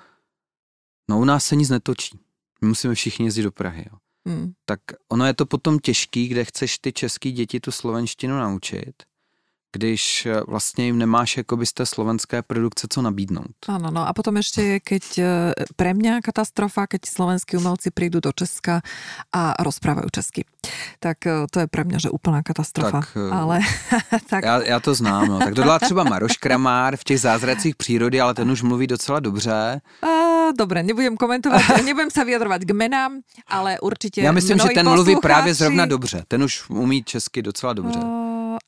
no 1.11 1.21
u 1.21 1.25
nás 1.25 1.45
se 1.45 1.57
nic 1.57 1.71
netočí. 1.71 2.19
My 2.61 2.69
musíme 2.69 2.95
všichni 2.95 3.27
jezdit 3.27 3.43
do 3.43 3.53
Prahy. 3.53 3.85
Jo. 3.93 3.99
Hmm. 4.27 4.53
Tak 4.65 4.81
ono 5.09 5.27
je 5.27 5.35
to 5.35 5.47
potom 5.47 5.79
těžký, 5.79 6.29
kde 6.29 6.45
chceš 6.45 6.79
ty 6.79 6.93
český 6.93 7.33
děti 7.33 7.61
tu 7.61 7.71
slovenštinu 7.71 8.39
naučit 8.39 9.03
když 9.73 10.27
eh, 10.27 10.41
vlastně 10.47 10.85
jim 10.85 10.99
nemáš 10.99 11.37
jakoby 11.37 11.67
z 11.67 11.73
té 11.73 11.87
slovenské 11.87 12.43
produkce 12.43 12.87
co 12.91 13.03
nabídnout. 13.03 13.57
Ano, 13.69 13.91
no 13.91 14.09
a 14.09 14.13
potom 14.13 14.37
ještě 14.37 14.63
je, 14.63 14.81
keď 14.81 15.19
eh, 15.19 15.53
pre 15.77 15.95
mňa 15.95 16.21
katastrofa, 16.21 16.87
keď 16.87 17.01
slovenskí 17.09 17.57
umelci 17.57 17.91
prídu 17.91 18.21
do 18.21 18.33
Česka 18.33 18.81
a 19.33 19.55
rozprávají 19.63 20.07
česky. 20.13 20.45
Tak 21.01 21.27
eh, 21.27 21.33
to 21.51 21.61
je 21.61 21.67
pre 21.67 21.85
mňa, 21.85 21.99
že 21.99 22.11
úplná 22.11 22.43
katastrofa. 22.43 23.01
Tak, 23.01 23.17
ale, 23.33 23.61
tak... 24.31 24.45
Já, 24.45 24.63
já 24.63 24.81
to 24.81 24.95
znám, 24.95 25.29
no. 25.29 25.39
Tak 25.39 25.55
to 25.55 25.63
dělá 25.63 25.79
třeba 25.79 26.05
Maroš 26.05 26.37
Kramár 26.37 26.97
v 26.97 27.05
těch 27.05 27.21
zázracích 27.21 27.77
přírody, 27.77 28.21
ale 28.21 28.35
ten 28.35 28.51
už 28.51 28.63
mluví 28.63 28.87
docela 28.87 29.21
dobře. 29.21 29.81
Uh, 30.03 30.53
dobre, 30.59 30.83
nebudem 30.83 31.17
komentovat, 31.17 31.63
nebudem 31.85 32.11
se 32.11 32.25
vyjadrovat 32.25 32.63
k 32.63 32.71
menám, 32.71 33.21
ale 33.49 33.81
určitě 33.81 34.21
Já 34.21 34.33
myslím, 34.33 34.59
že 34.59 34.69
ten 34.75 34.89
mluví 34.89 35.17
právě 35.17 35.55
zrovna 35.55 35.87
dobře. 35.87 36.25
Ten 36.29 36.43
už 36.43 36.71
umí 36.71 37.03
česky 37.05 37.43
docela 37.43 37.73
dobře. 37.73 37.99
Uh 37.99 38.22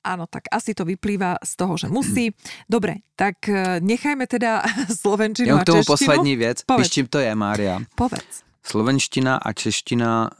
áno, 0.05 0.29
tak 0.29 0.53
asi 0.53 0.77
to 0.77 0.85
vyplýva 0.85 1.41
z 1.41 1.53
toho, 1.57 1.75
že 1.81 1.89
musí. 1.89 2.31
Dobre, 2.69 3.01
tak 3.17 3.49
e, 3.49 3.81
nechajme 3.81 4.29
teda 4.29 4.63
slovenčinu 5.03 5.57
a 5.57 5.65
k 5.65 5.65
tomu 5.65 5.81
češtinu. 5.81 5.93
poslední 5.93 6.37
věc. 6.37 6.63
Povedz. 6.63 6.81
Víš, 6.87 6.93
čím 6.93 7.07
to 7.07 7.19
je, 7.19 7.35
Mária? 7.35 7.81
Povedz. 7.97 8.45
Slovenština 8.67 9.37
a 9.37 9.53
čeština 9.53 10.31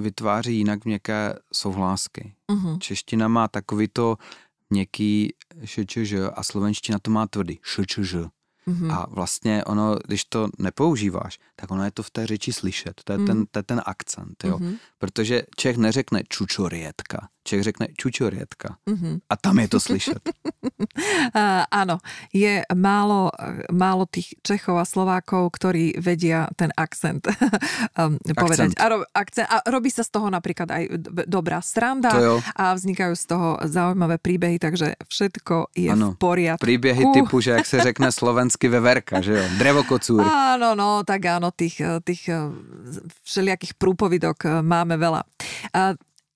vytváří 0.00 0.56
jinak 0.56 0.84
měkké 0.84 1.34
souhlásky. 1.52 2.34
Uh-huh. 2.52 2.78
Čeština 2.78 3.28
má 3.28 3.48
takový 3.48 3.88
to 3.88 4.16
měkký 4.70 5.34
ščž 5.64 6.12
a 6.34 6.42
slovenština 6.42 6.98
to 7.02 7.10
má 7.10 7.26
tvrdý 7.26 7.58
ščž. 7.62 8.30
Mm-hmm. 8.66 8.92
A 8.92 9.06
vlastně 9.10 9.64
ono, 9.64 9.96
když 10.06 10.24
to 10.24 10.48
nepoužíváš, 10.58 11.38
tak 11.56 11.70
ono 11.70 11.84
je 11.84 11.90
to 11.90 12.02
v 12.02 12.10
té 12.10 12.26
řeči 12.26 12.52
slyšet. 12.52 13.00
To 13.04 13.12
je, 13.12 13.18
mm. 13.18 13.26
ten, 13.26 13.46
to 13.50 13.58
je 13.58 13.62
ten 13.62 13.82
akcent, 13.86 14.44
jo. 14.44 14.58
Mm-hmm. 14.58 14.78
Protože 14.98 15.42
Čech 15.56 15.76
neřekne 15.76 16.22
čučorietka. 16.28 17.28
Čech 17.46 17.62
řekne 17.62 17.94
čučorietka. 17.94 18.74
Mm-hmm. 18.90 19.30
A 19.30 19.34
tam 19.38 19.62
je 19.62 19.68
to 19.70 19.78
slyšet. 19.78 20.18
Áno, 21.80 22.02
je 22.34 22.66
málo, 22.74 23.30
málo 23.70 24.10
tých 24.10 24.34
Čechov 24.42 24.82
a 24.82 24.86
Slovákov, 24.88 25.54
ktorí 25.54 25.94
vedia 26.02 26.50
ten 26.58 26.74
akcent 26.74 27.22
um, 28.00 28.18
povedať. 28.34 28.74
A, 28.82 28.84
ro, 28.90 29.06
akcent. 29.14 29.46
a 29.46 29.62
robí 29.70 29.94
sa 29.94 30.02
z 30.02 30.10
toho 30.10 30.26
napríklad 30.26 30.66
aj 30.74 30.82
dobrá 31.30 31.62
sranda 31.62 32.10
a 32.58 32.74
vznikajú 32.74 33.14
z 33.14 33.24
toho 33.30 33.48
zaujímavé 33.62 34.18
príbehy, 34.18 34.58
takže 34.58 34.98
všetko 35.06 35.70
je 35.70 35.94
ano. 35.94 36.12
v 36.12 36.18
poriadku. 36.18 36.66
Príbehy 36.66 37.04
typu, 37.22 37.38
že 37.38 37.54
jak 37.54 37.66
se 37.66 37.78
řekne 37.78 38.10
slovensky 38.10 38.66
veverka, 38.66 39.22
že 39.22 39.38
jo? 39.38 39.44
Drevokocúr. 39.54 40.18
Áno, 40.26 40.74
no, 40.74 41.06
tak 41.06 41.22
áno, 41.30 41.54
tých, 41.54 41.78
tých 42.02 42.26
všelijakých 43.22 43.78
prúpovidok 43.78 44.66
máme 44.66 44.98
veľa. 44.98 45.22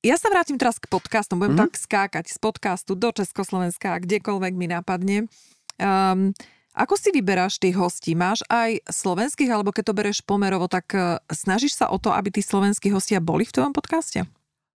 Ja 0.00 0.16
sa 0.16 0.32
vrátim 0.32 0.56
teraz 0.56 0.80
k 0.80 0.88
podcastom, 0.88 1.44
budem 1.44 1.60
mm. 1.60 1.62
tak 1.68 1.72
skákať 1.76 2.32
z 2.32 2.40
podcastu 2.40 2.96
do 2.96 3.12
Československa 3.12 3.92
a 3.92 4.00
kdekoľvek 4.00 4.52
mi 4.56 4.64
napadne. 4.64 5.28
Um, 5.76 6.32
ako 6.72 6.96
si 6.96 7.12
vyberáš 7.12 7.60
tých 7.60 7.76
hostí? 7.76 8.16
Máš 8.16 8.40
aj 8.48 8.80
slovenských, 8.88 9.52
alebo 9.52 9.76
keď 9.76 9.92
to 9.92 9.98
bereš 10.00 10.18
pomerovo, 10.24 10.72
tak 10.72 10.96
uh, 10.96 11.20
snažíš 11.28 11.76
sa 11.76 11.92
o 11.92 12.00
to, 12.00 12.16
aby 12.16 12.32
tí 12.32 12.40
slovenskí 12.40 12.88
hostia 12.88 13.20
boli 13.20 13.44
v 13.44 13.52
tvojom 13.52 13.76
podcaste? 13.76 14.24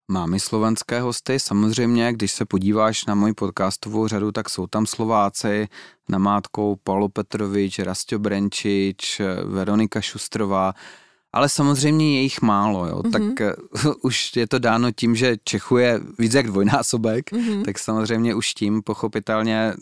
Mám 0.05 0.37
i 0.37 0.39
slovenské 0.39 1.01
hosty, 1.01 1.39
samozřejmě, 1.39 2.13
když 2.13 2.31
se 2.31 2.45
podíváš 2.45 3.05
na 3.05 3.15
moji 3.15 3.33
podcastovou 3.33 4.07
řadu, 4.07 4.31
tak 4.31 4.49
jsou 4.49 4.67
tam 4.67 4.85
Slováci, 4.85 5.67
namátkou 6.09 6.77
Paulo 6.83 7.09
Petrovič, 7.09 7.79
Rastio 7.79 8.19
Brenčič, 8.19 9.21
Veronika 9.45 10.01
Šustrová, 10.01 10.73
ale 11.35 11.49
samozřejmě 11.49 12.15
je 12.15 12.21
jich 12.21 12.41
málo, 12.41 12.87
jo. 12.87 12.99
Mm-hmm. 12.99 13.11
tak 13.11 13.21
uh, 13.85 13.93
už 14.01 14.35
je 14.35 14.47
to 14.47 14.59
dáno 14.59 14.91
tím, 14.91 15.15
že 15.15 15.37
Čechu 15.43 15.77
je 15.77 16.01
víc 16.19 16.33
jak 16.33 16.47
dvojnásobek, 16.47 17.31
mm-hmm. 17.31 17.65
tak 17.65 17.79
samozřejmě 17.79 18.35
už 18.35 18.53
tím 18.53 18.81
pochopitelně 18.81 19.73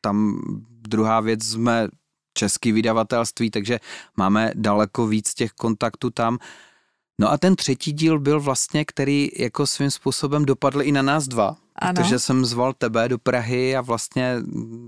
tam 0.00 0.40
druhá 0.88 1.20
věc 1.20 1.44
jsme 1.44 1.88
český 2.34 2.72
vydavatelství, 2.72 3.50
takže 3.50 3.80
máme 4.16 4.52
daleko 4.54 5.06
víc 5.06 5.34
těch 5.34 5.52
kontaktů 5.52 6.10
tam. 6.10 6.38
No 7.20 7.30
a 7.30 7.38
ten 7.38 7.56
třetí 7.56 7.92
díl 7.92 8.18
byl 8.18 8.40
vlastně, 8.40 8.84
který 8.84 9.28
jako 9.38 9.66
svým 9.66 9.90
způsobem 9.90 10.44
dopadl 10.44 10.82
i 10.82 10.92
na 10.92 11.02
nás 11.02 11.28
dva. 11.28 11.56
Ano. 11.76 11.94
Protože 11.94 12.18
jsem 12.18 12.44
zval 12.44 12.72
tebe 12.72 13.08
do 13.08 13.18
Prahy 13.18 13.76
a 13.76 13.80
vlastně 13.80 14.36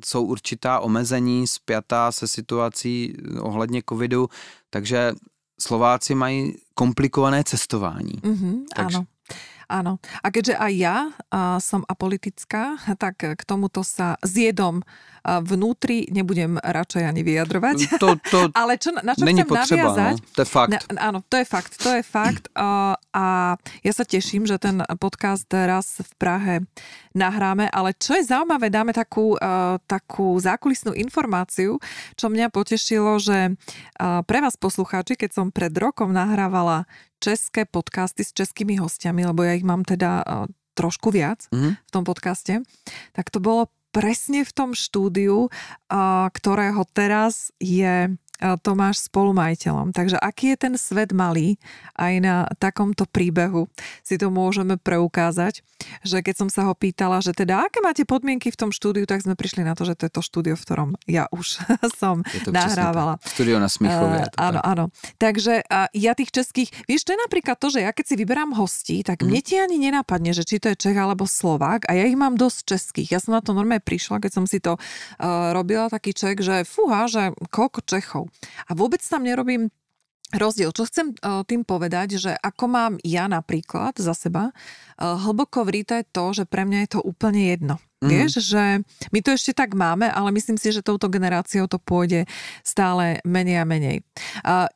jsou 0.05 0.25
určitá 0.25 0.81
omezení 0.81 1.47
spjatá 1.47 2.13
se 2.13 2.29
situací 2.29 3.15
ohledně 3.41 3.83
covidu, 3.89 4.29
takže 4.71 5.13
Slováci 5.63 6.15
mají 6.15 6.55
komplikované 6.75 7.45
cestování. 7.45 8.13
Mm-hmm, 8.13 8.65
Takže... 8.77 8.97
Áno. 8.97 9.07
Áno. 9.71 10.03
A 10.21 10.35
keďže 10.35 10.59
aj 10.59 10.73
ja 10.75 10.97
a, 11.31 11.63
som 11.63 11.87
apolitická, 11.87 12.83
tak 12.99 13.23
k 13.23 13.43
tomuto 13.47 13.87
sa 13.87 14.19
zjedom 14.27 14.83
vnútri 15.25 16.09
nebudem 16.09 16.57
radšej 16.57 17.03
ani 17.05 17.21
vyjadrovať. 17.21 18.01
To, 18.01 18.17
to 18.33 18.39
Ale 18.61 18.81
čo, 18.81 18.97
na 18.97 19.13
čo 19.13 19.29
chcem 19.29 19.45
potřeba, 19.45 19.93
naviazať? 19.93 20.15
No, 20.17 20.33
to 20.33 20.41
je 20.41 20.49
fakt. 20.49 20.71
Na, 20.73 20.81
áno, 21.13 21.19
to 21.29 21.37
je 21.37 21.47
fakt, 21.47 21.73
to 21.77 21.91
je 21.93 22.03
fakt. 22.05 22.45
A, 22.61 22.93
a 23.17 23.57
ja 23.81 23.93
sa 23.95 24.05
teším, 24.05 24.45
že 24.45 24.61
ten 24.61 24.85
podcast 25.01 25.49
raz 25.49 26.03
v 26.05 26.13
Prahe 26.21 26.55
nahráme, 27.17 27.73
ale 27.73 27.97
čo 27.97 28.13
je 28.15 28.27
zaujímavé, 28.27 28.69
dáme 28.69 28.93
takú, 28.93 29.35
takú 29.89 30.37
zákulisnú 30.37 30.93
informáciu, 30.93 31.81
čo 32.21 32.27
mňa 32.29 32.53
potešilo, 32.53 33.17
že 33.17 33.57
pre 33.99 34.39
vás 34.45 34.61
poslucháči, 34.61 35.17
keď 35.17 35.31
som 35.35 35.47
pred 35.49 35.73
rokom 35.73 36.13
nahrávala 36.13 36.85
české 37.21 37.69
podcasty 37.69 38.25
s 38.25 38.33
českými 38.33 38.81
hostiami, 38.81 39.29
lebo 39.29 39.45
ja 39.45 39.53
ich 39.53 39.65
mám 39.65 39.85
teda 39.85 40.25
uh, 40.25 40.49
trošku 40.73 41.13
viac 41.13 41.45
mm-hmm. 41.53 41.73
v 41.77 41.91
tom 41.93 42.05
podcaste, 42.09 42.65
tak 43.13 43.29
to 43.29 43.39
bolo 43.39 43.69
presne 43.91 44.47
v 44.47 44.53
tom 44.55 44.71
štúdiu, 44.71 45.51
ktorého 46.31 46.83
teraz 46.95 47.51
je 47.59 48.15
Tomáš 48.65 49.07
spolumajiteľom. 49.13 49.93
Takže 49.93 50.17
aký 50.17 50.57
je 50.57 50.59
ten 50.59 50.75
svet 50.81 51.13
malý, 51.13 51.61
aj 51.97 52.15
na 52.25 52.37
takomto 52.57 53.05
príbehu 53.05 53.69
si 54.01 54.17
to 54.17 54.33
môžeme 54.33 54.81
preukázať, 54.81 55.61
že 56.05 56.21
keď 56.21 56.35
som 56.37 56.49
sa 56.49 56.69
ho 56.69 56.75
pýtala, 56.77 57.21
že 57.21 57.33
teda 57.33 57.69
aké 57.69 57.81
máte 57.85 58.05
podmienky 58.05 58.53
v 58.53 58.59
tom 58.59 58.71
štúdiu, 58.73 59.05
tak 59.05 59.25
sme 59.25 59.37
prišli 59.37 59.65
na 59.65 59.77
to, 59.77 59.85
že 59.85 59.97
to 59.97 60.09
je 60.09 60.13
to 60.13 60.23
štúdio, 60.25 60.55
v 60.57 60.63
ktorom 60.65 60.91
ja 61.05 61.29
už 61.33 61.61
som 62.01 62.25
nahrávala. 62.49 63.21
Štúdio 63.25 63.61
na 63.61 63.69
Smíchovie. 63.69 64.25
Uh, 64.37 64.41
áno, 64.41 64.61
áno. 64.65 64.85
Takže 65.21 65.65
uh, 65.65 65.89
ja 65.93 66.17
tých 66.17 66.33
českých, 66.33 66.73
vieš, 66.89 67.09
to 67.09 67.13
je 67.17 67.21
napríklad 67.21 67.57
to, 67.61 67.69
že 67.73 67.85
ja 67.85 67.93
keď 67.93 68.05
si 68.09 68.15
vyberám 68.17 68.57
hostí, 68.57 69.05
tak 69.05 69.21
mm. 69.21 69.27
mne 69.29 69.41
ti 69.45 69.55
ani 69.61 69.77
nenapadne, 69.77 70.33
že 70.33 70.45
či 70.45 70.57
to 70.63 70.73
je 70.73 70.81
Čech 70.81 70.97
alebo 70.97 71.29
Slovák 71.29 71.89
a 71.89 71.93
ja 71.97 72.05
ich 72.09 72.17
mám 72.17 72.37
dosť 72.41 72.77
českých. 72.77 73.09
Ja 73.17 73.21
som 73.21 73.37
na 73.37 73.45
to 73.45 73.53
normálne 73.53 73.85
prišla, 73.85 74.23
keď 74.23 74.33
som 74.33 74.45
si 74.49 74.63
to 74.63 74.77
uh, 74.77 75.53
robila 75.53 75.93
taký 75.93 76.17
ček, 76.17 76.41
že 76.41 76.65
fúha, 76.65 77.05
že 77.11 77.35
koľko 77.53 77.85
Čechov. 77.85 78.30
A 78.69 78.73
vôbec 78.77 79.01
tam 79.03 79.27
nerobím 79.27 79.71
rozdiel. 80.31 80.71
Čo 80.71 80.87
chcem 80.87 81.11
uh, 81.11 81.43
tým 81.43 81.67
povedať, 81.67 82.23
že 82.23 82.33
ako 82.39 82.65
mám 82.71 82.93
ja 83.03 83.27
napríklad 83.27 83.99
za 83.99 84.15
seba, 84.15 84.55
uh, 84.55 85.19
hlboko 85.19 85.67
vrité 85.67 86.07
to, 86.07 86.31
že 86.31 86.47
pre 86.47 86.63
mňa 86.63 86.87
je 86.87 86.91
to 86.95 87.01
úplne 87.03 87.51
jedno. 87.51 87.77
Mm. 88.01 88.09
Vieš, 88.09 88.33
že 88.41 88.65
my 89.11 89.19
to 89.21 89.35
ešte 89.35 89.53
tak 89.53 89.75
máme, 89.75 90.07
ale 90.07 90.31
myslím 90.33 90.57
si, 90.57 90.71
že 90.71 90.87
touto 90.87 91.11
generáciou 91.11 91.67
to 91.67 91.83
pôjde 91.83 92.31
stále 92.63 93.19
menej 93.27 93.63
a 93.63 93.67
menej. 93.67 93.97
Uh, 94.47 94.71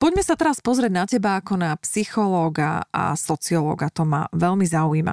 Poďme 0.00 0.24
sa 0.24 0.32
teraz 0.32 0.64
pozrieť 0.64 0.92
na 0.96 1.04
teba 1.04 1.36
ako 1.36 1.60
na 1.60 1.76
psychológa 1.84 2.88
a 2.88 3.12
sociológa. 3.12 3.92
To 3.92 4.08
ma 4.08 4.24
veľmi 4.32 4.64
zaujíma. 4.64 5.12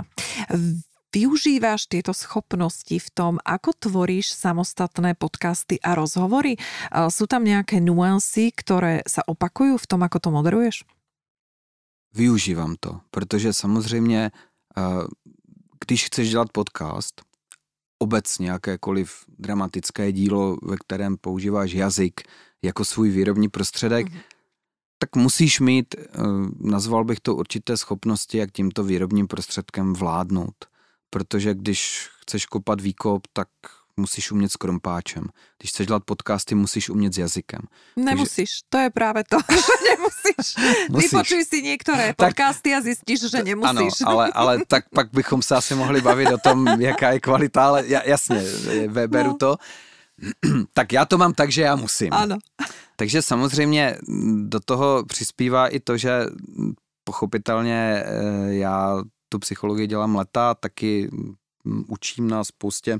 Využíváš 1.08 1.88
tieto 1.88 2.12
schopnosti 2.12 2.99
v 2.99 3.10
tom, 3.16 3.39
ako 3.47 3.72
tvoríš 3.80 4.36
samostatné 4.36 5.16
podcasty 5.16 5.80
a 5.80 5.95
rozhovory? 5.95 6.60
Sú 7.08 7.32
tam 7.32 7.47
nejaké 7.47 7.80
nuancy, 7.80 8.51
ktoré 8.51 9.08
sa 9.08 9.24
opakujú 9.24 9.80
v 9.80 9.88
tom, 9.88 10.03
ako 10.03 10.18
to 10.20 10.30
moderuješ? 10.36 10.84
Využívám 12.14 12.76
to, 12.80 12.99
protože 13.12 13.53
samozřejmě, 13.53 14.32
když 15.88 16.05
chceš 16.05 16.30
dělat 16.30 16.51
podcast, 16.51 17.22
obecně 17.99 18.51
jakékoliv 18.51 19.26
dramatické 19.39 20.12
dílo, 20.12 20.58
ve 20.64 20.78
kterém 20.78 21.18
používáš 21.18 21.72
jazyk 21.72 22.22
jako 22.62 22.86
svůj 22.86 23.10
výrobní 23.10 23.49
prostředek, 23.49 24.08
mm-hmm. 24.08 24.22
tak 24.99 25.16
musíš 25.16 25.60
mít, 25.60 25.95
nazval 26.60 27.03
bych 27.03 27.20
to 27.20 27.36
určité 27.36 27.78
schopnosti, 27.78 28.38
jak 28.38 28.51
tímto 28.51 28.84
výrobním 28.84 29.28
prostředkem 29.28 29.93
vládnout 29.93 30.55
protože 31.10 31.53
když 31.53 32.10
chceš 32.22 32.45
kopat 32.45 32.82
výkop, 32.82 33.28
tak 33.34 33.47
musíš 33.97 34.32
umět 34.32 34.51
s 34.51 34.55
krompáčem. 34.55 35.24
Když 35.60 35.72
chceš 35.72 35.88
dělat 35.88 36.03
podcasty, 36.05 36.55
musíš 36.55 36.89
umět 36.89 37.14
s 37.14 37.18
jazykem. 37.18 37.60
Nemusíš, 37.95 38.49
Takže... 38.49 38.68
to 38.70 38.78
je 38.78 38.89
právě 38.89 39.24
to, 39.30 39.38
nemusíš. 39.89 40.55
musíš. 40.89 41.12
Vypočuj 41.12 41.45
si 41.45 41.62
některé 41.62 42.14
podcasty 42.14 42.76
a 42.76 42.82
zjistíš, 42.82 43.20
že 43.22 43.43
nemusíš. 43.43 44.01
Ano, 44.01 44.12
ale, 44.12 44.32
ale 44.34 44.60
tak 44.68 44.86
pak 44.89 45.08
bychom 45.12 45.41
se 45.41 45.55
asi 45.55 45.76
mohli 45.76 46.01
bavit 46.01 46.28
o 46.28 46.38
tom, 46.38 46.68
jaká 46.68 47.12
je 47.12 47.20
kvalita, 47.20 47.68
ale 47.68 47.84
jasně, 47.88 48.43
beru 49.08 49.30
no. 49.30 49.38
to. 49.38 49.58
tak 50.74 50.93
já 50.93 51.05
to 51.05 51.18
mám 51.18 51.34
tak, 51.34 51.51
že 51.51 51.62
já 51.62 51.76
musím. 51.76 52.14
Ano. 52.14 52.38
Takže 52.95 53.22
samozřejmě 53.22 53.97
do 54.43 54.60
toho 54.60 55.05
přispívá 55.05 55.68
i 55.68 55.80
to, 55.80 55.97
že 55.97 56.26
pochopitelně 57.03 58.03
eh, 58.05 58.53
já 58.53 59.03
tu 59.30 59.39
psychologii 59.39 59.88
dělám 59.88 60.15
leta, 60.15 60.53
taky 60.53 61.09
mm, 61.11 61.86
učím 61.88 62.28
na 62.28 62.43
spoustě 62.43 62.99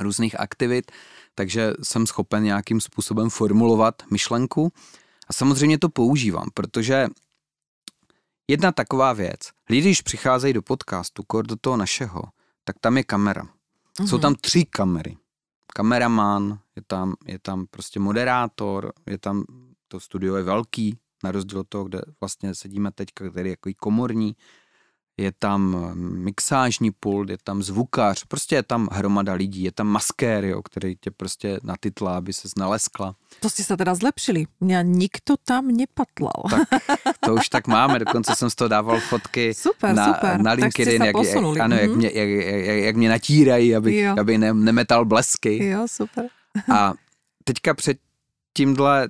různých 0.00 0.40
aktivit, 0.40 0.92
takže 1.34 1.72
jsem 1.82 2.06
schopen 2.06 2.42
nějakým 2.44 2.80
způsobem 2.80 3.30
formulovat 3.30 4.02
myšlenku 4.10 4.72
a 5.28 5.32
samozřejmě 5.32 5.78
to 5.78 5.88
používám, 5.88 6.48
protože 6.54 7.08
jedna 8.48 8.72
taková 8.72 9.12
věc, 9.12 9.40
lidi, 9.68 9.82
když 9.82 10.02
přicházejí 10.02 10.54
do 10.54 10.62
podcastu, 10.62 11.22
kor 11.22 11.46
do 11.46 11.56
toho 11.56 11.76
našeho, 11.76 12.22
tak 12.64 12.76
tam 12.80 12.96
je 12.96 13.04
kamera. 13.04 13.42
Mm-hmm. 13.42 14.06
Jsou 14.06 14.16
mhm. 14.16 14.22
tam 14.22 14.34
tři 14.34 14.64
kamery. 14.64 15.16
Kameraman, 15.74 16.58
je 16.76 16.82
tam, 16.86 17.14
je 17.26 17.38
tam 17.38 17.66
prostě 17.70 18.00
moderátor, 18.00 18.92
je 19.06 19.18
tam, 19.18 19.44
to 19.88 20.00
studio 20.00 20.36
je 20.36 20.42
velký, 20.42 20.98
na 21.24 21.32
rozdíl 21.32 21.58
od 21.58 21.68
toho, 21.68 21.84
kde 21.84 22.00
vlastně 22.20 22.54
sedíme 22.54 22.90
teď, 22.90 23.08
který 23.14 23.48
je 23.48 23.52
jako 23.52 23.70
komorní, 23.76 24.36
je 25.18 25.32
tam 25.38 25.76
eh, 25.76 25.94
mixážní 25.94 26.90
pult, 26.90 27.30
je 27.30 27.36
tam 27.44 27.62
zvukař, 27.62 28.24
prostě 28.24 28.54
je 28.54 28.62
tam 28.62 28.88
hromada 28.92 29.32
lidí, 29.32 29.62
je 29.62 29.72
tam 29.72 29.86
maskér, 29.86 30.44
jo, 30.44 30.62
který 30.62 30.96
tě 30.96 31.10
prostě 31.10 31.60
natytlá, 31.62 32.16
aby 32.16 32.32
se 32.32 32.48
znaleskla. 32.48 33.14
To 33.40 33.50
jste 33.50 33.64
se 33.64 33.76
teda 33.76 33.94
zlepšili. 33.94 34.46
Mě 34.60 34.80
nikto 34.82 35.34
tam 35.44 35.68
nepatlal. 35.68 36.44
Tak, 36.50 36.68
to 37.20 37.34
už 37.34 37.48
tak 37.48 37.66
máme, 37.66 37.98
dokonce 37.98 38.34
jsem 38.34 38.50
z 38.50 38.54
toho 38.54 38.68
dával 38.68 39.00
fotky 39.00 39.54
super, 39.54 39.94
na, 39.94 40.14
super. 40.14 40.40
na 40.40 40.52
LinkedIn, 40.52 41.02
jak, 41.02 41.16
jak, 41.24 41.36
ano, 41.36 41.52
mm-hmm. 41.52 41.78
jak, 41.78 41.88
mhm. 41.88 41.98
mě, 41.98 42.10
jak, 42.14 42.28
jak, 42.28 42.78
jak 42.78 42.96
mě 42.96 43.08
natírají, 43.08 43.76
aby, 43.76 44.08
aby 44.08 44.38
ne, 44.38 44.54
nemetal 44.54 45.04
blesky. 45.04 45.66
Jo, 45.66 45.86
super. 45.88 46.26
A 46.74 46.94
teďka 47.44 47.74
před 47.74 47.98
tímhle 48.54 49.08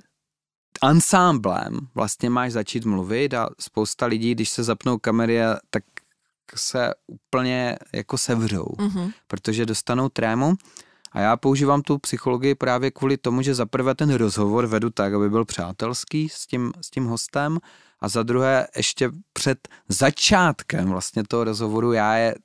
ansámblem 0.81 1.79
vlastně 1.95 2.29
máš 2.29 2.51
začít 2.51 2.85
mluvit 2.85 3.33
a 3.33 3.49
spousta 3.59 4.05
lidí, 4.05 4.35
když 4.35 4.49
se 4.49 4.63
zapnou 4.63 4.97
kamery, 4.97 5.39
tak 5.69 5.83
se 6.55 6.93
úplně 7.07 7.77
jako 7.93 8.17
sevřou, 8.17 8.65
mm-hmm. 8.65 9.13
protože 9.27 9.65
dostanou 9.65 10.09
trému. 10.09 10.53
A 11.11 11.19
já 11.19 11.37
používám 11.37 11.81
tu 11.81 11.97
psychologii 11.97 12.55
právě 12.55 12.91
kvůli 12.91 13.17
tomu, 13.17 13.41
že 13.41 13.55
za 13.55 13.65
prvé 13.65 13.95
ten 13.95 14.13
rozhovor 14.13 14.65
vedu 14.65 14.89
tak, 14.89 15.13
aby 15.13 15.29
byl 15.29 15.45
přátelský 15.45 16.29
s 16.29 16.47
tím, 16.47 16.73
s 16.81 16.89
tím 16.89 17.05
hostem 17.05 17.59
a 17.99 18.09
za 18.09 18.23
druhé 18.23 18.67
ještě 18.77 19.11
před 19.33 19.67
začátkem 19.89 20.89
vlastně 20.89 21.23
toho 21.27 21.43
rozhovoru 21.43 21.93
já 21.93 22.15
je, 22.15 22.35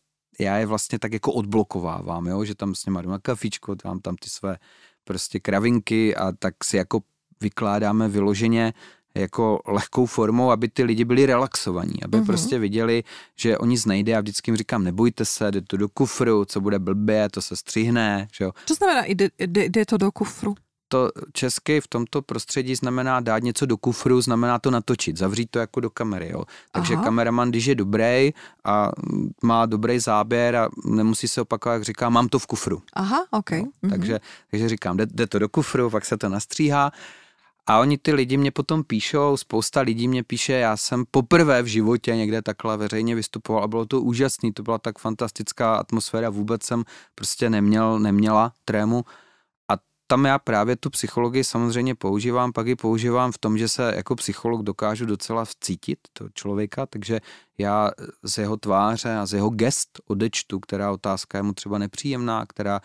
já 0.41 0.57
je 0.57 0.67
vlastně 0.67 0.99
tak 0.99 1.13
jako 1.13 1.33
odblokovávám, 1.33 2.27
jo? 2.27 2.45
že 2.45 2.55
tam 2.55 2.75
s 2.75 2.87
nimi 2.87 2.99
jdu 3.03 3.11
na 3.11 3.19
kafičko, 3.19 3.77
tam 3.77 4.01
tam 4.01 4.17
ty 4.17 4.31
své 4.31 4.57
prostě 5.05 5.41
kravinky 5.41 6.17
a 6.17 6.33
tak 6.33 6.65
si 6.65 6.77
jako 6.77 7.01
vykládáme 7.41 8.09
vyloženě 8.09 8.73
jako 9.15 9.61
lehkou 9.67 10.07
formou, 10.07 10.51
aby 10.51 10.69
ty 10.69 10.85
lidi 10.85 11.05
byli 11.05 11.27
relaxovaní, 11.27 12.03
aby 12.05 12.19
mm-hmm. 12.19 12.27
prostě 12.27 12.59
viděli, 12.59 13.05
že 13.37 13.59
o 13.59 13.67
nic 13.67 13.87
nejde 13.87 14.17
a 14.17 14.21
vždycky 14.21 14.51
jim 14.51 14.57
říkám, 14.57 14.85
nebojte 14.85 15.25
se, 15.25 15.51
jde 15.51 15.61
to 15.61 15.77
do 15.77 15.89
kufru, 15.89 16.45
co 16.45 16.61
bude 16.61 16.79
blbě, 16.79 17.29
to 17.29 17.43
se 17.43 17.57
střihne. 17.57 18.29
Že 18.33 18.45
jo. 18.45 18.53
Co 18.67 18.75
znamená, 18.75 19.05
jde, 19.07 19.29
jde, 19.39 19.65
jde 19.65 19.87
to 19.87 19.97
do 19.97 20.13
kufru? 20.13 20.55
To 20.89 21.11
česky 21.33 21.81
v 21.81 21.89
tomto 21.89 22.23
prostředí 22.23 22.75
znamená 22.75 23.21
dát 23.21 23.43
něco 23.43 23.67
do 23.67 23.77
kufru, 23.77 24.21
znamená 24.21 24.59
to 24.59 24.71
natočit, 24.71 25.17
zavřít 25.17 25.51
to 25.51 25.59
jako 25.59 25.81
do 25.81 25.91
kamery. 25.91 26.31
Jo. 26.33 26.45
Takže 26.73 26.95
Aha. 26.95 27.05
kameraman, 27.05 27.51
když 27.51 27.67
je 27.67 27.75
dobrý 27.75 28.31
a 28.65 28.91
má 29.43 29.67
dobrý 29.67 29.99
záběr 29.99 30.57
a 30.57 30.69
nemusí 30.85 31.29
se 31.29 31.41
opakovat, 31.41 31.75
jak 31.75 31.83
říká, 31.83 32.09
mám 32.09 32.29
to 32.29 32.39
v 32.39 32.47
kufru. 32.47 32.83
Aha, 32.93 33.27
ok. 33.31 33.51
Jo. 33.51 33.65
Mm-hmm. 33.65 33.91
Takže, 33.91 34.21
takže 34.51 34.69
říkám, 34.69 34.97
jde, 34.97 35.07
jde 35.07 35.27
to 35.27 35.39
do 35.39 35.49
kufru, 35.49 35.91
pak 35.91 36.05
se 36.05 36.17
to 36.17 36.29
nastříhá 36.29 36.93
a 37.67 37.79
oni 37.81 37.99
ty 37.99 38.13
lidi 38.13 38.37
mě 38.37 38.51
potom 38.51 38.85
píšou, 38.85 39.37
spousta 39.37 39.81
lidí 39.81 40.09
mě 40.09 40.23
píše, 40.23 40.53
já 40.53 40.77
jsem 40.77 41.05
poprvé 41.11 41.63
v 41.63 41.67
životě 41.67 42.17
někde 42.17 42.43
takhle 42.43 42.77
veřejně 42.77 43.15
vystupoval 43.15 43.65
a 43.65 43.69
bylo 43.69 43.87
to 43.87 44.01
úžasný, 44.01 44.53
to 44.53 44.63
byla 44.63 44.79
tak 44.79 44.99
fantastická 44.99 45.77
atmosféra, 45.77 46.31
vůbec 46.31 46.63
jsem 46.63 46.85
prostě 47.15 47.51
neměl, 47.51 47.99
neměla 47.99 48.53
trému. 48.65 49.05
A 49.71 49.75
tam 50.07 50.25
já 50.25 50.39
právě 50.39 50.77
tu 50.77 50.91
psychologii 50.91 51.45
samozřejmě 51.45 51.95
používám, 51.95 52.53
pak 52.53 52.67
ji 52.67 52.77
používám 52.77 53.33
v 53.33 53.39
tom, 53.39 53.59
že 53.59 53.69
se 53.69 53.93
jako 53.97 54.17
psycholog 54.17 54.63
dokážu 54.63 55.07
docela 55.07 55.45
vcítit 55.45 55.99
toho 56.13 56.31
člověka, 56.35 56.87
takže 56.87 57.21
já 57.59 57.91
z 58.23 58.39
jeho 58.39 58.57
tváře 58.57 59.17
a 59.17 59.27
z 59.27 59.33
jeho 59.33 59.51
gest 59.51 60.01
odečtu, 60.07 60.61
která 60.61 60.93
otázka 60.93 61.39
je 61.39 61.43
mu 61.43 61.53
třeba 61.53 61.79
nepříjemná, 61.79 62.47
která 62.47 62.81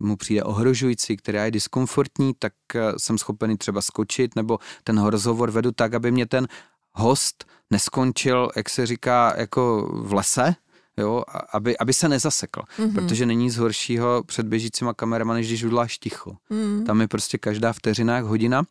mu 0.00 0.16
přijde 0.16 0.42
ohrožující, 0.42 1.16
která 1.16 1.44
je 1.44 1.50
diskomfortní, 1.50 2.34
tak 2.38 2.52
eh, 2.74 2.92
jsem 2.96 3.18
schopený 3.18 3.56
třeba 3.56 3.82
skočit, 3.82 4.36
nebo 4.36 4.58
ten 4.84 5.02
rozhovor 5.02 5.50
vedu 5.50 5.72
tak, 5.72 5.94
aby 5.94 6.10
mě 6.10 6.26
ten 6.26 6.48
host 6.92 7.44
neskončil, 7.70 8.50
jak 8.56 8.70
se 8.70 8.86
říká, 8.86 9.34
jako 9.36 9.90
v 9.92 10.12
lese, 10.12 10.54
jo, 10.96 11.22
aby, 11.52 11.78
aby 11.78 11.92
se 11.92 12.08
nezasekl, 12.08 12.60
mm-hmm. 12.60 12.94
protože 12.94 13.26
není 13.26 13.50
z 13.50 13.56
horšího 13.56 14.22
před 14.26 14.46
běžícíma 14.46 14.94
kameramany, 14.94 15.40
než 15.40 15.48
když 15.48 15.64
udláš 15.64 15.98
ticho. 15.98 16.36
Mm. 16.50 16.84
Tam 16.84 17.00
je 17.00 17.08
prostě 17.08 17.38
každá 17.38 17.72
vteřina 17.72 18.16
jak 18.16 18.24
hodina. 18.24 18.62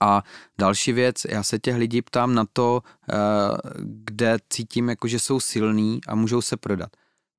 A 0.00 0.22
další 0.58 0.92
věc, 0.92 1.16
já 1.28 1.42
se 1.42 1.58
těch 1.58 1.76
lidí 1.76 2.02
ptám 2.02 2.34
na 2.34 2.44
to, 2.52 2.82
eh, 3.12 3.14
kde 3.84 4.38
cítím, 4.50 4.88
jako, 4.88 5.08
že 5.08 5.18
jsou 5.18 5.40
silní 5.40 6.00
a 6.08 6.14
můžou 6.14 6.42
se 6.42 6.56
prodat 6.56 6.90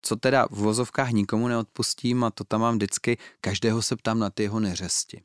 co 0.02 0.16
teda 0.16 0.47
v 0.52 0.58
vozovkách 0.58 1.10
nikomu 1.10 1.47
neodpustím 1.47 2.24
a 2.24 2.32
to 2.32 2.43
tam 2.43 2.62
mám 2.62 2.76
vždycky, 2.76 3.18
každého 3.41 3.82
se 3.82 3.95
ptám 3.95 4.20
na 4.20 4.30
ty 4.30 4.43
jeho 4.43 4.60
neřesti. 4.60 5.22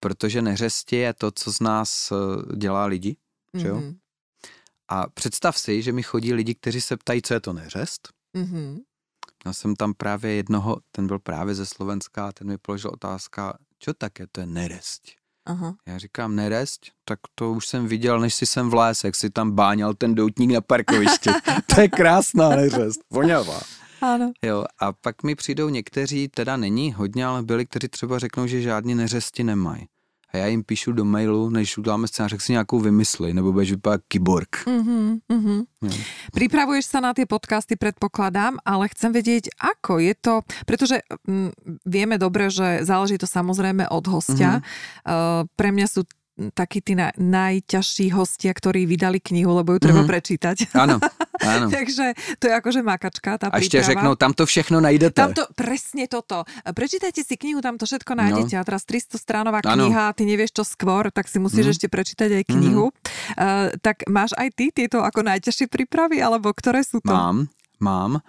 Protože 0.00 0.42
neřesti 0.42 0.96
je 0.96 1.14
to, 1.14 1.30
co 1.30 1.52
z 1.52 1.60
nás 1.60 2.12
eh, 2.12 2.56
dělá 2.56 2.86
lidi, 2.86 3.10
mm-hmm. 3.10 3.60
že 3.60 3.68
jo? 3.68 3.76
Mhm. 3.76 3.96
A 4.88 5.08
představ 5.08 5.58
si, 5.58 5.82
že 5.82 5.92
mi 5.92 6.02
chodí 6.02 6.32
lidi, 6.32 6.54
kteří 6.54 6.80
se 6.80 6.96
ptají, 6.96 7.22
co 7.22 7.34
je 7.34 7.40
to 7.40 7.52
neřest. 7.52 8.08
Mm-hmm. 8.34 8.80
Já 9.46 9.52
jsem 9.52 9.76
tam 9.76 9.94
právě 9.94 10.32
jednoho, 10.32 10.76
ten 10.92 11.06
byl 11.06 11.18
právě 11.18 11.54
ze 11.54 11.66
Slovenska, 11.66 12.32
ten 12.32 12.46
mi 12.46 12.58
položil 12.58 12.90
otázka, 12.94 13.58
co 13.78 13.94
také 13.94 14.26
to 14.32 14.40
je 14.40 14.46
nerest. 14.46 15.02
Aha. 15.46 15.74
Já 15.86 15.98
říkám 15.98 16.36
nerest, 16.36 16.86
tak 17.04 17.18
to 17.34 17.52
už 17.52 17.66
jsem 17.66 17.86
viděl, 17.86 18.20
než 18.20 18.34
si 18.34 18.46
jsem 18.46 18.70
vlez, 18.70 19.04
jak 19.04 19.14
si 19.14 19.30
tam 19.30 19.50
báňal 19.50 19.94
ten 19.94 20.14
doutník 20.14 20.50
na 20.50 20.60
parkovišti. 20.60 21.30
to 21.74 21.80
je 21.80 21.88
krásná 21.88 22.48
neřest, 22.48 23.00
voňavá. 23.10 23.60
Ano. 24.00 24.32
Jo, 24.42 24.64
a 24.80 24.92
pak 24.92 25.22
mi 25.22 25.34
přijdou 25.34 25.68
někteří, 25.68 26.28
teda 26.28 26.56
není 26.56 26.92
hodně, 26.92 27.26
ale 27.26 27.42
byli, 27.42 27.66
kteří 27.66 27.88
třeba 27.88 28.18
řeknou, 28.18 28.46
že 28.46 28.62
žádný 28.62 28.94
neřesti 28.94 29.44
nemají. 29.44 29.86
A 30.32 30.36
já 30.36 30.46
jim 30.46 30.64
píšu 30.64 30.92
do 30.92 31.04
mailu, 31.04 31.50
než 31.50 31.78
uděláme 31.78 32.08
scénář, 32.08 32.32
jak 32.32 32.40
si 32.40 32.52
nějakou 32.52 32.80
vymysli, 32.80 33.34
nebo 33.34 33.52
budeš 33.52 33.70
vypadat 33.70 34.00
kyborg. 34.08 34.66
Mm-hmm, 34.66 35.18
mm-hmm. 35.32 35.60
Pripravuješ 36.34 36.84
sa 36.92 37.00
na 37.00 37.14
tie 37.14 37.24
podcasty, 37.30 37.78
predpokladám, 37.78 38.58
ale 38.66 38.90
chcem 38.90 39.14
vedieť, 39.14 39.54
ako 39.56 40.02
je 40.02 40.14
to, 40.18 40.34
pretože 40.66 41.00
mm, 41.24 41.80
vieme 41.86 42.18
dobre, 42.18 42.50
že 42.50 42.82
záleží 42.82 43.16
to 43.16 43.24
samozrejme 43.24 43.86
od 43.88 44.04
hostia. 44.10 44.60
Mm-hmm. 44.60 45.06
Uh, 45.06 45.48
pre 45.54 45.70
mňa 45.70 45.86
sú 45.88 46.02
takí 46.52 46.84
tí 46.84 46.92
na, 46.92 47.08
najťažší 47.16 48.12
hostia, 48.12 48.52
ktorí 48.52 48.84
vydali 48.84 49.24
knihu, 49.24 49.56
lebo 49.56 49.72
ju 49.72 49.80
treba 49.80 50.04
mm-hmm. 50.04 50.12
prečítať. 50.12 50.56
Áno, 50.76 51.00
áno. 51.56 51.66
Takže 51.72 52.12
to 52.36 52.44
je 52.48 52.52
akože 52.52 52.80
makačka, 52.84 53.40
tá 53.40 53.48
A 53.48 53.56
ešte 53.56 53.80
řeknou, 53.80 54.20
tam 54.20 54.36
to 54.36 54.44
všechno 54.44 54.84
najdete. 54.84 55.16
Tam 55.16 55.32
to, 55.32 55.48
presne 55.56 56.04
toto. 56.04 56.44
Prečítajte 56.62 57.24
si 57.24 57.34
knihu, 57.40 57.64
tam 57.64 57.80
to 57.80 57.88
všetko 57.88 58.12
nájdete. 58.12 58.52
No. 58.52 58.60
A 58.60 58.62
teraz 58.68 58.84
300 58.84 59.16
stránová 59.16 59.64
kniha, 59.64 60.12
ty 60.12 60.28
nevieš 60.28 60.60
čo 60.60 60.64
skôr, 60.68 61.08
tak 61.08 61.32
si 61.32 61.40
musíš 61.40 61.72
mm. 61.72 61.72
ešte 61.72 61.86
prečítať 61.88 62.30
aj 62.36 62.44
knihu. 62.52 62.92
Mm. 62.92 62.96
Uh, 63.36 63.66
tak 63.80 64.04
máš 64.12 64.36
aj 64.36 64.52
ty 64.52 64.68
tieto 64.68 65.00
ako 65.00 65.24
najťažšie 65.24 65.72
prípravy, 65.72 66.20
alebo 66.20 66.52
ktoré 66.52 66.84
sú 66.84 67.00
to? 67.00 67.12
Mám, 67.12 67.48
mám. 67.80 68.20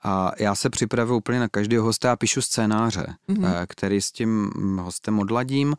A 0.00 0.32
já 0.38 0.54
se 0.54 0.70
připravuju 0.70 1.18
úplně 1.18 1.40
na 1.40 1.48
každého 1.48 1.84
hosta 1.84 2.12
a 2.12 2.16
píšu 2.16 2.42
scénáře, 2.42 3.06
mm-hmm. 3.28 3.66
který 3.68 4.00
s 4.00 4.12
tím 4.12 4.50
hostem 4.80 5.18
odladím 5.18 5.76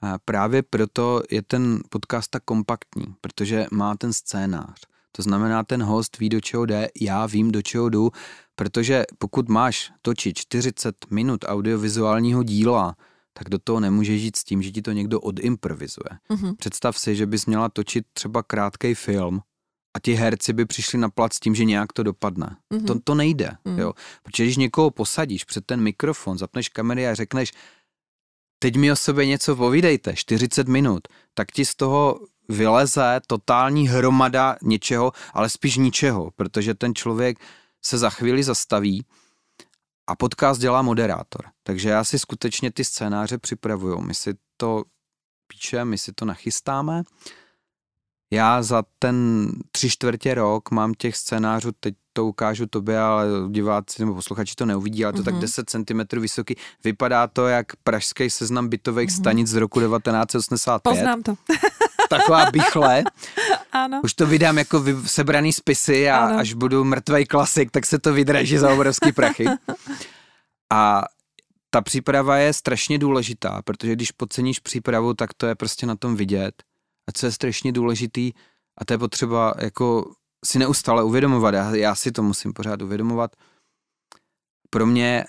a 0.00 0.18
právě 0.24 0.62
proto 0.62 1.22
je 1.30 1.42
ten 1.42 1.80
podcast 1.88 2.30
tak 2.30 2.44
kompaktní, 2.44 3.04
protože 3.20 3.66
má 3.72 3.96
ten 3.96 4.12
scénář. 4.12 4.80
To 5.12 5.22
znamená, 5.22 5.64
ten 5.64 5.82
host 5.82 6.18
ví, 6.18 6.28
do 6.28 6.40
čeho 6.40 6.66
jde, 6.66 6.88
já 7.00 7.26
vím, 7.26 7.52
do 7.52 7.62
čeho 7.62 7.88
jdu, 7.88 8.10
protože 8.54 9.04
pokud 9.18 9.48
máš 9.48 9.92
točit 10.02 10.38
40 10.38 10.96
minut 11.10 11.44
audiovizuálního 11.48 12.42
díla, 12.42 12.96
tak 13.32 13.48
do 13.48 13.58
toho 13.58 13.80
nemůžeš 13.80 14.22
žít 14.22 14.36
s 14.36 14.44
tím, 14.44 14.62
že 14.62 14.70
ti 14.70 14.82
to 14.82 14.92
někdo 14.92 15.20
odimprovizuje. 15.20 16.18
Mm-hmm. 16.30 16.56
Představ 16.56 16.98
si, 16.98 17.16
že 17.16 17.26
bys 17.26 17.46
měla 17.46 17.68
točit 17.68 18.04
třeba 18.12 18.42
krátký 18.42 18.94
film 18.94 19.40
a 19.96 20.00
ti 20.00 20.14
herci 20.14 20.52
by 20.52 20.64
přišli 20.64 20.98
na 20.98 21.08
plac 21.08 21.34
s 21.34 21.40
tím, 21.40 21.54
že 21.54 21.64
nějak 21.64 21.92
to 21.92 22.02
dopadne. 22.02 22.56
Mm-hmm. 22.74 22.86
To, 22.86 23.00
to 23.04 23.14
nejde, 23.14 23.50
mm-hmm. 23.64 23.78
jo. 23.78 23.92
Protože 24.22 24.44
když 24.44 24.56
někoho 24.56 24.90
posadíš 24.90 25.44
před 25.44 25.66
ten 25.66 25.80
mikrofon, 25.80 26.38
zapneš 26.38 26.68
kamery 26.68 27.08
a 27.08 27.14
řekneš, 27.14 27.52
teď 28.66 28.76
mi 28.76 28.92
o 28.92 28.96
sobě 28.96 29.26
něco 29.26 29.56
povídejte, 29.56 30.16
40 30.16 30.68
minut, 30.68 31.08
tak 31.34 31.52
ti 31.52 31.64
z 31.64 31.74
toho 31.74 32.20
vyleze 32.48 33.20
totální 33.26 33.88
hromada 33.88 34.56
něčeho, 34.62 35.12
ale 35.34 35.48
spíš 35.48 35.76
ničeho, 35.76 36.30
protože 36.36 36.74
ten 36.74 36.94
člověk 36.94 37.38
se 37.84 37.98
za 37.98 38.10
chvíli 38.10 38.42
zastaví 38.42 39.06
a 40.06 40.16
podcast 40.16 40.60
dělá 40.60 40.82
moderátor. 40.82 41.46
Takže 41.62 41.88
já 41.88 42.04
si 42.04 42.18
skutečně 42.18 42.72
ty 42.72 42.84
scénáře 42.84 43.38
připravuju. 43.38 44.00
My 44.00 44.14
si 44.14 44.34
to 44.56 44.84
píšeme, 45.46 45.84
my 45.84 45.98
si 45.98 46.12
to 46.12 46.24
nachystáme 46.24 47.02
já 48.30 48.62
za 48.62 48.82
ten 48.98 49.48
tři 49.72 49.90
čtvrtě 49.90 50.34
rok 50.34 50.70
mám 50.70 50.94
těch 50.94 51.16
scénářů, 51.16 51.72
teď 51.80 51.94
to 52.12 52.26
ukážu 52.26 52.66
tobě, 52.66 52.98
ale 52.98 53.26
diváci 53.48 54.02
nebo 54.02 54.14
posluchači 54.14 54.54
to 54.54 54.66
neuvidí, 54.66 55.04
ale 55.04 55.12
to 55.12 55.18
mm-hmm. 55.18 55.24
tak 55.24 55.34
10 55.34 55.70
cm 55.70 56.20
vysoký. 56.20 56.56
Vypadá 56.84 57.26
to 57.26 57.46
jak 57.46 57.66
pražský 57.84 58.30
seznam 58.30 58.68
bytových 58.68 59.08
mm-hmm. 59.08 59.20
stanic 59.20 59.48
z 59.48 59.54
roku 59.54 59.80
1985. 59.80 60.92
Poznám 60.92 61.22
to. 61.22 61.34
Taková 62.10 62.50
bychle. 62.50 63.04
ano. 63.72 64.00
Už 64.04 64.14
to 64.14 64.26
vydám 64.26 64.58
jako 64.58 64.84
sebraný 65.06 65.52
spisy 65.52 66.10
a 66.10 66.18
ano. 66.18 66.38
až 66.38 66.52
budu 66.52 66.84
mrtvej 66.84 67.26
klasik, 67.26 67.70
tak 67.70 67.86
se 67.86 67.98
to 67.98 68.12
vydraží 68.12 68.58
za 68.58 68.72
obrovský 68.72 69.12
prachy. 69.12 69.46
A 70.72 71.02
ta 71.70 71.80
příprava 71.80 72.36
je 72.36 72.52
strašně 72.52 72.98
důležitá, 72.98 73.62
protože 73.64 73.92
když 73.92 74.10
podceníš 74.10 74.58
přípravu, 74.58 75.14
tak 75.14 75.34
to 75.34 75.46
je 75.46 75.54
prostě 75.54 75.86
na 75.86 75.96
tom 75.96 76.16
vidět. 76.16 76.62
A 77.08 77.12
co 77.12 77.26
je 77.26 77.32
strašně 77.32 77.72
důležitý, 77.72 78.32
a 78.78 78.84
to 78.84 78.94
je 78.94 78.98
potřeba 78.98 79.54
jako 79.58 80.14
si 80.44 80.58
neustále 80.58 81.04
uvědomovat, 81.04 81.54
já, 81.54 81.74
já 81.74 81.94
si 81.94 82.12
to 82.12 82.22
musím 82.22 82.52
pořád 82.52 82.82
uvědomovat, 82.82 83.36
pro 84.70 84.86
mě 84.86 85.24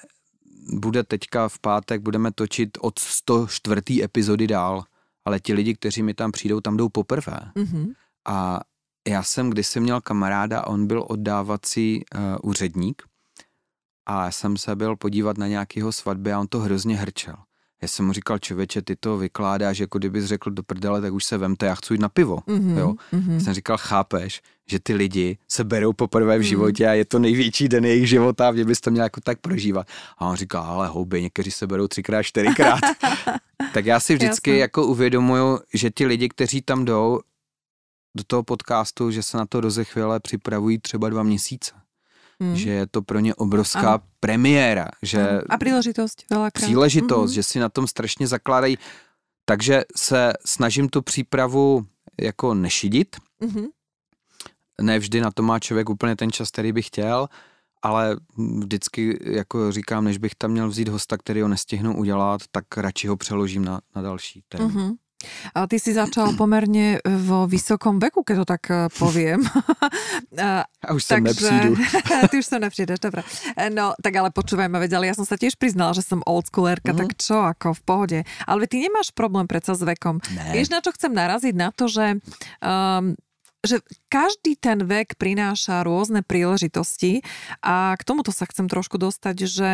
bude 0.73 1.03
teďka 1.03 1.49
v 1.49 1.59
pátek, 1.59 2.01
budeme 2.01 2.31
točit 2.31 2.77
od 2.81 2.99
104. 2.99 4.03
epizody 4.03 4.47
dál, 4.47 4.83
ale 5.25 5.39
ti 5.39 5.53
lidi, 5.53 5.75
kteří 5.75 6.03
mi 6.03 6.13
tam 6.13 6.31
přijdou, 6.31 6.61
tam 6.61 6.77
jdou 6.77 6.89
poprvé. 6.89 7.39
Mm-hmm. 7.55 7.93
A 8.27 8.59
já 9.07 9.23
jsem 9.23 9.49
kdysi 9.49 9.79
měl 9.79 10.01
kamaráda, 10.01 10.67
on 10.67 10.87
byl 10.87 11.05
oddávací 11.07 12.05
uh, 12.15 12.21
úředník 12.43 13.03
a 14.05 14.25
já 14.25 14.31
jsem 14.31 14.57
se 14.57 14.75
byl 14.75 14.95
podívat 14.95 15.37
na 15.37 15.47
nějakého 15.47 15.91
svatby 15.91 16.33
a 16.33 16.39
on 16.39 16.47
to 16.47 16.59
hrozně 16.59 16.97
hrčel. 16.97 17.35
Já 17.81 17.87
jsem 17.87 18.05
mu 18.05 18.13
říkal, 18.13 18.39
člověče, 18.39 18.81
ty 18.81 18.95
to 18.95 19.17
vykládáš, 19.17 19.79
jako 19.79 19.97
kdybys 19.97 20.25
řekl 20.25 20.51
do 20.51 20.63
prdele, 20.63 21.01
tak 21.01 21.13
už 21.13 21.23
se 21.23 21.37
vemte, 21.37 21.65
já 21.65 21.75
chci 21.75 21.93
jít 21.93 22.01
na 22.01 22.09
pivo. 22.09 22.37
Mm-hmm, 22.37 22.77
jo? 22.77 22.93
Mm-hmm. 23.13 23.37
Jsem 23.37 23.53
říkal, 23.53 23.77
chápeš, 23.77 24.41
že 24.69 24.79
ty 24.79 24.93
lidi 24.93 25.37
se 25.47 25.63
berou 25.63 25.93
poprvé 25.93 26.37
v 26.37 26.41
mm. 26.41 26.43
životě 26.43 26.87
a 26.87 26.93
je 26.93 27.05
to 27.05 27.19
největší 27.19 27.69
den 27.69 27.85
jejich 27.85 28.09
života 28.09 28.47
a 28.47 28.51
mě 28.51 28.65
bys 28.65 28.81
to 28.81 28.91
měl 28.91 29.03
jako 29.03 29.21
tak 29.21 29.39
prožívat. 29.39 29.87
A 30.17 30.27
on 30.27 30.35
říká, 30.35 30.59
ale 30.59 30.87
houby, 30.87 31.21
někteří 31.21 31.51
se 31.51 31.67
berou 31.67 31.87
třikrát, 31.87 32.23
čtyřikrát. 32.23 32.79
tak 33.73 33.85
já 33.85 33.99
si 33.99 34.13
vždycky 34.13 34.49
Jasne. 34.49 34.59
jako 34.59 34.85
uvědomuju, 34.85 35.59
že 35.73 35.89
ti 35.89 36.05
lidi, 36.05 36.29
kteří 36.29 36.61
tam 36.61 36.85
jdou 36.85 37.19
do 38.17 38.23
toho 38.27 38.43
podcastu, 38.43 39.11
že 39.11 39.23
se 39.23 39.37
na 39.37 39.45
to 39.45 39.61
rozechvěle 39.61 40.19
připravují 40.19 40.79
třeba 40.79 41.09
dva 41.09 41.23
měsíce 41.23 41.71
hmm. 42.41 42.55
že 42.55 42.69
je 42.69 42.87
to 42.87 43.01
pro 43.01 43.19
ně 43.19 43.35
obrovská 43.35 43.93
ano. 43.93 44.03
premiéra. 44.19 44.87
Že 45.01 45.29
ano. 45.29 45.41
A 45.49 45.57
příležitost 45.57 46.23
velakrát. 46.29 46.65
Příležitost, 46.65 47.31
mm-hmm. 47.31 47.35
že 47.35 47.43
si 47.43 47.59
na 47.59 47.69
tom 47.69 47.87
strašně 47.87 48.27
zakládají. 48.27 48.77
Takže 49.45 49.83
se 49.95 50.33
snažím 50.45 50.89
tu 50.89 51.01
přípravu 51.01 51.85
jako 52.21 52.53
nešidit. 52.53 53.15
Mm-hmm. 53.41 53.65
Ne 54.81 54.99
vždy 54.99 55.21
na 55.21 55.31
to 55.31 55.43
má 55.43 55.59
člověk 55.59 55.89
úplně 55.89 56.15
ten 56.15 56.31
čas, 56.31 56.51
který 56.51 56.71
by 56.71 56.81
chtěl, 56.81 57.27
ale 57.81 58.17
vždycky 58.37 59.19
jako 59.21 59.71
říkám, 59.71 60.03
než 60.03 60.17
bych 60.17 60.35
tam 60.35 60.51
měl 60.51 60.69
vzít 60.69 60.87
hosta, 60.87 61.17
který 61.17 61.41
ho 61.41 61.47
nestihnu 61.47 61.97
udělat, 61.97 62.41
tak 62.51 62.77
radši 62.77 63.07
ho 63.07 63.17
přeložím 63.17 63.65
na, 63.65 63.81
na 63.95 64.01
další 64.01 64.43
termín. 64.49 64.71
Mm-hmm. 64.71 64.95
A 65.57 65.65
ty 65.65 65.81
si 65.81 65.97
začal 65.97 66.37
pomerne 66.37 67.01
vo 67.01 67.49
vysokom 67.49 67.97
veku, 67.97 68.21
keď 68.21 68.35
to 68.43 68.45
tak 68.45 68.63
eh, 68.69 68.77
poviem. 68.93 69.41
a 70.85 70.89
už 70.93 71.01
sem 71.03 71.23
nepřijdu. 71.23 71.73
ty 72.31 72.35
už 72.37 72.45
sem 72.45 72.61
nepřídeš, 72.61 72.99
dobré. 73.01 73.21
No, 73.73 73.97
tak 73.97 74.13
ale 74.13 74.29
počúvajme, 74.29 74.77
veď, 74.77 75.01
ale 75.01 75.09
ja 75.09 75.15
som 75.17 75.25
sa 75.25 75.33
tiež 75.33 75.57
priznala, 75.57 75.97
že 75.97 76.05
som 76.05 76.21
oldschoolerka, 76.21 76.93
mm-hmm. 76.93 77.01
tak 77.01 77.09
čo, 77.17 77.37
ako 77.41 77.73
v 77.73 77.81
pohode. 77.81 78.19
Ale 78.45 78.69
ty 78.69 78.77
nemáš 78.77 79.09
problém 79.09 79.49
predsa 79.49 79.73
s 79.73 79.81
vekom. 79.81 80.21
Ne. 80.37 80.53
Vieš, 80.53 80.69
na 80.69 80.85
čo 80.85 80.93
chcem 80.93 81.09
naraziť? 81.09 81.53
Na 81.57 81.73
to, 81.73 81.89
že 81.89 82.21
um, 82.61 83.17
že 83.65 83.81
každý 84.07 84.55
ten 84.55 84.85
vek 84.85 85.19
prináša 85.19 85.83
rôzne 85.83 86.21
príležitosti 86.21 87.25
a 87.59 87.97
k 87.99 88.05
tomuto 88.05 88.31
sa 88.31 88.47
chcem 88.47 88.69
trošku 88.69 88.95
dostať, 89.01 89.35
že 89.43 89.69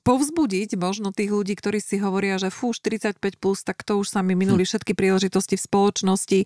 povzbudiť 0.00 0.76
možno 0.80 1.12
tých 1.12 1.30
ľudí, 1.30 1.54
ktorí 1.56 1.78
si 1.80 2.00
hovoria, 2.00 2.40
že 2.40 2.48
fú, 2.48 2.72
45 2.72 3.20
plus, 3.36 3.60
tak 3.62 3.84
to 3.84 4.00
už 4.00 4.10
sa 4.12 4.20
mi 4.24 4.34
minuli 4.34 4.64
hm. 4.64 4.68
všetky 4.68 4.92
príležitosti 4.96 5.56
v 5.56 5.62
spoločnosti 5.62 6.40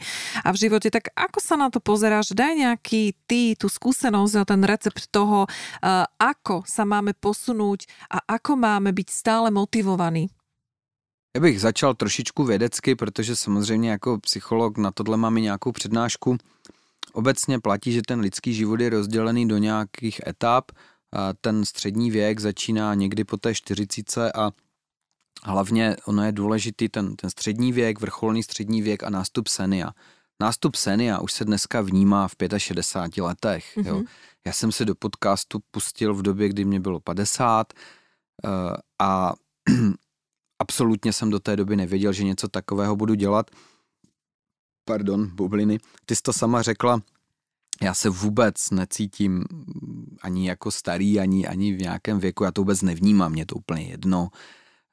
a 0.44 0.48
v 0.52 0.57
živote. 0.57 0.88
Tak 0.90 1.14
ako 1.14 1.38
sa 1.38 1.55
na 1.55 1.70
to 1.70 1.78
pozeráš? 1.78 2.34
Daj 2.34 2.52
nejaký 2.59 3.14
ty, 3.26 3.55
tú 3.55 3.70
skúsenosť 3.70 4.34
a 4.40 4.44
ten 4.44 4.62
recept 4.66 5.11
toho, 5.11 5.46
ako 6.18 6.66
sa 6.66 6.82
máme 6.82 7.14
posunúť 7.14 7.86
a 8.11 8.18
ako 8.26 8.59
máme 8.59 8.90
byť 8.90 9.09
stále 9.11 9.48
motivovaní. 9.50 10.30
Já 11.36 11.40
bych 11.40 11.61
začal 11.61 11.94
trošičku 11.94 12.44
vědecky, 12.44 12.94
protože 12.94 13.36
samozřejmě 13.36 13.90
jako 13.90 14.18
psycholog 14.18 14.78
na 14.78 14.90
tohle 14.90 15.16
máme 15.16 15.40
nějakou 15.40 15.72
přednášku. 15.72 16.36
Obecně 17.12 17.61
platí, 17.61 17.92
že 17.92 18.02
ten 18.07 18.20
lidský 18.20 18.55
život 18.55 18.80
je 18.80 18.90
rozdělený 18.90 19.48
do 19.48 19.59
nějakých 19.59 20.20
etap 20.26 20.70
ten 21.40 21.64
střední 21.64 22.10
věk 22.10 22.40
začíná 22.40 22.94
někdy 22.94 23.24
po 23.24 23.36
té 23.36 23.54
40 23.54 24.16
a 24.34 24.50
hlavně 25.42 25.96
ono 26.04 26.24
je 26.24 26.32
důležitý 26.32 26.88
ten, 26.88 27.16
ten 27.16 27.30
střední 27.30 27.72
věk, 27.72 28.00
vrcholný 28.00 28.42
střední 28.42 28.82
věk 28.82 29.02
a 29.02 29.10
nástup 29.10 29.48
senia. 29.48 29.92
Nástup 30.40 30.76
senia 30.76 31.20
už 31.20 31.32
se 31.32 31.44
dneska 31.44 31.80
vnímá 31.80 32.28
v 32.28 32.34
65 32.58 33.22
letech. 33.22 33.76
Mm-hmm. 33.76 33.86
Jo. 33.86 33.96
Mhm. 33.96 34.04
Já 34.46 34.52
jsem 34.52 34.72
se 34.72 34.84
do 34.84 34.94
podcastu 34.94 35.60
pustil 35.70 36.14
v 36.14 36.22
době, 36.22 36.48
kdy 36.48 36.64
mě 36.64 36.80
bylo 36.80 37.00
50 37.00 37.72
uh, 37.72 38.50
eh, 38.50 38.76
a 38.98 39.32
absolutně 40.58 41.12
jsem 41.12 41.30
do 41.30 41.40
té 41.40 41.56
doby 41.56 41.76
nevěděl, 41.76 42.12
že 42.12 42.24
něco 42.24 42.48
takového 42.48 42.96
budu 42.96 43.14
dělat. 43.14 43.50
Pardon, 44.84 45.30
bubliny. 45.34 45.78
Ty 46.06 46.16
jsi 46.16 46.22
to 46.22 46.32
sama 46.32 46.62
řekla, 46.62 47.02
já 47.82 47.94
se 47.94 48.08
vůbec 48.08 48.70
necítím 48.70 49.44
ani 50.22 50.48
jako 50.48 50.70
starý, 50.70 51.20
ani, 51.20 51.46
ani 51.46 51.72
v 51.72 51.78
nějakém 51.78 52.18
věku, 52.18 52.44
já 52.44 52.52
to 52.52 52.60
vůbec 52.60 52.82
nevnímám, 52.82 53.32
mě 53.32 53.46
to 53.46 53.54
úplně 53.54 53.82
jedno. 53.82 54.28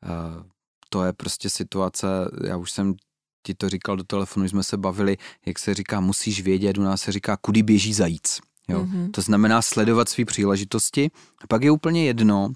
Uh, 0.04 0.44
to 0.90 1.04
je 1.04 1.14
prostě 1.14 1.50
situace, 1.50 2.08
já 2.48 2.58
už 2.58 2.72
jsem 2.72 2.96
ti 3.44 3.54
to 3.54 3.70
říkal 3.70 3.98
do 3.98 4.04
telefonu, 4.04 4.50
jsme 4.50 4.64
se 4.64 4.78
bavili, 4.78 5.18
jak 5.46 5.60
se 5.60 5.74
říká, 5.74 6.00
musíš 6.00 6.42
vědět, 6.42 6.78
u 6.78 6.82
nás 6.82 7.02
se 7.02 7.12
říká, 7.12 7.38
kudy 7.38 7.64
běží 7.64 7.94
zajíc. 7.94 8.40
Jo? 8.68 8.84
Mm-hmm. 8.84 9.12
To 9.12 9.22
znamená 9.22 9.62
sledovat 9.62 10.10
své 10.10 10.26
příležitosti. 10.26 11.12
A 11.44 11.48
pak 11.48 11.64
je 11.64 11.72
úplně 11.72 12.06
jedno, 12.06 12.54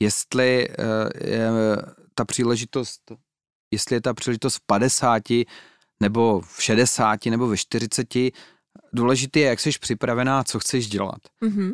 jestli 0.00 0.68
uh, 0.68 0.74
je 1.28 1.50
ta 2.14 2.24
příležitost, 2.24 3.12
jestli 3.70 3.96
je 3.96 4.00
ta 4.00 4.14
příležitost 4.14 4.56
v 4.56 4.66
50, 4.66 5.22
nebo 6.00 6.40
v 6.40 6.62
60, 6.62 7.26
nebo 7.26 7.48
ve 7.48 7.56
40, 7.56 8.14
důležité 8.92 9.40
je, 9.40 9.48
jak 9.48 9.60
jsi 9.60 9.70
připravená, 9.80 10.44
co 10.44 10.58
chceš 10.58 10.88
dělat. 10.88 11.18
Mm-hmm. 11.42 11.72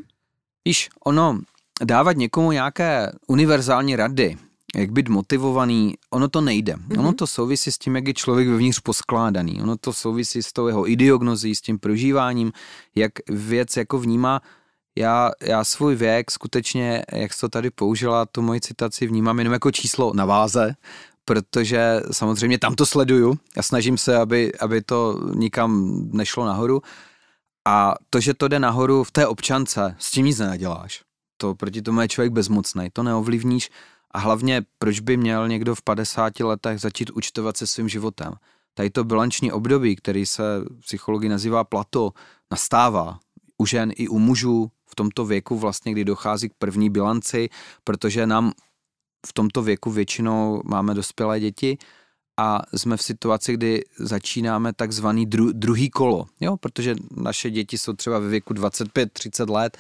Víš, 0.64 0.88
ono, 1.04 1.40
dávat 1.84 2.16
někomu 2.16 2.52
nějaké 2.52 3.12
univerzální 3.26 3.96
rady, 3.96 4.36
jak 4.76 4.92
být 4.92 5.08
motivovaný, 5.08 5.94
ono 6.10 6.28
to 6.28 6.40
nejde. 6.40 6.74
Mm-hmm. 6.74 6.98
Ono 6.98 7.12
to 7.12 7.26
souvisí 7.26 7.72
s 7.72 7.78
tím, 7.78 7.96
jak 7.96 8.06
je 8.06 8.14
člověk 8.14 8.48
vevnitř 8.48 8.80
poskládaný. 8.80 9.62
Ono 9.62 9.76
to 9.76 9.92
souvisí 9.92 10.42
s 10.42 10.52
tou 10.52 10.66
jeho 10.66 10.90
ideognozí, 10.90 11.54
s 11.54 11.60
tím 11.60 11.78
prožíváním, 11.78 12.52
jak 12.94 13.12
věc 13.28 13.76
jako 13.76 13.98
vnímá. 13.98 14.40
Já, 14.98 15.30
já 15.42 15.64
svůj 15.64 15.94
věk 15.94 16.30
skutečně, 16.30 17.04
jak 17.12 17.32
jsi 17.32 17.40
to 17.40 17.48
tady 17.48 17.70
použila, 17.70 18.26
tu 18.26 18.42
moji 18.42 18.60
citaci 18.60 19.06
vnímám 19.06 19.38
jenom 19.38 19.52
jako 19.52 19.70
číslo 19.70 20.12
na 20.14 20.24
váze, 20.24 20.74
protože 21.28 22.00
samozřejmě 22.12 22.58
tam 22.58 22.74
to 22.74 22.86
sleduju 22.86 23.38
a 23.56 23.62
snažím 23.62 23.98
se, 23.98 24.16
aby, 24.16 24.52
aby 24.60 24.82
to 24.82 25.20
nikam 25.34 26.00
nešlo 26.12 26.46
nahoru. 26.46 26.82
A 27.66 27.94
to, 28.10 28.20
že 28.20 28.34
to 28.34 28.48
jde 28.48 28.58
nahoru 28.58 29.04
v 29.04 29.10
té 29.10 29.26
občance, 29.26 29.96
s 29.98 30.10
tím 30.10 30.26
nic 30.26 30.38
nenaděláš. 30.38 31.02
To 31.36 31.54
proti 31.54 31.82
tomu 31.82 32.00
je 32.00 32.08
člověk 32.08 32.32
bezmocný, 32.32 32.88
to 32.92 33.02
neovlivníš 33.02 33.70
a 34.10 34.18
hlavně, 34.18 34.62
proč 34.78 35.00
by 35.00 35.16
měl 35.16 35.48
někdo 35.48 35.74
v 35.74 35.82
50 35.82 36.40
letech 36.40 36.80
začít 36.80 37.10
účtovat 37.10 37.56
se 37.56 37.66
svým 37.66 37.88
životem. 37.88 38.32
Tady 38.74 38.90
to 38.90 39.04
bilanční 39.04 39.52
období, 39.52 39.96
který 39.96 40.26
se 40.26 40.42
v 40.80 40.80
psychologii 40.80 41.28
nazývá 41.28 41.64
plato, 41.64 42.12
nastává 42.50 43.18
u 43.58 43.66
žen 43.66 43.92
i 43.96 44.08
u 44.08 44.18
mužů 44.18 44.70
v 44.86 44.94
tomto 44.94 45.24
věku 45.24 45.58
vlastně, 45.58 45.92
kdy 45.92 46.04
dochází 46.04 46.48
k 46.48 46.54
první 46.58 46.90
bilanci, 46.90 47.48
protože 47.84 48.26
nám 48.26 48.52
v 49.26 49.32
tomto 49.32 49.62
věku 49.62 49.90
většinou 49.90 50.62
máme 50.64 50.94
dospělé 50.94 51.40
děti 51.40 51.78
a 52.36 52.62
jsme 52.76 52.96
v 52.96 53.02
situaci, 53.02 53.54
kdy 53.54 53.84
začínáme 53.98 54.72
takzvaný 54.72 55.26
dru, 55.26 55.52
druhý 55.52 55.90
kolo, 55.90 56.26
jo, 56.40 56.56
protože 56.56 56.94
naše 57.16 57.50
děti 57.50 57.78
jsou 57.78 57.92
třeba 57.92 58.18
ve 58.18 58.28
věku 58.28 58.54
25-30 58.54 59.50
let, 59.50 59.78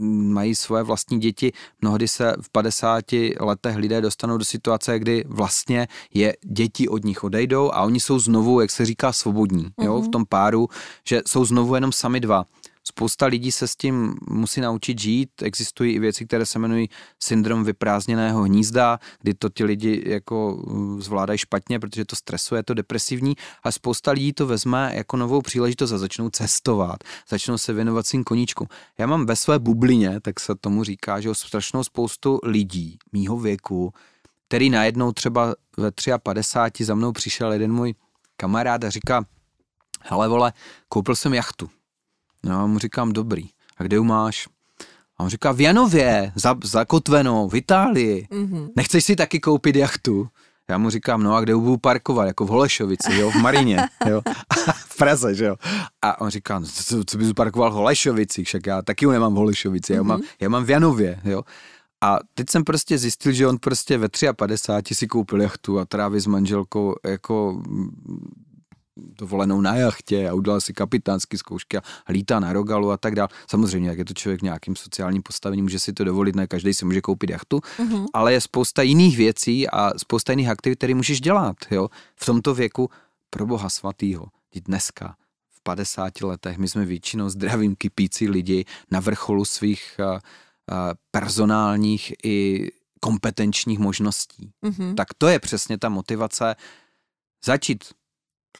mají 0.00 0.54
svoje 0.54 0.82
vlastní 0.82 1.20
děti, 1.20 1.52
mnohdy 1.80 2.08
se 2.08 2.34
v 2.40 2.50
50 2.52 3.04
letech 3.40 3.76
lidé 3.76 4.00
dostanou 4.00 4.38
do 4.38 4.44
situace, 4.44 4.98
kdy 4.98 5.24
vlastně 5.26 5.88
je 6.14 6.36
děti 6.44 6.88
od 6.88 7.04
nich 7.04 7.24
odejdou 7.24 7.70
a 7.72 7.82
oni 7.82 8.00
jsou 8.00 8.18
znovu, 8.18 8.60
jak 8.60 8.70
se 8.70 8.86
říká, 8.86 9.12
svobodní, 9.12 9.66
jo, 9.80 9.94
uh-huh. 9.94 10.00
v 10.00 10.02
mhm. 10.02 10.10
tom 10.10 10.26
páru, 10.26 10.68
že 11.08 11.22
jsou 11.26 11.44
znovu 11.44 11.74
jenom 11.74 11.92
sami 11.92 12.20
dva. 12.20 12.44
Spousta 12.90 13.26
lidí 13.26 13.52
se 13.52 13.68
s 13.68 13.76
tím 13.76 14.14
musí 14.30 14.60
naučit 14.60 14.98
žít. 15.00 15.42
Existují 15.42 15.94
i 15.94 15.98
věci, 15.98 16.26
které 16.26 16.46
se 16.46 16.58
jmenují 16.58 16.88
syndrom 17.22 17.64
vyprázdněného 17.64 18.42
hnízda, 18.42 18.98
kdy 19.20 19.34
to 19.34 19.48
ti 19.48 19.64
lidi 19.64 20.02
jako 20.06 20.54
uh, 20.54 21.00
zvládají 21.00 21.38
špatně, 21.38 21.78
protože 21.78 22.04
to 22.04 22.16
stresuje, 22.16 22.58
je 22.58 22.62
to 22.62 22.74
depresivní. 22.74 23.36
A 23.62 23.72
spousta 23.72 24.10
lidí 24.10 24.32
to 24.32 24.46
vezme 24.46 24.92
jako 24.94 25.16
novou 25.16 25.42
příležitost 25.42 25.92
a 25.92 25.98
začnou 25.98 26.30
cestovat, 26.30 27.04
začnou 27.28 27.58
se 27.58 27.72
věnovat 27.72 28.06
svým 28.06 28.24
koníčkům. 28.24 28.66
Já 28.98 29.06
mám 29.06 29.26
ve 29.26 29.36
své 29.36 29.58
bublině, 29.58 30.20
tak 30.20 30.40
se 30.40 30.54
tomu 30.54 30.84
říká, 30.84 31.20
že 31.20 31.34
strašnou 31.34 31.84
spoustu 31.84 32.40
lidí 32.42 32.98
mýho 33.12 33.38
věku, 33.38 33.92
který 34.48 34.70
najednou 34.70 35.12
třeba 35.12 35.54
ve 35.76 35.90
53 36.22 36.84
za 36.84 36.94
mnou 36.94 37.12
přišel 37.12 37.52
jeden 37.52 37.72
můj 37.72 37.94
kamarád 38.36 38.84
a 38.84 38.90
říká, 38.90 39.24
hele 40.02 40.28
vole, 40.28 40.52
koupil 40.88 41.16
jsem 41.16 41.34
jachtu 41.34 41.70
No, 42.44 42.52
já 42.52 42.66
mu 42.66 42.78
říkám, 42.78 43.12
dobrý. 43.12 43.48
A 43.76 43.82
kde 43.82 43.96
ju 43.96 44.04
máš? 44.04 44.48
A 45.18 45.24
on 45.24 45.28
říká, 45.28 45.52
v 45.52 45.60
Janově, 45.60 46.32
za, 46.34 46.56
zakotvenou, 46.64 47.48
v 47.48 47.54
Itálii. 47.54 48.28
Mm-hmm. 48.30 48.68
Nechceš 48.76 49.04
si 49.04 49.16
taky 49.16 49.40
koupit 49.40 49.76
jachtu? 49.76 50.28
Já 50.70 50.78
mu 50.78 50.90
říkám, 50.90 51.22
no 51.22 51.34
a 51.34 51.40
kde 51.40 51.54
budu 51.54 51.76
parkovat? 51.76 52.26
Jako 52.26 52.44
v 52.44 52.48
Holešovici, 52.48 53.14
jo, 53.14 53.30
v 53.30 53.34
Marině, 53.34 53.88
jo, 54.08 54.22
v 54.88 54.96
Praze, 54.96 55.34
že 55.34 55.44
jo. 55.44 55.56
A 56.02 56.20
on 56.20 56.30
říká, 56.30 56.58
no, 56.58 56.66
co, 56.66 57.04
co 57.04 57.18
bys 57.18 57.32
parkoval 57.32 57.70
v 57.70 57.74
Holešovici, 57.74 58.44
však 58.44 58.66
já 58.66 58.82
taky 58.82 59.06
ho 59.06 59.12
nemám 59.12 59.34
v 59.34 59.36
Holešovici, 59.36 59.92
mm-hmm. 59.92 59.96
já, 59.96 60.02
mám, 60.02 60.20
já 60.40 60.48
mám 60.48 60.64
v 60.64 60.70
Janově, 60.70 61.20
jo. 61.24 61.42
A 62.00 62.18
teď 62.34 62.50
jsem 62.50 62.64
prostě 62.64 62.98
zjistil, 62.98 63.32
že 63.32 63.46
on 63.46 63.58
prostě 63.58 63.98
ve 63.98 64.08
53 64.36 64.94
si 64.94 65.06
koupil 65.06 65.40
jachtu 65.42 65.78
a 65.78 65.84
tráví 65.84 66.20
s 66.20 66.26
manželkou 66.26 66.94
jako 67.06 67.62
dovolenou 69.18 69.60
na 69.60 69.76
jachtě 69.76 70.28
a 70.28 70.34
udělal 70.34 70.60
si 70.60 70.72
kapitánské 70.72 71.38
zkoušky 71.38 71.78
a 71.78 71.82
lítá 72.08 72.40
na 72.40 72.52
rogalu 72.52 72.90
a 72.90 72.96
tak 72.96 73.14
dále. 73.14 73.28
Samozřejmě, 73.50 73.88
jak 73.88 73.98
je 73.98 74.04
to 74.04 74.14
člověk 74.14 74.40
v 74.40 74.44
nějakým 74.44 74.76
sociálním 74.76 75.22
postavení, 75.22 75.62
může 75.62 75.78
si 75.78 75.92
to 75.92 76.04
dovolit, 76.04 76.36
ne 76.36 76.46
každý 76.46 76.74
si 76.74 76.84
může 76.84 77.00
koupit 77.00 77.30
jachtu, 77.30 77.58
mm-hmm. 77.58 78.04
ale 78.14 78.32
je 78.32 78.40
spousta 78.40 78.82
jiných 78.82 79.16
věcí 79.16 79.68
a 79.68 79.98
spousta 79.98 80.32
jiných 80.32 80.48
aktivit, 80.48 80.76
které 80.76 80.94
můžeš 80.94 81.20
dělat, 81.20 81.56
jo, 81.70 81.88
v 82.16 82.26
tomto 82.26 82.54
věku 82.54 82.90
pro 83.30 83.46
boha 83.46 83.68
svatýho. 83.68 84.26
Dneska 84.64 85.16
v 85.50 85.62
50 85.62 86.20
letech 86.20 86.58
my 86.58 86.68
jsme 86.68 86.84
většinou 86.84 87.28
zdravým 87.28 87.76
kypící 87.76 88.28
lidi 88.28 88.64
na 88.90 89.00
vrcholu 89.00 89.44
svých 89.44 89.96
uh, 89.98 90.06
uh, 90.06 90.18
personálních 91.10 92.12
i 92.24 92.68
kompetenčních 93.00 93.78
možností. 93.78 94.50
Mm-hmm. 94.64 94.94
Tak 94.94 95.08
to 95.18 95.28
je 95.28 95.38
přesně 95.38 95.78
ta 95.78 95.88
motivace 95.88 96.56
začít 97.44 97.84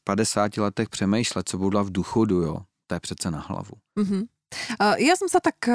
50 0.09 0.57
letech 0.57 0.89
přemýšlet, 0.89 1.45
co 1.49 1.59
budu 1.59 1.85
v 1.85 1.93
důchodu, 1.93 2.41
jo. 2.41 2.57
To 2.89 2.95
je 2.97 3.01
přece 3.01 3.31
na 3.31 3.45
hlavu. 3.45 3.77
Mm-hmm. 4.01 4.25
Ja 4.97 5.13
som 5.13 5.29
sa 5.29 5.45
tak 5.45 5.69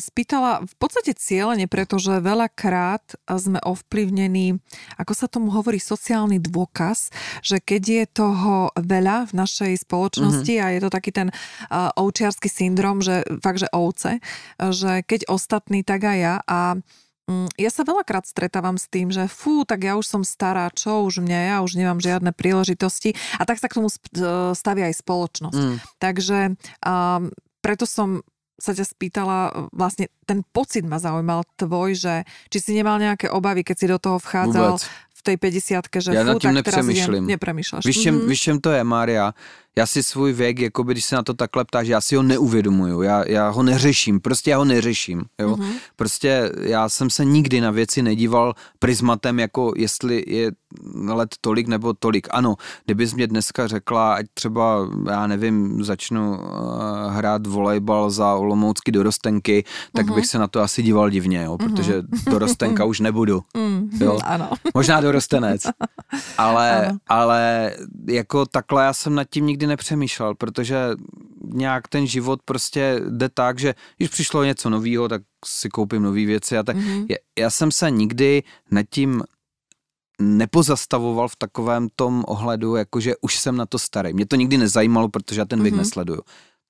spýtala 0.00 0.64
v 0.64 0.74
podstate 0.80 1.12
cieľene, 1.12 1.68
pretože 1.68 2.24
veľakrát 2.24 3.04
sme 3.36 3.60
ovplyvnení, 3.60 4.56
ako 4.96 5.12
sa 5.12 5.28
tomu 5.28 5.52
hovorí, 5.52 5.76
sociálny 5.76 6.40
dôkaz, 6.40 7.12
že 7.44 7.60
keď 7.60 7.82
je 7.84 8.04
toho 8.08 8.72
veľa 8.80 9.28
v 9.28 9.32
našej 9.44 9.84
spoločnosti 9.84 10.54
mm-hmm. 10.56 10.64
a 10.64 10.72
je 10.72 10.80
to 10.80 10.88
taký 10.88 11.10
ten 11.12 11.28
ovčiarský 12.00 12.48
syndrom, 12.48 13.04
že 13.04 13.28
fakt, 13.44 13.60
že 13.60 13.68
ovce, 13.76 14.24
že 14.56 15.04
keď 15.04 15.28
ostatní, 15.28 15.84
tak 15.84 16.08
aj 16.08 16.16
ja 16.16 16.34
a 16.48 16.80
ja 17.60 17.70
sa 17.70 17.84
veľakrát 17.84 18.24
stretávam 18.24 18.80
s 18.80 18.88
tým, 18.88 19.12
že 19.12 19.28
fú, 19.28 19.68
tak 19.68 19.84
ja 19.84 20.00
už 20.00 20.06
som 20.08 20.22
stará, 20.24 20.72
čo 20.72 21.04
už 21.04 21.20
mňa, 21.20 21.38
ja 21.52 21.56
už 21.60 21.76
nemám 21.76 22.00
žiadne 22.00 22.32
príležitosti 22.32 23.12
a 23.36 23.44
tak 23.44 23.60
sa 23.60 23.68
k 23.68 23.76
tomu 23.80 23.92
e, 23.92 23.96
stavia 24.56 24.88
aj 24.88 24.96
spoločnosť. 25.04 25.60
Mm. 25.60 25.76
Takže 26.00 26.38
um, 26.88 27.28
preto 27.60 27.84
som 27.84 28.24
sa 28.58 28.74
ťa 28.74 28.84
spýtala, 28.90 29.70
vlastne 29.70 30.10
ten 30.26 30.42
pocit 30.42 30.82
ma 30.82 30.98
zaujímal 30.98 31.46
tvoj, 31.54 31.94
že 31.94 32.14
či 32.50 32.58
si 32.58 32.70
nemal 32.74 32.98
nejaké 32.98 33.30
obavy, 33.30 33.62
keď 33.62 33.76
si 33.78 33.86
do 33.86 33.98
toho 34.02 34.18
vchádzal 34.18 34.74
Vôbec. 34.74 34.82
v 35.14 35.20
tej 35.22 35.36
50 35.38 36.02
že 36.02 36.10
Já 36.10 36.22
fú, 36.26 36.26
nad 36.26 36.38
tím 36.42 36.50
tak 36.50 36.66
nepřemýšlím. 36.66 37.22
Teraz 37.22 37.32
nepřemýšľaš. 37.38 37.82
Víš, 37.86 37.98
čem, 38.02 38.14
mm-hmm. 38.18 38.28
víš, 38.28 38.40
čem 38.40 38.56
to 38.58 38.70
je, 38.74 38.82
Mária? 38.84 39.30
Já 39.78 39.86
si 39.86 40.02
svůj 40.02 40.32
věk, 40.32 40.58
jako 40.58 40.82
když 40.82 41.04
se 41.04 41.16
na 41.16 41.22
to 41.22 41.34
takhle 41.34 41.64
ptáš, 41.64 41.88
já 41.88 42.00
si 42.00 42.16
ho 42.16 42.22
neuvědomuju, 42.22 43.02
já, 43.02 43.28
já 43.28 43.48
ho 43.48 43.62
neřeším, 43.62 44.20
prostě 44.20 44.50
já 44.50 44.58
ho 44.58 44.64
neřeším, 44.64 45.24
jo. 45.38 45.56
Mm-hmm. 45.56 45.72
Prostě 45.96 46.52
já 46.60 46.88
jsem 46.88 47.10
se 47.10 47.24
nikdy 47.24 47.60
na 47.60 47.70
věci 47.70 48.02
nedíval 48.02 48.54
prismatem, 48.78 49.38
jako 49.38 49.72
jestli 49.76 50.24
je 50.26 50.52
let 51.06 51.34
tolik 51.40 51.68
nebo 51.68 51.94
tolik. 51.94 52.28
Ano, 52.30 52.54
kdybys 52.84 53.14
mě 53.14 53.26
dneska 53.26 53.66
řekla, 53.66 54.14
ať 54.14 54.26
třeba, 54.34 54.88
já 55.10 55.26
nevím, 55.26 55.84
začnu 55.84 56.30
uh, 56.30 56.38
hrát 57.10 57.46
volejbal 57.46 58.10
za 58.10 58.34
Olomoucky 58.34 58.92
dorostenky, 58.92 59.64
tak 59.92 60.06
mm-hmm. 60.06 60.14
bych 60.14 60.26
se 60.26 60.38
na 60.38 60.46
to 60.46 60.60
asi 60.60 60.82
díval 60.82 61.10
divně, 61.10 61.42
jo, 61.44 61.58
protože 61.58 62.00
mm-hmm. 62.00 62.30
dorostenka 62.30 62.84
už 62.84 63.00
nebudu. 63.00 63.42
Mm, 63.58 63.90
jo. 64.00 64.18
Ano. 64.24 64.50
Možná 64.74 65.00
dorostenec. 65.00 65.62
Ale, 66.38 66.86
ano. 66.86 66.98
ale 67.08 67.72
jako 68.06 68.46
takhle 68.46 68.84
já 68.84 68.92
jsem 68.92 69.14
nad 69.14 69.24
tím 69.30 69.46
nikdy 69.46 69.66
nepřemýšlel, 69.68 70.34
protože 70.34 70.76
nějak 71.44 71.88
ten 71.88 72.06
život 72.06 72.40
prostě 72.44 73.00
jde 73.08 73.28
tak, 73.28 73.58
že 73.58 73.74
když 73.96 74.08
přišlo 74.08 74.44
něco 74.44 74.70
nového, 74.70 75.08
tak 75.08 75.22
si 75.44 75.68
koupím 75.68 76.02
nové 76.02 76.26
věci 76.26 76.58
a 76.58 76.62
tak. 76.62 76.76
Mm-hmm. 76.76 77.06
Já, 77.08 77.16
já 77.38 77.50
jsem 77.50 77.72
se 77.72 77.90
nikdy 77.90 78.42
nad 78.70 78.86
tím 78.90 79.22
nepozastavoval 80.20 81.28
v 81.28 81.36
takovém 81.36 81.88
tom 81.96 82.24
ohledu, 82.28 82.76
jakože 82.76 83.14
už 83.20 83.38
jsem 83.38 83.56
na 83.56 83.66
to 83.66 83.78
starý. 83.78 84.12
Mě 84.12 84.26
to 84.26 84.36
nikdy 84.36 84.58
nezajímalo, 84.58 85.08
protože 85.08 85.40
já 85.40 85.44
ten 85.44 85.62
věk 85.62 85.74
mm-hmm. 85.74 85.78
nesleduju. 85.78 86.20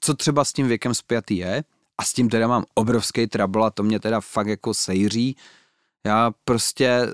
Co 0.01 0.14
třeba 0.14 0.44
s 0.44 0.53
tím 0.53 0.68
věkem 0.68 0.94
zpětý 0.94 1.36
je, 1.36 1.64
a 1.99 2.05
s 2.05 2.12
tím 2.12 2.28
teda 2.28 2.49
mám 2.49 2.64
obrovský 2.74 3.26
trouble 3.26 3.66
a 3.66 3.70
to 3.70 3.82
mě 3.82 4.01
teda 4.01 4.20
fakt 4.20 4.46
jako 4.46 4.74
sejří. 4.74 5.36
Já 6.07 6.30
prostě 6.44 6.86
eh, 6.86 7.09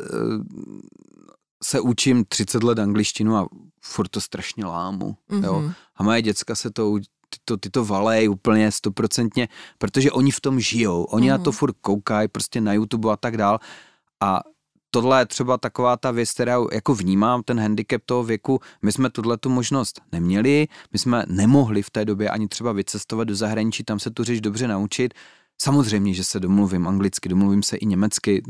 se 1.64 1.80
učím 1.80 2.24
30 2.24 2.62
let 2.62 2.78
angličtinu 2.78 3.36
a 3.36 3.48
furt 3.80 4.08
to 4.08 4.20
strašně 4.20 4.64
lámu, 4.64 5.16
mm-hmm. 5.30 5.44
jo. 5.44 5.60
Mhm. 5.60 5.72
A 5.96 6.02
moje 6.02 6.22
děcka 6.22 6.54
se 6.54 6.70
to, 6.70 6.98
ty 6.98 7.38
to, 7.44 7.56
ty 7.56 7.70
to 7.70 7.84
valej 7.84 8.28
úplně 8.28 8.72
stoprocentně, 8.72 9.48
protože 9.78 10.12
oni 10.12 10.30
v 10.30 10.40
tom 10.40 10.60
žijou, 10.60 11.02
oni 11.04 11.26
mm-hmm. 11.26 11.30
na 11.30 11.38
to 11.38 11.50
mhm. 11.50 11.56
furt 11.56 11.76
koukají 11.80 12.28
prostě 12.28 12.60
na 12.60 12.72
YouTube 12.72 13.12
a 13.12 13.16
tak 13.16 13.36
dál 13.36 13.58
a 14.20 14.40
tohle 14.90 15.20
je 15.20 15.26
třeba 15.26 15.58
taková 15.58 15.96
ta 15.96 16.10
věc, 16.10 16.32
kterou 16.32 16.68
jako 16.72 16.94
vnímám, 16.94 17.42
ten 17.42 17.60
handicap 17.60 18.02
toho 18.06 18.24
věku. 18.24 18.60
My 18.82 18.92
jsme 18.92 19.10
tuhle 19.10 19.36
tu 19.38 19.50
možnost 19.50 20.00
neměli, 20.12 20.66
my 20.92 20.98
jsme 20.98 21.24
nemohli 21.28 21.82
v 21.82 21.90
té 21.90 22.04
době 22.04 22.30
ani 22.30 22.48
třeba 22.48 22.72
vycestovat 22.72 23.28
do 23.28 23.34
zahraničí, 23.34 23.84
tam 23.84 23.98
se 23.98 24.10
tu 24.10 24.24
řeč 24.24 24.40
dobře 24.40 24.68
naučit. 24.68 25.14
Samozřejmě, 25.62 26.14
že 26.14 26.24
se 26.24 26.40
domluvím 26.40 26.88
anglicky, 26.88 27.28
domluvím 27.28 27.62
se 27.62 27.76
i 27.76 27.86
německy, 27.86 28.42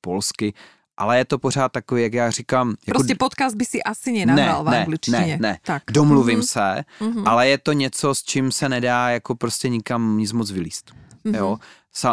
polsky, 0.00 0.54
ale 1.00 1.18
je 1.18 1.24
to 1.24 1.38
pořád 1.38 1.72
takový, 1.72 2.02
jak 2.02 2.14
já 2.14 2.30
říkám... 2.30 2.68
Jako... 2.68 2.98
Prostě 2.98 3.14
podcast 3.14 3.56
by 3.56 3.64
si 3.64 3.82
asi 3.82 4.12
nenahral 4.12 4.64
ne, 4.64 4.70
v 4.70 4.74
angličtině. 4.74 5.18
Ne, 5.18 5.38
ne, 5.40 5.58
tak. 5.62 5.82
domluvím 5.90 6.40
mm-hmm. 6.40 6.46
se, 6.46 6.84
mm-hmm. 7.00 7.22
ale 7.26 7.48
je 7.48 7.58
to 7.58 7.72
něco, 7.72 8.14
s 8.14 8.22
čím 8.22 8.52
se 8.52 8.68
nedá 8.68 9.08
jako 9.08 9.34
prostě 9.34 9.68
nikam 9.68 10.18
nic 10.18 10.32
moc 10.32 10.50
vylíst. 10.50 10.90
Mm-hmm. 11.24 11.36
Jo? 11.36 11.58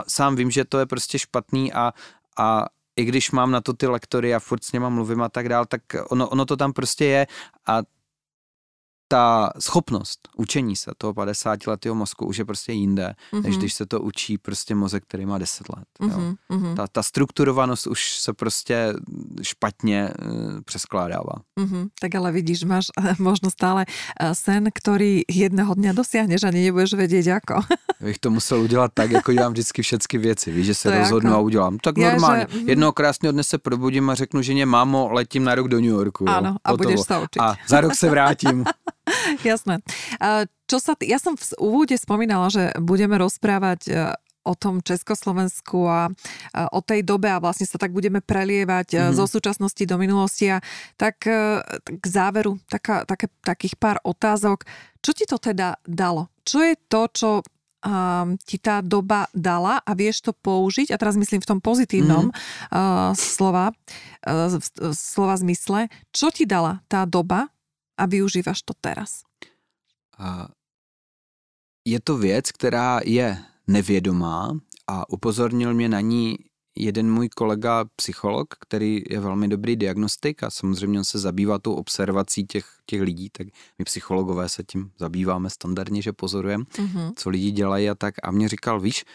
Sám 0.07 0.35
vím, 0.35 0.51
že 0.51 0.65
to 0.65 0.79
je 0.79 0.85
prostě 0.85 1.19
špatný 1.19 1.73
a, 1.73 1.93
a 2.37 2.65
i 2.95 3.05
když 3.05 3.31
mám 3.31 3.51
na 3.51 3.61
to 3.61 3.73
ty 3.73 3.87
lektory 3.87 4.35
a 4.35 4.39
furt 4.39 4.63
s 4.63 4.71
něma 4.71 4.89
mluvím 4.89 5.21
a 5.21 5.29
tak 5.29 5.49
dál, 5.49 5.65
tak 5.65 5.81
ono, 6.09 6.29
ono 6.29 6.45
to 6.45 6.57
tam 6.57 6.73
prostě 6.73 7.05
je 7.05 7.27
a 7.67 7.81
ta 9.07 9.49
schopnost 9.59 10.19
učení 10.37 10.75
se 10.75 10.91
toho 10.97 11.13
50 11.13 11.67
letého 11.67 11.95
mozku 11.95 12.25
už 12.25 12.37
je 12.37 12.45
prostě 12.45 12.73
jinde, 12.73 13.13
mm-hmm. 13.33 13.43
než 13.43 13.57
když 13.57 13.73
se 13.73 13.85
to 13.85 14.01
učí 14.01 14.37
prostě 14.37 14.75
mozek, 14.75 15.03
který 15.03 15.25
má 15.25 15.37
10 15.37 15.69
let. 15.69 15.85
Mm-hmm. 15.99 16.27
Jo. 16.49 16.57
Mhm. 16.57 16.75
Ta, 16.75 16.87
ta 16.87 17.03
strukturovanost 17.03 17.87
už 17.87 18.19
se 18.19 18.33
prostě 18.33 18.93
špatně 19.41 20.09
uh, 20.25 20.61
přeskládává. 20.65 21.33
Mm-hmm. 21.59 21.87
Tak 22.01 22.15
ale 22.15 22.31
vidíš, 22.31 22.63
máš 22.63 22.85
uh, 22.97 23.05
možno 23.19 23.51
stále 23.51 23.85
uh, 23.85 24.29
sen, 24.33 24.69
který 24.73 25.21
jednoho 25.29 25.73
dňa 25.73 25.93
dosiahneš, 25.93 26.43
ani 26.43 26.65
nebudeš 26.65 26.93
vědět, 26.93 27.25
jako. 27.25 27.61
Bych 28.01 28.19
to 28.19 28.29
musel 28.29 28.61
udělat 28.61 28.91
tak, 28.93 29.11
jako 29.11 29.33
dělám 29.33 29.51
vždycky 29.51 29.81
všechny 29.81 30.19
věci. 30.19 30.51
Víš, 30.51 30.65
že 30.65 30.75
se 30.75 30.91
to 30.91 30.97
rozhodnu 30.97 31.29
jako... 31.29 31.39
a 31.39 31.43
udělám. 31.43 31.77
Tak 31.77 31.97
Já, 31.97 32.11
normálně. 32.11 32.47
Že... 32.49 32.57
Mhm. 32.57 32.69
Jednoho 32.69 32.91
krásného 32.91 33.31
dne 33.31 33.43
se 33.43 33.57
probudím 33.57 34.09
a 34.09 34.15
řeknu 34.15 34.41
ženě, 34.41 34.65
mámo, 34.65 35.09
letím 35.11 35.43
na 35.43 35.55
rok 35.55 35.67
do 35.67 35.77
New 35.77 35.89
Yorku. 35.89 36.29
Ano, 36.29 36.57
a 36.63 36.71
Hotovo. 36.71 36.89
budeš 36.89 37.05
se 37.05 37.17
učit. 37.17 37.39
A 37.39 37.55
za 37.67 37.81
rok 37.81 37.95
se 37.95 38.09
vrátím. 38.09 38.65
Jasné. 39.47 39.81
Čo 40.67 40.77
sa 40.83 40.93
t- 40.99 41.07
ja 41.07 41.17
som 41.17 41.39
v 41.39 41.43
úvode 41.59 41.95
spomínala, 41.95 42.51
že 42.51 42.75
budeme 42.79 43.15
rozprávať 43.15 43.79
e, 43.87 43.91
o 44.47 44.53
tom 44.55 44.79
Československu 44.79 45.87
a 45.87 46.07
o 46.71 46.79
tej 46.79 47.03
dobe 47.03 47.27
a 47.27 47.43
vlastne 47.43 47.67
sa 47.67 47.75
tak 47.75 47.91
budeme 47.91 48.23
prelievať 48.23 48.87
mm-hmm. 48.95 49.15
zo 49.15 49.25
súčasnosti 49.27 49.83
do 49.83 49.95
minulosti 49.99 50.47
a 50.51 50.63
tak 50.95 51.27
e, 51.27 51.59
k 51.83 52.05
záveru 52.07 52.59
taká, 52.71 53.03
také, 53.03 53.27
takých 53.43 53.75
pár 53.75 53.99
otázok. 54.03 54.63
Čo 55.03 55.11
ti 55.11 55.23
to 55.27 55.39
teda 55.39 55.79
dalo? 55.83 56.31
Čo 56.47 56.63
je 56.63 56.75
to, 56.87 57.01
čo 57.11 57.29
um, 57.83 58.35
ti 58.39 58.57
tá 58.57 58.79
doba 58.79 59.27
dala 59.35 59.83
a 59.83 59.91
vieš 59.95 60.23
to 60.23 60.31
použiť, 60.31 60.95
a 60.95 60.99
teraz 60.99 61.19
myslím 61.19 61.43
v 61.43 61.49
tom 61.49 61.59
pozitívnom 61.59 62.31
mm-hmm. 62.31 62.71
uh, 62.71 63.11
slova, 63.13 63.75
uh, 64.27 64.51
slova 64.95 65.35
zmysle, 65.39 65.91
čo 66.15 66.31
ti 66.31 66.47
dala 66.47 66.79
tá 66.87 67.03
doba 67.03 67.51
a 67.97 68.05
využíváš 68.05 68.61
to 68.61 68.73
teraz? 68.81 69.21
Je 71.85 71.99
to 71.99 72.17
věc, 72.17 72.51
která 72.51 72.99
je 73.05 73.43
nevědomá 73.67 74.59
a 74.87 75.09
upozornil 75.09 75.73
mě 75.73 75.89
na 75.89 76.01
ní 76.01 76.37
jeden 76.77 77.11
můj 77.11 77.29
kolega 77.29 77.85
psycholog, 77.95 78.47
který 78.59 79.03
je 79.09 79.19
velmi 79.19 79.47
dobrý 79.47 79.75
diagnostik 79.75 80.43
a 80.43 80.49
samozřejmě 80.49 80.99
on 80.99 81.05
se 81.05 81.19
zabývá 81.19 81.59
tou 81.59 81.73
observací 81.73 82.45
těch, 82.45 82.65
těch 82.85 83.01
lidí, 83.01 83.29
tak 83.29 83.47
my 83.79 83.85
psychologové 83.85 84.49
se 84.49 84.63
tím 84.63 84.91
zabýváme 84.99 85.49
standardně, 85.49 86.01
že 86.01 86.13
pozorujeme, 86.13 86.63
mm-hmm. 86.63 87.13
co 87.15 87.29
lidi 87.29 87.51
dělají 87.51 87.89
a 87.89 87.95
tak. 87.95 88.15
A 88.23 88.31
mě 88.31 88.49
říkal, 88.49 88.79
víš, 88.79 89.05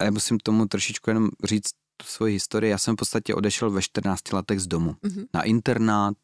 a 0.00 0.04
já 0.04 0.10
musím 0.10 0.38
tomu 0.38 0.66
trošičku 0.66 1.10
jenom 1.10 1.28
říct 1.44 1.70
svoji 2.04 2.32
historii. 2.32 2.70
Já 2.70 2.78
jsem 2.78 2.94
v 2.94 2.96
podstatě 2.96 3.34
odešel 3.34 3.70
ve 3.70 3.82
14 3.82 4.32
letech 4.32 4.60
z 4.60 4.66
domu 4.66 4.92
mm-hmm. 4.92 5.26
na 5.34 5.42
internát, 5.42 6.14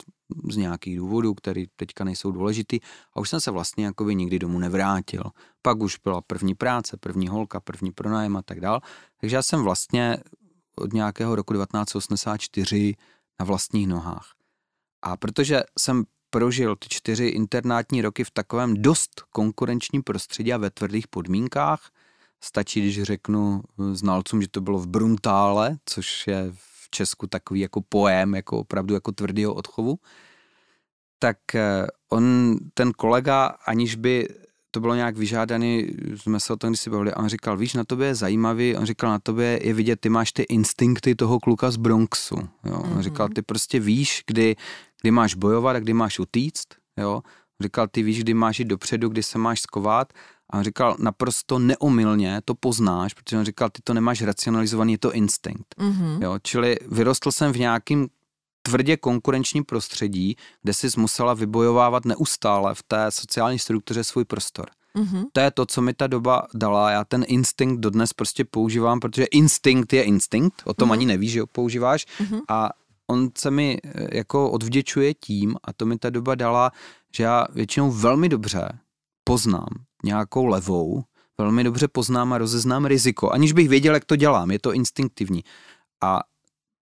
z 0.51 0.57
nějakých 0.57 0.97
důvodů, 0.97 1.35
které 1.35 1.65
teďka 1.77 2.05
nejsou 2.05 2.31
důležitý 2.31 2.81
a 3.13 3.21
už 3.21 3.31
jsem 3.31 3.41
se 3.41 3.51
vlastně 3.51 3.85
jakoby 3.85 4.15
nikdy 4.15 4.39
domů 4.39 4.59
nevrátil. 4.59 5.23
Pak 5.63 5.81
už 5.81 5.99
byla 6.05 6.21
první 6.21 6.55
práce, 6.55 6.97
první 6.97 7.29
holka, 7.29 7.61
první 7.61 7.93
pronájem 7.93 8.37
a 8.37 8.43
tak 8.43 8.61
dál. 8.61 8.81
Takže 9.21 9.37
já 9.37 9.43
jsem 9.43 9.63
vlastně 9.63 10.17
od 10.77 10.93
nějakého 10.93 11.37
roku 11.37 11.55
1984 11.55 12.95
na 13.41 13.47
vlastních 13.47 13.89
nohách. 13.89 14.33
A 15.03 15.17
protože 15.17 15.63
jsem 15.79 16.05
prožil 16.31 16.77
ty 16.77 16.89
čtyři 16.89 17.27
internátní 17.27 18.03
roky 18.03 18.25
v 18.25 18.31
takovém 18.31 18.83
dost 18.83 19.23
konkurenčním 19.31 20.03
prostředí 20.03 20.53
a 20.53 20.57
ve 20.57 20.71
tvrdých 20.71 21.09
podmínkách, 21.09 21.91
stačí, 22.45 22.81
když 22.81 23.03
řeknu 23.03 23.63
znalcům, 23.93 24.43
že 24.43 24.49
to 24.49 24.61
bylo 24.61 24.79
v 24.79 24.87
Bruntále, 24.87 25.79
což 25.87 26.27
je 26.27 26.53
v 26.53 26.76
Česku 26.91 27.27
takový 27.27 27.61
jako 27.61 27.81
pojem, 27.89 28.35
jako 28.35 28.59
opravdu 28.59 28.95
jako 28.95 29.13
tvrdýho 29.13 29.55
odchovu, 29.55 29.99
tak 31.19 31.55
eh, 31.55 31.87
on, 32.13 32.57
ten 32.75 32.93
kolega, 32.93 33.47
aniž 33.47 33.95
by 33.95 34.29
to 34.77 34.81
bylo 34.81 34.95
nějak 34.95 35.17
vyžádaný, 35.17 35.89
jsme 36.15 36.41
se 36.41 36.53
o 36.53 36.57
tom 36.57 36.77
si 36.77 36.91
bavili, 36.91 37.13
a 37.13 37.19
on 37.19 37.29
říkal, 37.29 37.57
víš, 37.57 37.75
na 37.75 37.85
tobě 37.85 38.07
je 38.07 38.15
zajímavý, 38.15 38.77
on 38.77 38.85
říkal, 38.85 39.11
na 39.11 39.19
tobě 39.19 39.61
je 39.63 39.75
vidět, 39.75 40.01
ty 40.01 40.09
máš 40.09 40.33
ty 40.33 40.43
instinkty 40.43 41.15
toho 41.15 41.41
kluka 41.41 41.71
z 41.71 41.77
Bronxu, 41.77 42.37
jo. 42.65 42.79
On 42.79 42.91
mm-hmm. 42.91 43.01
říkal, 43.01 43.29
ty 43.29 43.43
prostě 43.43 43.81
víš, 43.81 44.23
kdy, 44.27 44.57
kdy 45.03 45.11
máš 45.11 45.35
bojovat 45.35 45.77
a 45.77 45.81
kdy 45.81 45.93
máš 45.93 46.19
utíct, 46.19 46.69
jo. 46.97 47.15
On 47.61 47.65
říkal, 47.65 47.89
ty 47.89 48.03
víš, 48.03 48.21
kdy 48.21 48.35
máš 48.35 48.59
jít 48.59 48.65
dopředu, 48.65 49.09
kdy 49.09 49.23
se 49.23 49.39
máš 49.39 49.61
skovat 49.61 50.13
a 50.51 50.59
on 50.59 50.65
říkal, 50.65 50.97
naprosto 50.99 51.59
neomylně 51.59 52.41
to 52.45 52.55
poznáš, 52.55 53.15
protože 53.15 53.39
on 53.39 53.45
říkal, 53.45 53.71
ty 53.71 53.83
to 53.85 53.95
nemáš 53.95 54.23
racionalizovaný, 54.23 54.93
je 54.93 54.99
to 54.99 55.13
instinkt. 55.13 55.75
Mm-hmm. 55.79 56.23
Jo, 56.23 56.39
čili 56.43 56.77
vyrostl 56.89 57.33
jsem 57.33 57.53
v 57.53 57.59
nějakým 57.59 58.09
tvrdě 58.63 58.97
konkurenční 58.97 59.63
prostředí, 59.63 60.37
kde 60.63 60.75
jsi 60.75 60.89
musela 60.97 61.35
vybojovávat 61.35 62.05
neustále 62.05 62.75
v 62.75 62.83
té 62.83 63.11
sociální 63.11 63.59
struktuře 63.59 64.05
svůj 64.05 64.25
prostor. 64.25 64.67
Mm-hmm. 64.97 65.25
To 65.33 65.41
je 65.41 65.51
to, 65.51 65.67
co 65.67 65.83
mi 65.83 65.95
ta 65.95 66.07
doba 66.07 66.47
dala. 66.55 66.91
Já 66.91 67.05
ten 67.05 67.25
instinkt 67.29 67.81
dodnes 67.81 68.13
prostě 68.13 68.45
používám, 68.45 69.01
protože 69.01 69.25
instinkt 69.25 69.93
je 69.93 70.03
instinkt, 70.03 70.63
o 70.65 70.75
tom 70.75 70.89
mm-hmm. 70.89 70.93
ani 70.93 71.07
nevíš, 71.07 71.33
že 71.33 71.41
ho 71.41 71.47
používáš. 71.47 72.07
Mm-hmm. 72.07 72.41
A 72.49 72.71
on 73.07 73.31
se 73.39 73.51
mi 73.51 73.79
eh, 73.85 74.17
jako 74.17 74.51
odvděčuje 74.51 75.15
tím, 75.15 75.57
a 75.65 75.73
to 75.73 75.87
mi 75.87 75.99
ta 75.99 76.11
doba 76.11 76.35
dala, 76.35 76.73
že 77.15 77.25
já 77.25 77.47
většinou 77.53 77.91
velmi 77.91 78.29
dobře 78.29 78.79
poznám 79.25 79.86
nějakou 80.07 80.47
levou, 80.47 81.05
velmi 81.39 81.65
dobře 81.65 81.89
poznám 81.89 82.33
a 82.33 82.39
rozeznám 82.39 82.85
riziko, 82.85 83.31
aniž 83.31 83.53
bych 83.53 83.69
věděl, 83.69 83.95
jak 83.95 84.05
to 84.05 84.17
dělám, 84.17 84.51
je 84.51 84.59
to 84.59 84.73
instinktivní. 84.73 85.45
A 86.03 86.21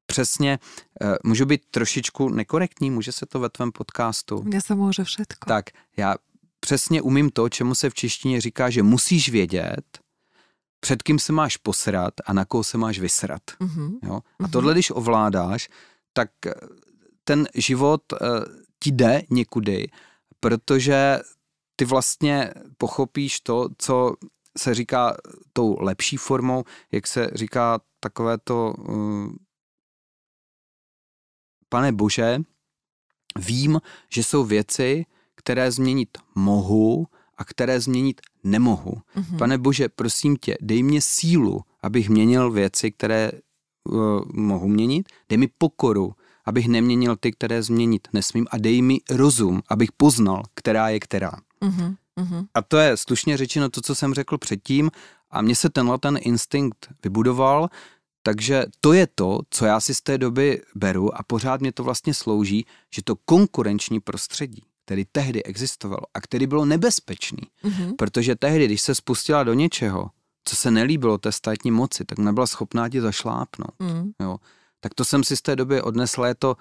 přesně, 0.06 0.58
uh, 1.02 1.14
můžu 1.24 1.46
být 1.46 1.62
trošičku 1.70 2.28
nekorektní, 2.28 2.90
může 2.90 3.12
se 3.12 3.26
to 3.26 3.40
ve 3.40 3.48
tvém 3.48 3.72
podcastu? 3.72 4.42
Mně 4.42 4.60
se 4.60 4.74
může 4.74 5.04
všetko. 5.04 5.48
Tak, 5.48 5.64
já 5.96 6.14
přesně 6.60 7.02
umím 7.02 7.30
to, 7.30 7.48
čemu 7.48 7.74
se 7.74 7.90
v 7.90 7.94
češtině 7.94 8.40
říká, 8.40 8.70
že 8.70 8.82
musíš 8.82 9.28
vědět, 9.28 9.98
před 10.80 11.02
kým 11.02 11.18
se 11.18 11.32
máš 11.32 11.56
posrat 11.56 12.14
a 12.26 12.32
na 12.32 12.44
koho 12.44 12.64
se 12.64 12.78
máš 12.78 12.98
vysrat. 12.98 13.42
Uh-huh. 13.60 13.98
Jo? 14.02 14.20
A 14.38 14.42
uh-huh. 14.42 14.50
tohle, 14.50 14.72
když 14.72 14.90
ovládáš, 14.90 15.68
tak 16.12 16.30
eh, 16.46 16.52
ten 17.24 17.48
život 17.54 18.02
uh, 18.12 18.18
ti 18.78 18.90
jde 18.90 19.22
někudy, 19.30 19.88
protože 20.40 21.18
ty 21.76 21.84
vlastně 21.84 22.50
pochopíš 22.78 23.40
to, 23.40 23.68
co 23.78 24.14
se 24.58 24.74
říká 24.74 25.16
tou 25.52 25.76
lepší 25.80 26.16
formou, 26.16 26.64
jak 26.92 27.06
se 27.06 27.30
říká 27.34 27.80
takové 28.00 28.38
to 28.38 28.74
uh, 28.78 29.32
pane 31.68 31.92
bože, 31.92 32.38
vím, 33.38 33.80
že 34.08 34.24
jsou 34.24 34.44
věci, 34.44 35.06
které 35.34 35.70
změnit 35.70 36.18
mohu 36.34 37.06
a 37.36 37.44
které 37.44 37.80
změnit 37.80 38.20
nemohu. 38.44 38.92
Mm-hmm. 39.16 39.38
Pane 39.38 39.58
bože, 39.58 39.88
prosím 39.88 40.36
tě, 40.36 40.56
dej 40.60 40.82
mě 40.82 41.00
sílu, 41.02 41.60
abych 41.82 42.08
měnil 42.08 42.50
věci, 42.50 42.92
které 42.92 43.32
uh, 43.84 44.22
mohu 44.32 44.68
měnit, 44.68 45.08
dej 45.28 45.38
mi 45.38 45.48
pokoru, 45.58 46.14
abych 46.44 46.68
neměnil 46.68 47.16
ty, 47.16 47.32
které 47.32 47.62
změnit 47.62 48.08
nesmím 48.12 48.46
a 48.50 48.58
dej 48.58 48.82
mi 48.82 48.98
rozum, 49.10 49.62
abych 49.68 49.92
poznal, 49.92 50.42
která 50.54 50.88
je 50.88 51.00
která. 51.00 51.32
Mm-hmm. 51.64 52.46
A 52.54 52.62
to 52.62 52.76
je 52.76 52.96
slušně 52.96 53.36
řečeno 53.36 53.68
to, 53.68 53.80
co 53.80 53.94
jsem 53.94 54.14
řekl 54.14 54.38
předtím 54.38 54.90
a 55.30 55.42
mně 55.42 55.56
se 55.56 55.70
tenhle 55.70 55.98
ten 55.98 56.18
instinkt 56.20 56.88
vybudoval, 57.04 57.68
takže 58.22 58.64
to 58.80 58.92
je 58.92 59.06
to, 59.14 59.40
co 59.50 59.66
já 59.66 59.80
si 59.80 59.94
z 59.94 60.00
té 60.00 60.18
doby 60.18 60.62
beru 60.74 61.16
a 61.16 61.22
pořád 61.22 61.60
mě 61.60 61.72
to 61.72 61.84
vlastně 61.84 62.14
slouží, 62.14 62.66
že 62.94 63.02
to 63.02 63.16
konkurenční 63.16 64.00
prostředí, 64.00 64.62
který 64.84 65.04
tehdy 65.12 65.42
existovalo 65.42 66.02
a 66.14 66.20
který 66.20 66.46
bylo 66.46 66.64
nebezpečný, 66.64 67.42
mm-hmm. 67.64 67.96
protože 67.96 68.36
tehdy, 68.36 68.64
když 68.64 68.82
se 68.82 68.94
spustila 68.94 69.44
do 69.44 69.54
něčeho, 69.54 70.10
co 70.44 70.56
se 70.56 70.70
nelíbilo 70.70 71.18
té 71.18 71.32
státní 71.32 71.70
moci, 71.70 72.04
tak 72.04 72.18
nebyla 72.18 72.46
schopná 72.46 72.88
ti 72.88 73.00
zašlápnout. 73.00 73.74
Mm. 73.78 74.12
Jo. 74.20 74.36
Tak 74.80 74.94
to 74.94 75.04
jsem 75.04 75.24
si 75.24 75.36
z 75.36 75.42
té 75.42 75.56
doby 75.56 75.82
odnesla, 75.82 76.28
je 76.28 76.34
to 76.34 76.56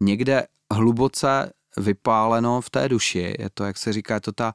někde 0.00 0.46
hluboce 0.72 1.52
vypáleno 1.76 2.60
v 2.60 2.70
té 2.70 2.88
duši, 2.88 3.34
je 3.38 3.50
to, 3.54 3.64
jak 3.64 3.78
se 3.78 3.92
říká, 3.92 4.14
je 4.14 4.20
to 4.20 4.32
ta 4.32 4.54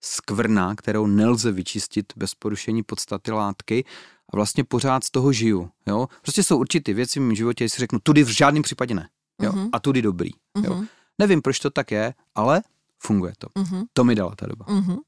skvrna, 0.00 0.74
kterou 0.74 1.06
nelze 1.06 1.52
vyčistit 1.52 2.12
bez 2.16 2.34
porušení 2.34 2.82
podstaty 2.82 3.32
látky 3.32 3.84
a 4.32 4.36
vlastně 4.36 4.64
pořád 4.64 5.04
z 5.04 5.10
toho 5.10 5.32
žiju. 5.32 5.70
Jo? 5.86 6.08
Prostě 6.22 6.42
jsou 6.42 6.58
určité 6.58 6.94
věci 6.94 7.20
v 7.20 7.22
mém 7.22 7.34
životě, 7.34 7.64
jestli 7.64 7.78
řeknu, 7.80 7.98
tudy 8.02 8.24
v 8.24 8.28
žádném 8.28 8.62
případě 8.62 8.94
ne. 8.94 9.08
Jo? 9.42 9.52
Uh-huh. 9.52 9.68
A 9.72 9.80
tudy 9.80 10.02
dobrý. 10.02 10.30
Uh-huh. 10.32 10.64
Jo? 10.64 10.74
Mhm. 10.74 10.86
Nevím, 11.18 11.42
proč 11.42 11.58
to 11.58 11.70
tak 11.70 11.90
je, 11.90 12.14
ale 12.34 12.62
funguje 12.98 13.32
to. 13.38 13.46
Uh-huh. 13.46 13.84
To 13.92 14.04
mi 14.04 14.14
dala 14.14 14.34
ta 14.34 14.46
doba. 14.46 14.66
Uh-huh. 14.66 15.00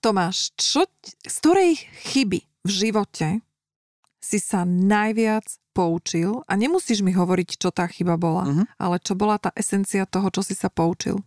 Tomáš, 0.00 0.56
čo, 0.56 0.88
z 1.28 1.36
ktorej 1.44 1.76
chyby 2.08 2.40
v 2.64 2.70
živote 2.70 3.44
si 4.16 4.40
sa 4.40 4.64
najviac 4.64 5.59
poučil 5.72 6.42
a 6.48 6.56
nemusíš 6.56 7.00
mi 7.00 7.12
hovoriť, 7.14 7.48
čo 7.58 7.70
tá 7.70 7.86
chyba 7.86 8.18
bola, 8.18 8.44
uh-huh. 8.44 8.64
ale 8.78 8.98
čo 8.98 9.14
bola 9.14 9.38
tá 9.38 9.50
esencia 9.56 10.06
toho, 10.06 10.30
čo 10.30 10.42
si 10.42 10.54
sa 10.54 10.68
poučil? 10.68 11.18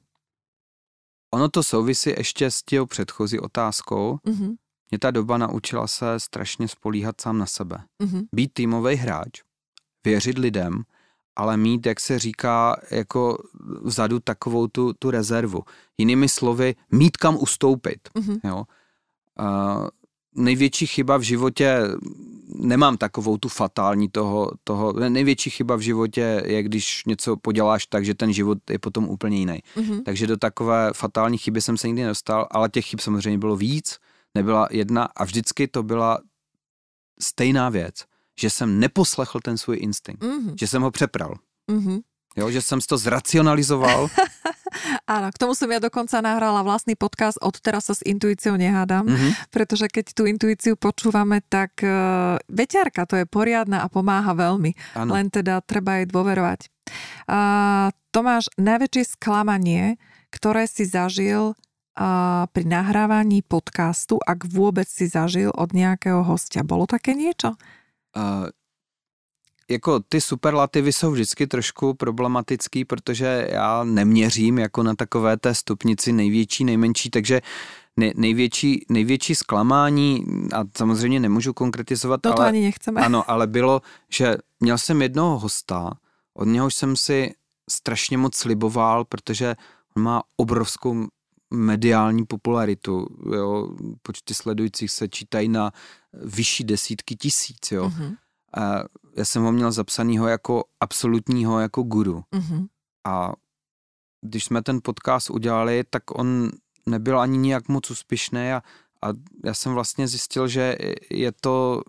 Ono 1.34 1.50
to 1.50 1.64
souvisí 1.64 2.10
ještě 2.10 2.52
s 2.52 2.64
těho 2.64 2.86
předchozí 2.86 3.40
otázkou. 3.40 4.20
Uh-huh. 4.28 4.56
Mě 4.92 5.00
ta 5.00 5.12
doba 5.12 5.38
naučila 5.38 5.88
se 5.88 6.20
strašně 6.20 6.68
spolíhat 6.68 7.22
sám 7.22 7.38
na 7.38 7.46
sebe. 7.46 7.78
Uh-huh. 8.04 8.28
Být 8.36 8.54
týmový 8.54 8.96
hráč, 8.96 9.42
věřit 10.06 10.38
lidem, 10.38 10.84
ale 11.36 11.58
mít, 11.58 11.86
jak 11.86 12.00
se 12.00 12.20
říká, 12.20 12.76
jako 12.92 13.38
vzadu 13.82 14.20
takovou 14.20 14.68
tu, 14.68 14.94
tu 14.94 15.12
rezervu. 15.12 15.64
Jinými 15.98 16.30
slovy, 16.30 16.76
mít 16.92 17.18
kam 17.18 17.38
ustoupit. 17.38 18.10
Uh-huh. 18.16 18.40
Jo? 18.44 18.64
Uh, 19.40 19.88
největší 20.36 20.88
chyba 20.88 21.18
v 21.18 21.22
životě, 21.22 21.80
nemám 22.56 22.98
takovou 22.98 23.38
tu 23.38 23.50
fatální 23.50 24.10
toho, 24.10 24.52
toho, 24.64 24.94
největší 24.94 25.50
chyba 25.50 25.76
v 25.76 25.80
životě 25.80 26.44
je, 26.46 26.64
když 26.64 27.06
něco 27.06 27.38
poděláš 27.38 27.86
tak, 27.86 28.06
že 28.06 28.14
ten 28.14 28.34
život 28.34 28.58
je 28.70 28.80
potom 28.80 29.10
úplně 29.10 29.38
jiný. 29.38 29.60
Mm-hmm. 29.76 30.04
Takže 30.04 30.28
do 30.28 30.38
takové 30.38 30.90
fatální 30.94 31.38
chyby 31.38 31.62
jsem 31.62 31.78
se 31.78 31.88
nikdy 31.88 32.02
nedostal, 32.02 32.48
ale 32.52 32.70
těch 32.70 32.86
chyb 32.86 33.00
samozřejmě 33.00 33.38
bylo 33.38 33.56
víc, 33.56 33.98
nebyla 34.36 34.68
jedna 34.72 35.04
a 35.16 35.24
vždycky 35.24 35.68
to 35.68 35.84
byla 35.84 36.20
stejná 37.20 37.70
věc, 37.70 37.96
že 38.40 38.50
jsem 38.50 38.80
neposlechl 38.80 39.40
ten 39.40 39.58
svůj 39.58 39.78
instinkt, 39.82 40.24
mm-hmm. 40.24 40.54
že 40.60 40.68
jsem 40.68 40.82
ho 40.82 40.92
přepral. 40.92 41.36
Mm-hmm. 41.72 42.02
Jo, 42.38 42.52
že 42.52 42.62
jsem 42.62 42.80
to 42.82 42.98
zracionalizoval. 42.98 44.10
Áno, 45.04 45.28
k 45.36 45.40
tomu 45.40 45.52
som 45.52 45.68
ja 45.68 45.84
dokonca 45.84 46.24
nahrala 46.24 46.64
vlastný 46.64 46.96
podcast, 46.96 47.36
od 47.44 47.60
teraz 47.60 47.92
sa 47.92 47.96
s 48.00 48.06
intuíciou 48.08 48.56
nehádam, 48.56 49.04
mm-hmm. 49.04 49.52
pretože 49.52 49.92
keď 49.92 50.16
tú 50.16 50.24
intuíciu 50.24 50.80
počúvame, 50.80 51.44
tak 51.44 51.76
uh, 51.84 52.40
veťarka 52.48 53.04
to 53.04 53.20
je 53.20 53.26
poriadna 53.28 53.84
a 53.84 53.92
pomáha 53.92 54.32
veľmi. 54.32 54.72
Ano. 54.96 55.12
Len 55.20 55.28
teda 55.28 55.60
treba 55.68 56.00
jej 56.00 56.08
dôverovať. 56.08 56.72
Uh, 57.28 57.92
Tomáš, 58.16 58.48
najväčšie 58.56 59.20
sklamanie, 59.20 60.00
ktoré 60.32 60.72
si 60.72 60.88
zažil 60.88 61.52
uh, 61.52 62.48
pri 62.48 62.64
nahrávaní 62.64 63.44
podcastu, 63.44 64.24
ak 64.24 64.48
vôbec 64.48 64.88
si 64.88 65.12
zažil 65.12 65.52
od 65.52 65.76
nejakého 65.76 66.24
hostia. 66.24 66.64
Bolo 66.64 66.88
také 66.88 67.12
niečo? 67.12 67.60
Uh, 68.16 68.48
jako 69.70 70.00
ty 70.00 70.22
superlativy 70.22 70.94
jsou 70.94 71.12
vždycky 71.12 71.48
trošku 71.48 71.94
problematický, 71.94 72.86
protože 72.86 73.48
já 73.52 73.84
neměřím 73.84 74.60
jako 74.60 74.84
na 74.84 74.96
takové 74.96 75.38
té 75.38 75.56
stupnici 75.56 76.12
největší, 76.12 76.64
nejmenší, 76.64 77.10
takže 77.10 77.42
největší, 78.16 78.86
největší 78.90 79.36
zklamání, 79.36 80.26
a 80.56 80.64
samozřejmě 80.78 81.20
nemůžu 81.20 81.54
konkretizovat, 81.54 82.22
to, 82.22 82.30
ale, 82.30 82.36
to 82.36 82.42
ani 82.42 82.62
nechceme. 82.62 83.02
Ano, 83.02 83.32
ale 83.32 83.48
bylo, 83.48 83.82
že 84.10 84.38
měl 84.60 84.78
jsem 84.78 85.02
jednoho 85.02 85.40
hosta, 85.40 85.92
od 86.34 86.46
něhož 86.46 86.76
jsem 86.76 86.96
si 86.96 87.34
strašně 87.70 88.18
moc 88.18 88.36
sliboval, 88.36 89.06
protože 89.06 89.56
on 89.98 90.04
má 90.04 90.24
obrovskou 90.38 91.08
mediální 91.54 92.26
popularitu, 92.26 93.08
jo, 93.36 93.70
počty 94.02 94.34
sledujících 94.34 94.92
se 94.92 95.08
čítají 95.08 95.50
na 95.50 95.72
vyšší 96.14 96.64
desítky 96.64 97.16
tisíc, 97.16 97.72
jo. 97.72 97.90
Mm-hmm. 97.90 98.16
A 98.58 98.84
já 99.16 99.26
jsem 99.26 99.44
ho 99.44 99.52
měl 99.52 99.72
zapsanýho 99.72 100.28
jako 100.28 100.64
absolutního 100.80 101.60
jako 101.60 101.84
guru. 101.84 102.24
Mm-hmm. 102.32 102.68
A 103.06 103.34
když 104.22 104.44
jsme 104.44 104.62
ten 104.62 104.80
podcast 104.84 105.30
udělali, 105.30 105.84
tak 105.90 106.20
on 106.20 106.50
nebyl 106.86 107.20
ani 107.20 107.38
nijak 107.38 107.68
moc 107.68 107.92
úspěšný 107.92 108.52
a, 108.52 108.62
a 109.02 109.08
já 109.46 109.54
jsem 109.54 109.74
vlastně 109.74 110.08
zjistil, 110.08 110.48
že 110.48 110.76
je 111.10 111.32
to 111.32 111.82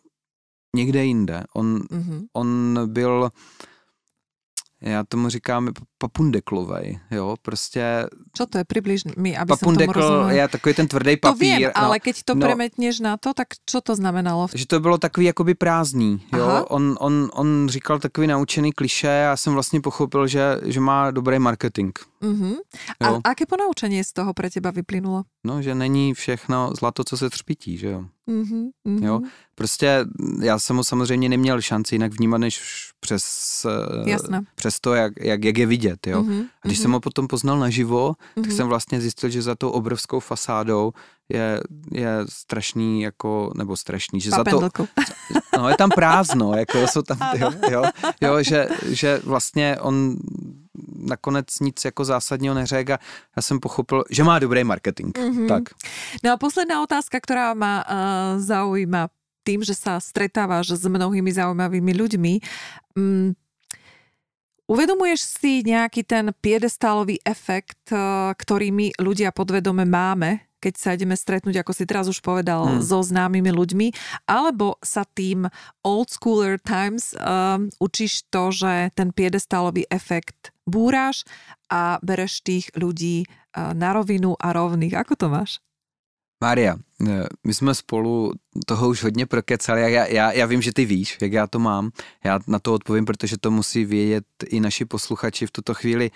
někde 0.77 1.05
jinde. 1.05 1.45
On, 1.55 1.79
mm-hmm. 1.79 2.27
on 2.33 2.79
byl, 2.87 3.31
já 4.81 5.05
tomu 5.05 5.29
říkám, 5.29 5.69
papundeklovej, 6.05 6.99
jo, 7.11 7.37
prostě... 7.43 8.09
Čo 8.33 8.47
to 8.47 8.59
je, 8.59 8.65
približ 8.65 9.05
mi, 9.17 9.37
aby 9.37 9.49
Papundekl 9.49 10.03
tomu 10.03 10.29
je 10.29 10.49
takový 10.49 10.75
ten 10.75 10.89
tvrdý 10.89 11.17
To 11.17 11.33
papír. 11.33 11.59
viem, 11.59 11.71
ale 11.75 11.97
no, 11.97 12.01
keď 12.05 12.17
to 12.23 12.35
no. 12.35 12.47
premetneš 12.47 13.01
na 13.01 13.17
to, 13.17 13.33
tak 13.35 13.57
čo 13.65 13.81
to 13.81 13.95
znamenalo? 13.97 14.49
že 14.55 14.67
to 14.67 14.81
bylo 14.81 14.99
takový 14.99 15.27
jakoby 15.27 15.55
prázdný, 15.55 16.21
jo. 16.37 16.45
Aha. 16.45 16.71
On, 16.71 16.97
on, 17.01 17.31
on 17.33 17.69
říkal 17.69 17.99
takový 17.99 18.27
naučený 18.27 18.73
kliše 18.73 19.09
a 19.09 19.31
já 19.33 19.37
jsem 19.37 19.53
vlastně 19.55 19.81
pochopil, 19.81 20.27
že, 20.27 20.61
že 20.65 20.81
má 20.81 21.11
dobrý 21.11 21.39
marketing. 21.39 21.99
Uh-huh. 22.23 22.57
Jo. 23.03 23.21
A 23.25 23.31
aké 23.31 23.47
ponaučenie 23.47 24.05
z 24.05 24.13
toho 24.13 24.33
pre 24.33 24.51
teba 24.51 24.71
vyplynulo? 24.73 25.25
No, 25.45 25.63
že 25.63 25.75
není 25.75 26.15
všechno 26.15 26.73
zlato, 26.79 27.05
co 27.05 27.17
se 27.17 27.31
třpití, 27.31 27.77
že 27.79 27.89
jo. 27.89 28.05
Uh-huh. 28.29 28.73
Jo. 29.05 29.21
Prostě 29.55 30.05
já 30.41 30.59
jsem 30.59 30.77
ho 30.77 30.85
samozřejmě 30.85 31.29
neměl 31.29 31.61
šanci 31.61 31.95
jinak 31.95 32.13
vnímat, 32.13 32.39
než 32.39 32.61
přes, 33.01 33.25
eh, 33.69 34.11
Jasné. 34.11 34.41
přes 34.55 34.81
to, 34.81 34.95
jak, 34.95 35.13
jak, 35.21 35.45
jak 35.45 35.59
je 35.59 35.67
vidět, 35.67 35.94
jo. 36.07 36.23
Uh-huh. 36.23 36.45
A 36.63 36.69
když 36.69 36.79
jsem 36.79 36.93
ho 36.93 37.01
potom 37.01 37.27
poznal 37.29 37.59
naživo, 37.59 38.15
tak 38.35 38.47
Mhm. 38.47 38.57
jsem 38.57 38.67
vlastně 38.69 39.01
zjistil, 39.01 39.31
že 39.31 39.43
za 39.43 39.55
tou 39.55 39.71
obrovskou 39.71 40.21
fasádou 40.21 40.93
je, 41.29 41.61
je 41.93 42.09
strašný, 42.29 43.03
jako, 43.03 43.53
nebo 43.57 43.77
strašný, 43.77 44.21
že 44.21 44.31
za 44.31 44.37
to, 44.37 44.45
Papendlku. 44.45 44.89
no 45.59 45.69
je 45.69 45.77
tam 45.77 45.91
prázdno, 45.91 46.53
jako 46.57 46.87
jsou 46.87 47.03
tam, 47.03 47.19
jo, 47.39 47.51
jo, 47.71 47.83
jo 48.21 48.43
že, 48.43 48.69
že 48.93 49.21
vlastně 49.25 49.77
on 49.81 50.17
nakonec 50.99 51.61
nic 51.61 51.85
jako 51.85 52.05
zásadního 52.05 52.55
neřekl 52.55 52.93
a 52.93 52.99
já 53.37 53.43
jsem 53.43 53.61
pochopil, 53.61 54.05
že 54.11 54.25
má 54.25 54.39
dobrý 54.39 54.65
marketing, 54.65 55.19
Mhm. 55.19 55.47
tak. 55.49 55.63
No 56.25 56.33
a 56.33 56.37
posledná 56.37 56.83
otázka, 56.83 57.21
ktorá 57.21 57.55
ma 57.55 57.85
uh, 57.85 58.41
zaujíma 58.41 59.09
tým, 59.45 59.61
že 59.61 59.77
sa 59.77 60.01
stretávaš 60.01 60.73
s 60.81 60.85
mnohými 60.89 61.29
zaujímavými 61.33 61.93
ľuďmi. 61.93 62.33
Uvedomuješ 64.65 65.21
si 65.21 65.61
nejaký 65.61 66.09
ten 66.09 66.33
piedestálový 66.41 67.21
efekt, 67.21 67.93
uh, 67.93 68.33
ktorý 68.33 68.73
my 68.73 68.87
ľudia 68.97 69.29
podvedome 69.29 69.85
máme, 69.85 70.41
keď 70.57 70.75
sa 70.81 70.97
ideme 70.97 71.13
stretnúť, 71.13 71.61
ako 71.61 71.73
si 71.77 71.85
teraz 71.85 72.09
už 72.09 72.25
povedal, 72.25 72.65
Hmm. 72.65 72.81
so 72.81 73.05
známymi 73.05 73.53
ľuďmi, 73.53 73.93
alebo 74.25 74.81
sa 74.81 75.05
tým 75.05 75.53
old 75.85 76.09
schooler 76.09 76.57
times 76.57 77.13
um, 77.21 77.69
učíš 77.77 78.25
to, 78.33 78.49
že 78.49 78.89
ten 78.97 79.13
piedestálový 79.13 79.85
efekt 79.93 80.57
búraš 80.65 81.29
a 81.69 82.01
bereš 82.01 82.41
tých 82.41 82.73
ľudí 82.73 83.29
uh, 83.29 83.77
na 83.77 83.93
rovinu 83.93 84.33
a 84.41 84.57
rovných. 84.57 84.97
Ako 84.97 85.13
to 85.21 85.29
máš? 85.29 85.61
Mária, 86.41 86.77
eh, 86.77 86.94
my 87.47 87.55
jsme 87.55 87.75
spolu 87.75 88.33
toho 88.67 88.89
už 88.89 89.03
hodně 89.03 89.27
prokecali 89.27 89.85
a 89.85 89.89
já, 89.89 90.07
já, 90.07 90.33
já 90.33 90.47
vím, 90.47 90.63
že 90.63 90.73
ty 90.73 90.85
víš, 90.85 91.19
jak 91.21 91.33
já 91.33 91.47
to 91.47 91.59
mám. 91.59 91.91
Já 92.25 92.39
na 92.47 92.59
to 92.59 92.75
odpovím, 92.75 93.05
protože 93.05 93.39
to 93.39 93.51
musí 93.51 93.85
vědět 93.85 94.25
i 94.47 94.61
naši 94.61 94.85
posluchači 94.85 95.47
v 95.47 95.51
tuto 95.51 95.75
chvíli. 95.75 96.11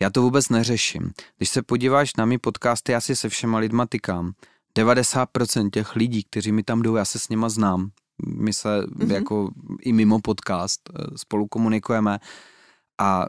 Já 0.00 0.10
to 0.10 0.22
vůbec 0.22 0.48
neřeším. 0.48 1.12
Když 1.36 1.48
se 1.48 1.62
podíváš 1.62 2.16
na 2.16 2.24
mý 2.24 2.38
podcasty, 2.38 2.92
já 2.92 3.00
si 3.00 3.16
se 3.16 3.28
všema 3.28 3.58
lidma 3.58 3.86
tykám. 3.86 4.32
90% 4.78 5.70
těch 5.70 5.96
lidí, 5.96 6.22
kteří 6.22 6.52
mi 6.52 6.62
tam 6.62 6.82
jdou, 6.82 6.94
já 6.96 7.04
se 7.04 7.18
s 7.18 7.28
nima 7.28 7.48
znám. 7.48 7.90
My 8.26 8.52
se 8.52 8.68
Mhm. 8.80 8.86
mm-hmm. 9.08 9.14
jako 9.14 9.50
i 9.80 9.92
mimo 9.92 10.20
podcast 10.20 10.80
eh, 10.90 11.04
spolu 11.16 11.46
komunikujeme 11.46 12.18
a 13.00 13.26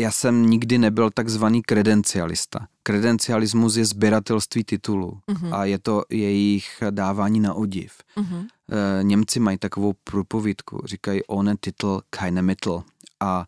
já 0.00 0.10
jsem 0.10 0.46
nikdy 0.46 0.78
nebyl 0.78 1.10
takzvaný 1.10 1.62
kredencialista. 1.62 2.66
Kredencialismus 2.92 3.76
je 3.76 3.84
sběratelství 3.84 4.64
titulů 4.64 5.20
Mhm. 5.30 5.54
a 5.54 5.64
je 5.64 5.78
to 5.78 6.02
jejich 6.10 6.82
dávání 6.90 7.40
na 7.40 7.54
odiv. 7.54 7.92
Uh-huh. 8.16 8.46
Eh, 8.72 9.04
Němci 9.04 9.40
mají 9.40 9.58
takovou 9.58 9.92
průpovídku, 10.04 10.80
říkají 10.84 11.24
ohne 11.24 11.56
Titel, 11.60 12.00
keine 12.10 12.42
Mittel. 12.42 12.82
A 13.20 13.46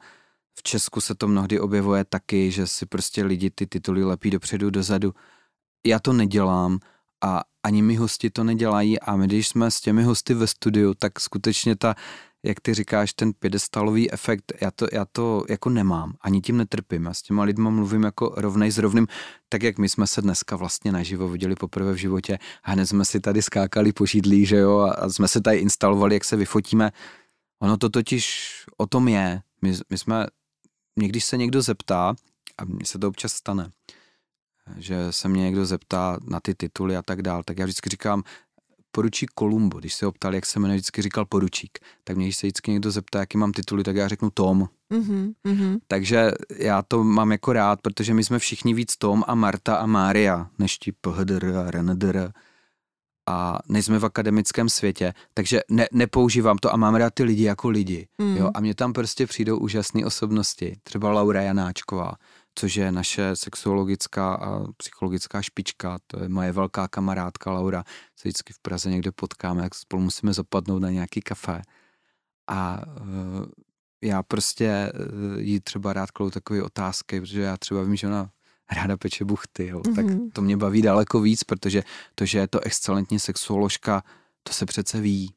v 0.59 0.63
Česku 0.63 1.01
se 1.01 1.15
to 1.15 1.29
mnohdy 1.29 1.61
objevuje 1.61 2.05
taky, 2.05 2.51
že 2.51 2.67
si 2.67 2.87
prostě 2.87 3.25
lidi 3.25 3.51
ty 3.51 3.67
tituly 3.67 4.05
lepí 4.05 4.31
dopředu, 4.31 4.71
dozadu. 4.71 5.15
Já 5.87 5.99
to 5.99 6.13
nedělám 6.13 6.79
a 7.25 7.43
ani 7.63 7.83
my 7.83 7.97
hosti 7.97 8.31
to 8.31 8.45
nedělají 8.45 9.01
a 9.01 9.17
my, 9.17 9.27
když 9.27 9.49
jsme 9.49 9.71
s 9.71 9.81
těmi 9.81 10.03
hosty 10.03 10.35
ve 10.35 10.47
studiu, 10.47 10.95
tak 10.95 11.21
skutečně 11.21 11.77
ta, 11.77 11.95
jak 12.43 12.61
ty 12.61 12.75
říkáš, 12.75 13.13
ten 13.13 13.33
pědestalový 13.33 14.13
efekt, 14.13 14.53
já 14.61 14.71
to, 14.71 14.87
já 14.93 15.05
to 15.13 15.45
jako 15.49 15.71
nemám, 15.71 16.15
ani 16.21 16.41
tím 16.41 16.57
netrpím. 16.57 17.05
Já 17.05 17.15
s 17.15 17.23
těma 17.23 17.43
lidma 17.43 17.71
mluvím 17.71 18.03
jako 18.03 18.35
rovnej 18.37 18.71
s 18.71 18.79
rovným, 18.79 19.07
tak 19.49 19.63
jak 19.63 19.79
my 19.79 19.89
jsme 19.89 20.07
se 20.07 20.23
dneska 20.23 20.57
vlastně 20.57 20.93
naživo 20.93 21.29
viděli 21.29 21.55
poprvé 21.55 21.93
v 21.93 21.97
životě 21.97 22.39
a 22.63 22.71
hned 22.73 22.87
jsme 22.87 23.05
si 23.05 23.21
tady 23.21 23.43
skákali 23.43 23.93
po 23.93 24.07
židlí, 24.07 24.47
že 24.47 24.57
jo, 24.57 24.79
a, 24.79 25.11
jsme 25.11 25.29
se 25.29 25.41
tady 25.41 25.57
instalovali, 25.57 26.15
jak 26.15 26.25
se 26.25 26.37
vyfotíme. 26.37 26.93
Ono 27.63 27.77
to 27.77 27.89
totiž 27.89 28.51
o 28.77 28.87
tom 28.87 29.09
je. 29.09 29.43
My, 29.63 29.73
my 29.91 29.99
jsme, 29.99 30.27
někdy 30.99 31.21
se 31.21 31.37
někdo 31.37 31.63
zeptá, 31.63 32.15
a 32.59 32.65
mně 32.65 32.85
se 32.85 32.99
to 32.99 33.09
občas 33.09 33.33
stane, 33.33 33.71
že 34.77 34.97
se 35.11 35.29
mě 35.29 35.43
někdo 35.43 35.67
zeptá 35.67 36.19
na 36.23 36.41
ty 36.41 36.55
tituly 36.55 36.97
a 36.97 37.03
tak 37.03 37.23
dál, 37.23 37.43
tak 37.43 37.59
já 37.59 37.65
vždycky 37.65 37.91
říkám, 37.91 38.23
poručík 38.93 39.31
Kolumbo, 39.35 39.79
když 39.79 39.95
se 39.95 40.07
ho 40.07 40.13
ptali, 40.13 40.37
jak 40.37 40.47
se 40.47 40.61
jmenuje, 40.61 40.77
vždycky 40.77 41.03
říkal 41.03 41.25
poručík. 41.25 41.79
Tak 42.05 42.17
mě, 42.17 42.27
když 42.27 42.37
se 42.37 42.47
vždycky 42.47 42.71
někdo 42.71 42.91
zeptá, 42.91 43.19
jaký 43.21 43.39
mám 43.39 43.53
tituly, 43.53 43.85
tak 43.85 43.97
já 43.97 44.09
řeknu 44.09 44.31
Tom. 44.31 44.69
Uh-huh. 44.91 45.35
Uh-huh. 45.47 45.79
Takže 45.89 46.31
já 46.57 46.83
to 46.83 47.05
mám 47.05 47.33
jako 47.33 47.53
rád, 47.53 47.81
protože 47.83 48.15
my 48.15 48.25
jsme 48.25 48.39
všichni 48.39 48.75
víc 48.75 48.97
Tom 48.97 49.25
a 49.27 49.35
Marta 49.35 49.77
a 49.77 49.87
Mária, 49.87 50.49
než 50.59 50.79
ti 50.79 50.93
PHDR 50.93 51.57
a 51.57 51.71
RNDR. 51.71 52.33
A 53.29 53.59
nejsme 53.69 53.99
v 53.99 54.05
akademickém 54.05 54.69
světě, 54.69 55.15
takže 55.35 55.61
ne, 55.71 55.89
nepoužívám 55.93 56.59
to 56.59 56.73
a 56.73 56.77
mám 56.77 56.95
rád 56.95 57.15
ty 57.15 57.23
lidi 57.23 57.43
jako 57.43 57.69
lidi. 57.69 58.09
Mm. 58.19 58.37
Jo, 58.37 58.51
a 58.55 58.61
mně 58.61 58.75
tam 58.75 58.93
prostě 58.93 59.27
přijdou 59.27 59.59
úžasné 59.59 60.07
osobnosti. 60.07 60.77
Třeba 60.83 61.13
Laura 61.13 61.43
Janáčková, 61.43 62.13
což 62.61 62.77
je 62.77 62.93
naše 62.93 63.37
sexuologická 63.37 64.35
a 64.35 64.73
psychologická 64.77 65.43
špička. 65.43 65.99
To 66.07 66.23
je 66.23 66.29
moje 66.29 66.53
velká 66.53 66.89
kamarádka 66.89 67.53
Laura. 67.53 67.85
Se 68.17 68.29
vždycky 68.29 68.53
v 68.53 68.59
Praze 68.59 68.91
někde 68.91 69.13
potkáme, 69.13 69.63
jak 69.63 69.75
spolu 69.75 70.03
musíme 70.03 70.33
zapadnout 70.33 70.79
na 70.79 70.91
nějaký 70.91 71.21
kafe. 71.21 71.63
A 72.47 72.83
uh, 73.01 73.47
já 74.03 74.23
prostě 74.23 74.93
uh, 74.95 75.41
jí 75.41 75.61
třeba 75.61 75.93
rád 75.93 76.11
klou 76.11 76.31
takové 76.31 76.63
otázky, 76.63 77.21
protože 77.21 77.41
já 77.41 77.57
třeba 77.57 77.83
vím, 77.83 77.97
že 77.97 78.07
ona 78.07 78.31
ráda 78.73 78.97
peče 78.97 79.25
buchty, 79.25 79.67
jo. 79.67 79.81
tak 79.95 80.05
Mhm. 80.05 80.31
to 80.31 80.43
mě 80.43 80.57
baví 80.57 80.83
daleko 80.83 81.21
víc, 81.21 81.45
protože 81.45 81.83
to, 82.15 82.27
že 82.27 82.39
je 82.39 82.49
to 82.49 82.61
excelentní 82.61 83.19
sexuoložka, 83.19 84.03
to 84.43 84.53
se 84.53 84.67
přece 84.67 85.01
ví. 85.01 85.35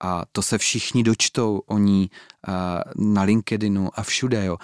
A 0.00 0.22
to 0.32 0.42
se 0.42 0.58
všichni 0.58 1.02
dočtou 1.02 1.58
o 1.66 1.78
ní 1.78 2.10
uh, 2.48 3.14
na 3.14 3.22
LinkedInu 3.22 3.90
a 3.94 4.02
všude, 4.02 4.44
jo. 4.44 4.56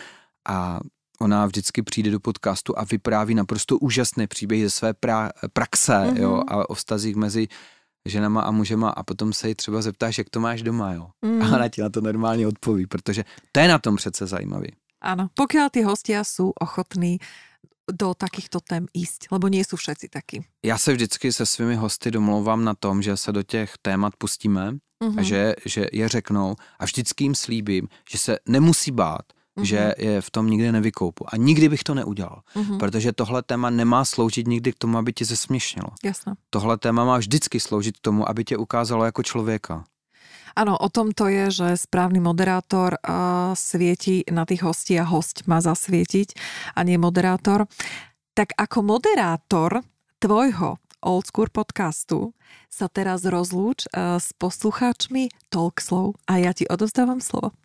A 0.49 0.81
ona 1.23 1.47
vždycky 1.47 1.83
přijde 1.83 2.11
do 2.11 2.21
podcastu 2.21 2.75
a 2.79 2.85
vypráví 2.85 3.35
naprosto 3.35 3.79
úžasné 3.79 4.27
příběhy 4.27 4.65
ze 4.67 4.71
své 4.71 4.91
pra, 4.95 5.31
praxe, 5.53 5.95
Mhm. 5.99 6.15
mm-hmm. 6.15 6.23
jo, 6.23 6.43
a 6.49 6.71
o 6.71 6.75
vztazích 6.75 7.17
mezi 7.17 7.49
ženama 8.09 8.43
a 8.43 8.51
mužema 8.51 8.91
a 8.91 9.03
potom 9.03 9.33
se 9.33 9.49
jí 9.49 9.55
třeba 9.55 9.83
zeptáš, 9.83 10.19
jak 10.19 10.31
to 10.31 10.41
máš 10.41 10.63
doma, 10.63 10.93
jo. 10.93 11.07
Mm. 11.23 11.43
A 11.43 11.47
ona 11.55 11.69
ti 11.69 11.83
na 11.83 11.89
to 11.89 12.01
normálně 12.01 12.47
odpoví, 12.47 12.87
protože 12.87 13.25
to 13.53 13.61
je 13.61 13.69
na 13.69 13.79
tom 13.79 13.97
přece 13.97 14.27
zajímavý. 14.27 14.75
Áno, 15.03 15.31
pokiaľ 15.35 15.67
tí 15.71 15.83
hostia 15.83 16.23
sú 16.23 16.55
ochotní 16.55 17.19
do 17.91 18.15
takýchto 18.15 18.63
tém 18.63 18.87
ísť, 18.95 19.35
lebo 19.35 19.51
nie 19.51 19.63
sú 19.67 19.75
všetci 19.79 20.07
takí. 20.11 20.43
Já 20.63 20.79
se 20.79 20.93
vždycky 20.93 21.33
se 21.33 21.47
svými 21.47 21.75
hosty 21.77 22.11
domlouvám 22.11 22.65
na 22.65 22.75
tom, 22.75 23.03
že 23.03 23.17
se 23.17 23.33
do 23.33 23.43
těch 23.43 23.75
témat 23.83 24.15
pustíme 24.19 24.79
Uh-huh. 25.03 25.19
a 25.19 25.23
že, 25.23 25.55
že 25.67 25.87
je 25.93 26.09
řeknou 26.09 26.55
a 26.79 26.85
vždycky 26.85 27.25
jim 27.25 27.35
slíbím, 27.35 27.89
že 28.11 28.19
se 28.19 28.39
nemusí 28.49 28.91
bát, 28.91 29.27
Mhm. 29.57 29.65
že 29.67 29.95
je 29.99 30.21
v 30.21 30.31
tom 30.31 30.49
nikdy 30.49 30.73
nevykoupu. 30.73 31.25
A 31.29 31.37
nikdy 31.37 31.69
bych 31.69 31.85
to 31.85 31.95
neudělal, 31.95 32.41
uh-huh. 32.57 32.79
protože 32.79 33.13
tohle 33.13 33.43
téma 33.43 33.71
nemá 33.71 34.05
sloužit 34.05 34.49
nikdy 34.49 34.73
k 34.73 34.79
tomu, 34.79 34.99
aby 34.99 35.13
tě 35.13 35.25
zesměšnilo. 35.25 35.89
Jasné. 36.05 36.35
Tohle 36.51 36.79
téma 36.79 37.05
má 37.05 37.19
vždycky 37.19 37.61
sloužit 37.61 37.97
k 37.97 38.01
tomu, 38.01 38.29
aby 38.29 38.45
tě 38.45 38.57
ukázalo 38.57 39.05
jako 39.05 39.23
člověka. 39.23 39.85
Áno, 40.57 40.77
o 40.77 40.89
tom 40.93 41.17
to 41.17 41.33
je, 41.33 41.49
že 41.49 41.89
správny 41.89 42.21
moderátor 42.21 43.01
uh, 43.01 43.57
svieti 43.57 44.21
na 44.29 44.45
tých 44.45 44.61
hostí 44.61 45.01
a 45.01 45.05
host 45.09 45.49
má 45.49 45.65
zasvietiť 45.65 46.37
a 46.77 46.85
nie 46.85 47.01
moderátor. 47.01 47.65
Tak 48.37 48.53
ako 48.61 48.85
moderátor 48.85 49.81
tvojho 50.21 50.77
Old 51.01 51.25
School 51.33 51.49
podcastu 51.49 52.37
sa 52.69 52.93
teraz 52.93 53.25
rozlúč 53.25 53.89
uh, 53.91 54.21
s 54.21 54.37
poslucháčmi 54.37 55.33
Talkslow 55.49 56.21
a 56.29 56.37
ja 56.37 56.53
ti 56.53 56.69
odovzdávam 56.69 57.25
slovo. 57.25 57.57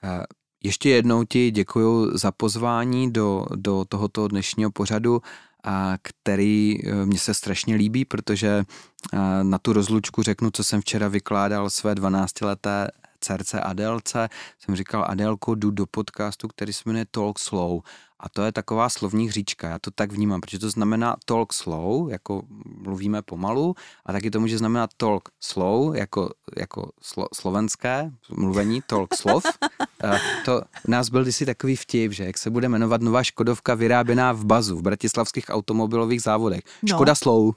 Eh, 0.00 0.24
Ještě 0.62 0.90
jednou 0.90 1.24
ti 1.24 1.50
děkuji 1.50 2.10
za 2.18 2.32
pozvání 2.32 3.12
do, 3.12 3.46
do 3.56 3.84
tohoto 3.88 4.28
dnešního 4.28 4.70
pořadu, 4.70 5.22
a 5.64 5.94
který 6.02 6.78
eh, 6.84 7.06
mně 7.06 7.18
se 7.18 7.34
strašně 7.34 7.74
líbí, 7.74 8.04
protože 8.04 8.64
eh, 9.12 9.18
na 9.42 9.58
tu 9.58 9.72
rozlučku 9.72 10.22
řeknu, 10.22 10.50
co 10.50 10.64
jsem 10.64 10.80
včera 10.80 11.08
vykládal 11.08 11.70
své 11.70 11.94
12-leté 11.94 12.88
dcerce 13.20 13.60
Adelce 13.60 14.28
jsem 14.58 14.76
říkal, 14.76 15.04
Adelko, 15.08 15.54
jdu 15.54 15.70
do 15.70 15.86
podcastu, 15.86 16.48
který 16.48 16.72
se 16.72 16.82
jmenuje 16.86 17.06
Talk 17.10 17.38
Slow. 17.38 17.80
A 18.22 18.28
to 18.28 18.42
je 18.42 18.52
taková 18.52 18.88
slovní 18.88 19.28
hříčka, 19.28 19.68
já 19.68 19.78
to 19.78 19.90
tak 19.90 20.12
vnímám, 20.12 20.40
protože 20.40 20.58
to 20.58 20.70
znamená 20.70 21.16
talk 21.24 21.52
slow, 21.52 22.10
jako 22.10 22.42
mluvíme 22.64 23.22
pomalu, 23.22 23.74
a 24.06 24.12
taky 24.12 24.30
to 24.30 24.40
může 24.40 24.58
znamenat 24.58 24.90
talk 24.96 25.28
slow, 25.40 25.96
jako, 25.96 26.30
jako 26.56 26.90
slo, 27.02 27.28
slovenské 27.34 28.10
mluvení, 28.30 28.82
talk 28.86 29.14
slov. 29.14 29.44
to 30.44 30.62
nás 30.88 31.08
byl 31.08 31.22
kdysi 31.22 31.46
takový 31.46 31.76
vtip, 31.76 32.12
že 32.12 32.24
jak 32.24 32.38
se 32.38 32.50
bude 32.50 32.68
jmenovat 32.68 33.00
nová 33.00 33.22
Škodovka 33.22 33.74
vyráběná 33.74 34.32
v 34.32 34.44
bazu, 34.44 34.78
v 34.78 34.82
bratislavských 34.82 35.44
automobilových 35.48 36.22
závodech. 36.22 36.60
No. 36.82 36.88
Škoda 36.88 37.14
slow. 37.14 37.52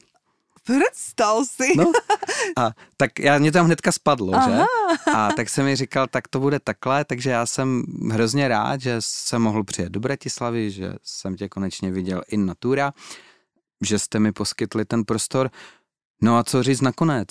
Představ 0.64 1.38
si. 1.45 1.77
No, 1.77 1.91
a 2.57 2.72
tak 2.98 3.19
já, 3.19 3.38
mě 3.38 3.52
tam 3.52 3.65
hnedka 3.65 3.91
spadlo, 3.91 4.35
Aha. 4.35 4.52
že? 4.52 4.61
A 5.14 5.31
tak 5.31 5.49
jsem 5.49 5.65
mi 5.65 5.76
říkal, 5.76 6.07
tak 6.07 6.27
to 6.27 6.40
bude 6.40 6.60
takhle, 6.60 7.06
takže 7.06 7.30
já 7.30 7.45
jsem 7.45 7.84
hrozně 8.11 8.48
rád, 8.48 8.81
že 8.81 8.95
jsem 8.99 9.41
mohl 9.41 9.64
přijet 9.64 9.91
do 9.91 9.99
Bratislavy, 9.99 10.72
že 10.72 10.94
jsem 11.03 11.35
tě 11.35 11.49
konečně 11.49 11.91
viděl 11.91 12.22
in 12.27 12.45
natura, 12.45 12.94
že 13.81 13.99
jste 13.99 14.19
mi 14.19 14.31
poskytli 14.31 14.85
ten 14.85 15.03
prostor. 15.03 15.52
No 16.22 16.38
a 16.38 16.44
co 16.44 16.64
říct 16.64 16.81
nakonec? 16.81 17.27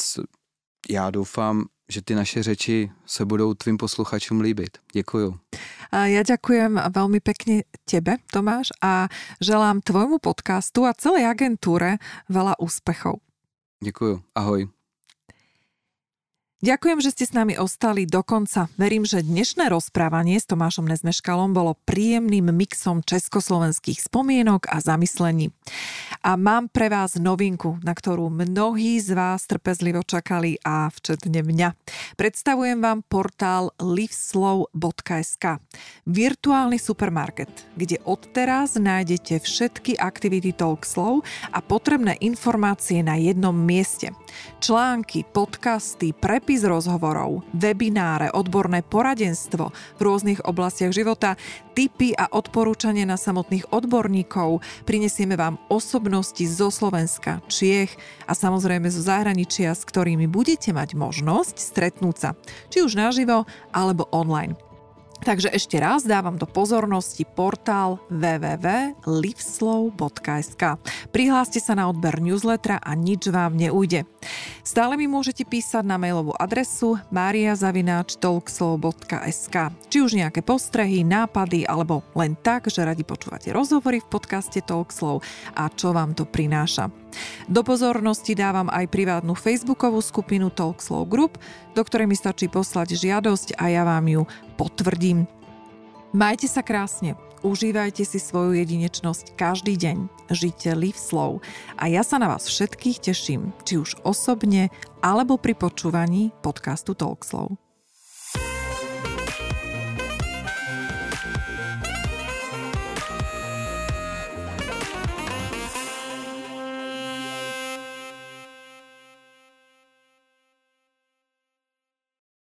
Já 0.91 1.11
doufám, 1.11 1.65
že 1.89 2.03
ty 2.03 2.15
naše 2.15 2.43
řeči 2.43 2.91
se 3.07 3.25
budou 3.25 3.55
tvým 3.55 3.77
posluchačům 3.77 4.41
líbit. 4.41 4.79
Děkuju. 4.93 5.39
Ja 5.93 6.25
ďakujem 6.25 6.81
veľmi 6.89 7.21
pekne 7.21 7.69
tebe, 7.85 8.17
Tomáš, 8.33 8.73
a 8.81 9.13
želám 9.45 9.85
tvojmu 9.85 10.25
podcastu 10.25 10.89
a 10.89 10.97
celej 10.97 11.29
agentúre 11.29 12.01
veľa 12.33 12.57
úspechov. 12.57 13.21
Děkuju. 13.85 14.25
Ahoj. 14.33 14.73
Ďakujem, 16.63 17.03
že 17.03 17.11
ste 17.11 17.25
s 17.27 17.35
nami 17.35 17.59
ostali 17.59 18.07
do 18.07 18.23
konca. 18.23 18.71
Verím, 18.79 19.03
že 19.03 19.27
dnešné 19.27 19.67
rozprávanie 19.67 20.39
s 20.39 20.47
Tomášom 20.47 20.87
Nezmeškalom 20.87 21.51
bolo 21.51 21.75
príjemným 21.75 22.55
mixom 22.55 23.03
československých 23.03 23.99
spomienok 23.99 24.71
a 24.71 24.79
zamyslení. 24.79 25.51
A 26.23 26.39
mám 26.39 26.71
pre 26.71 26.87
vás 26.87 27.19
novinku, 27.19 27.83
na 27.83 27.91
ktorú 27.99 28.31
mnohí 28.31 29.03
z 29.03 29.11
vás 29.11 29.51
trpezlivo 29.51 30.07
čakali 30.07 30.55
a 30.63 30.87
včetne 30.87 31.43
mňa. 31.43 31.75
Predstavujem 32.15 32.79
vám 32.79 33.03
portál 33.11 33.75
liveslow.sk. 33.83 35.59
Virtuálny 36.07 36.79
supermarket, 36.79 37.51
kde 37.75 37.99
odteraz 38.07 38.79
nájdete 38.79 39.43
všetky 39.43 39.99
aktivity 39.99 40.55
Talkslow 40.55 41.27
a 41.51 41.59
potrebné 41.59 42.23
informácie 42.23 43.03
na 43.03 43.19
jednom 43.19 43.59
mieste. 43.59 44.15
Články, 44.63 45.27
podcasty, 45.27 46.15
prepis 46.15 46.52
zápis 46.53 46.69
rozhovorov, 46.69 47.41
webináre, 47.57 48.29
odborné 48.29 48.85
poradenstvo 48.85 49.73
v 49.73 50.01
rôznych 50.05 50.45
oblastiach 50.45 50.93
života, 50.93 51.41
tipy 51.73 52.13
a 52.13 52.29
odporúčanie 52.29 53.09
na 53.09 53.17
samotných 53.17 53.73
odborníkov. 53.73 54.61
Prinesieme 54.85 55.41
vám 55.41 55.57
osobnosti 55.73 56.45
zo 56.45 56.69
Slovenska, 56.69 57.41
Čiech 57.49 57.97
a 58.29 58.37
samozrejme 58.37 58.85
zo 58.93 59.01
zahraničia, 59.01 59.73
s 59.73 59.89
ktorými 59.89 60.29
budete 60.29 60.77
mať 60.77 60.93
možnosť 60.93 61.57
stretnúť 61.57 62.17
sa, 62.21 62.31
či 62.69 62.85
už 62.85 63.01
naživo 63.01 63.49
alebo 63.73 64.05
online. 64.13 64.53
Takže 65.23 65.55
ešte 65.55 65.79
raz 65.79 66.03
dávam 66.03 66.35
do 66.35 66.51
pozornosti 66.51 67.23
portál 67.23 68.03
www.liveslow.sk. 68.11 70.63
Prihláste 71.15 71.63
sa 71.63 71.79
na 71.79 71.87
odber 71.87 72.19
newslettera 72.19 72.83
a 72.83 72.99
nič 72.99 73.31
vám 73.31 73.55
neujde. 73.55 74.03
Stále 74.67 74.99
mi 74.99 75.07
môžete 75.07 75.47
písať 75.47 75.87
na 75.87 75.95
mailovú 75.95 76.35
adresu 76.35 76.99
mariazavináčtalkslow.sk 77.15 79.57
Či 79.91 79.99
už 80.03 80.15
nejaké 80.19 80.43
postrehy, 80.43 81.07
nápady 81.07 81.71
alebo 81.71 82.03
len 82.19 82.35
tak, 82.39 82.67
že 82.67 82.83
radi 82.83 83.07
počúvate 83.07 83.55
rozhovory 83.55 84.03
v 84.03 84.11
podcaste 84.11 84.59
Talkslow 84.59 85.23
a 85.55 85.71
čo 85.71 85.95
vám 85.95 86.19
to 86.19 86.27
prináša. 86.27 87.02
Do 87.49 87.63
pozornosti 87.63 88.35
dávam 88.35 88.69
aj 88.73 88.91
privátnu 88.91 89.33
facebookovú 89.39 90.03
skupinu 90.03 90.51
Talkslow 90.51 91.07
Group, 91.07 91.39
do 91.73 91.83
ktorej 91.85 92.11
mi 92.11 92.17
stačí 92.19 92.51
poslať 92.51 92.99
žiadosť 92.99 93.57
a 93.57 93.71
ja 93.71 93.83
vám 93.87 94.07
ju 94.09 94.23
potvrdím. 94.59 95.25
Majte 96.13 96.45
sa 96.45 96.61
krásne, 96.61 97.17
užívajte 97.41 98.05
si 98.05 98.21
svoju 98.21 98.59
jedinečnosť 98.61 99.33
každý 99.39 99.81
deň, 99.81 100.29
žite 100.29 100.77
live 100.77 100.99
slow 100.99 101.41
a 101.81 101.89
ja 101.89 102.05
sa 102.05 102.21
na 102.21 102.29
vás 102.29 102.45
všetkých 102.51 103.01
teším, 103.01 103.57
či 103.65 103.81
už 103.81 104.03
osobne 104.05 104.69
alebo 105.01 105.41
pri 105.41 105.57
počúvaní 105.57 106.35
podcastu 106.45 106.93
Talkslow. 106.93 107.62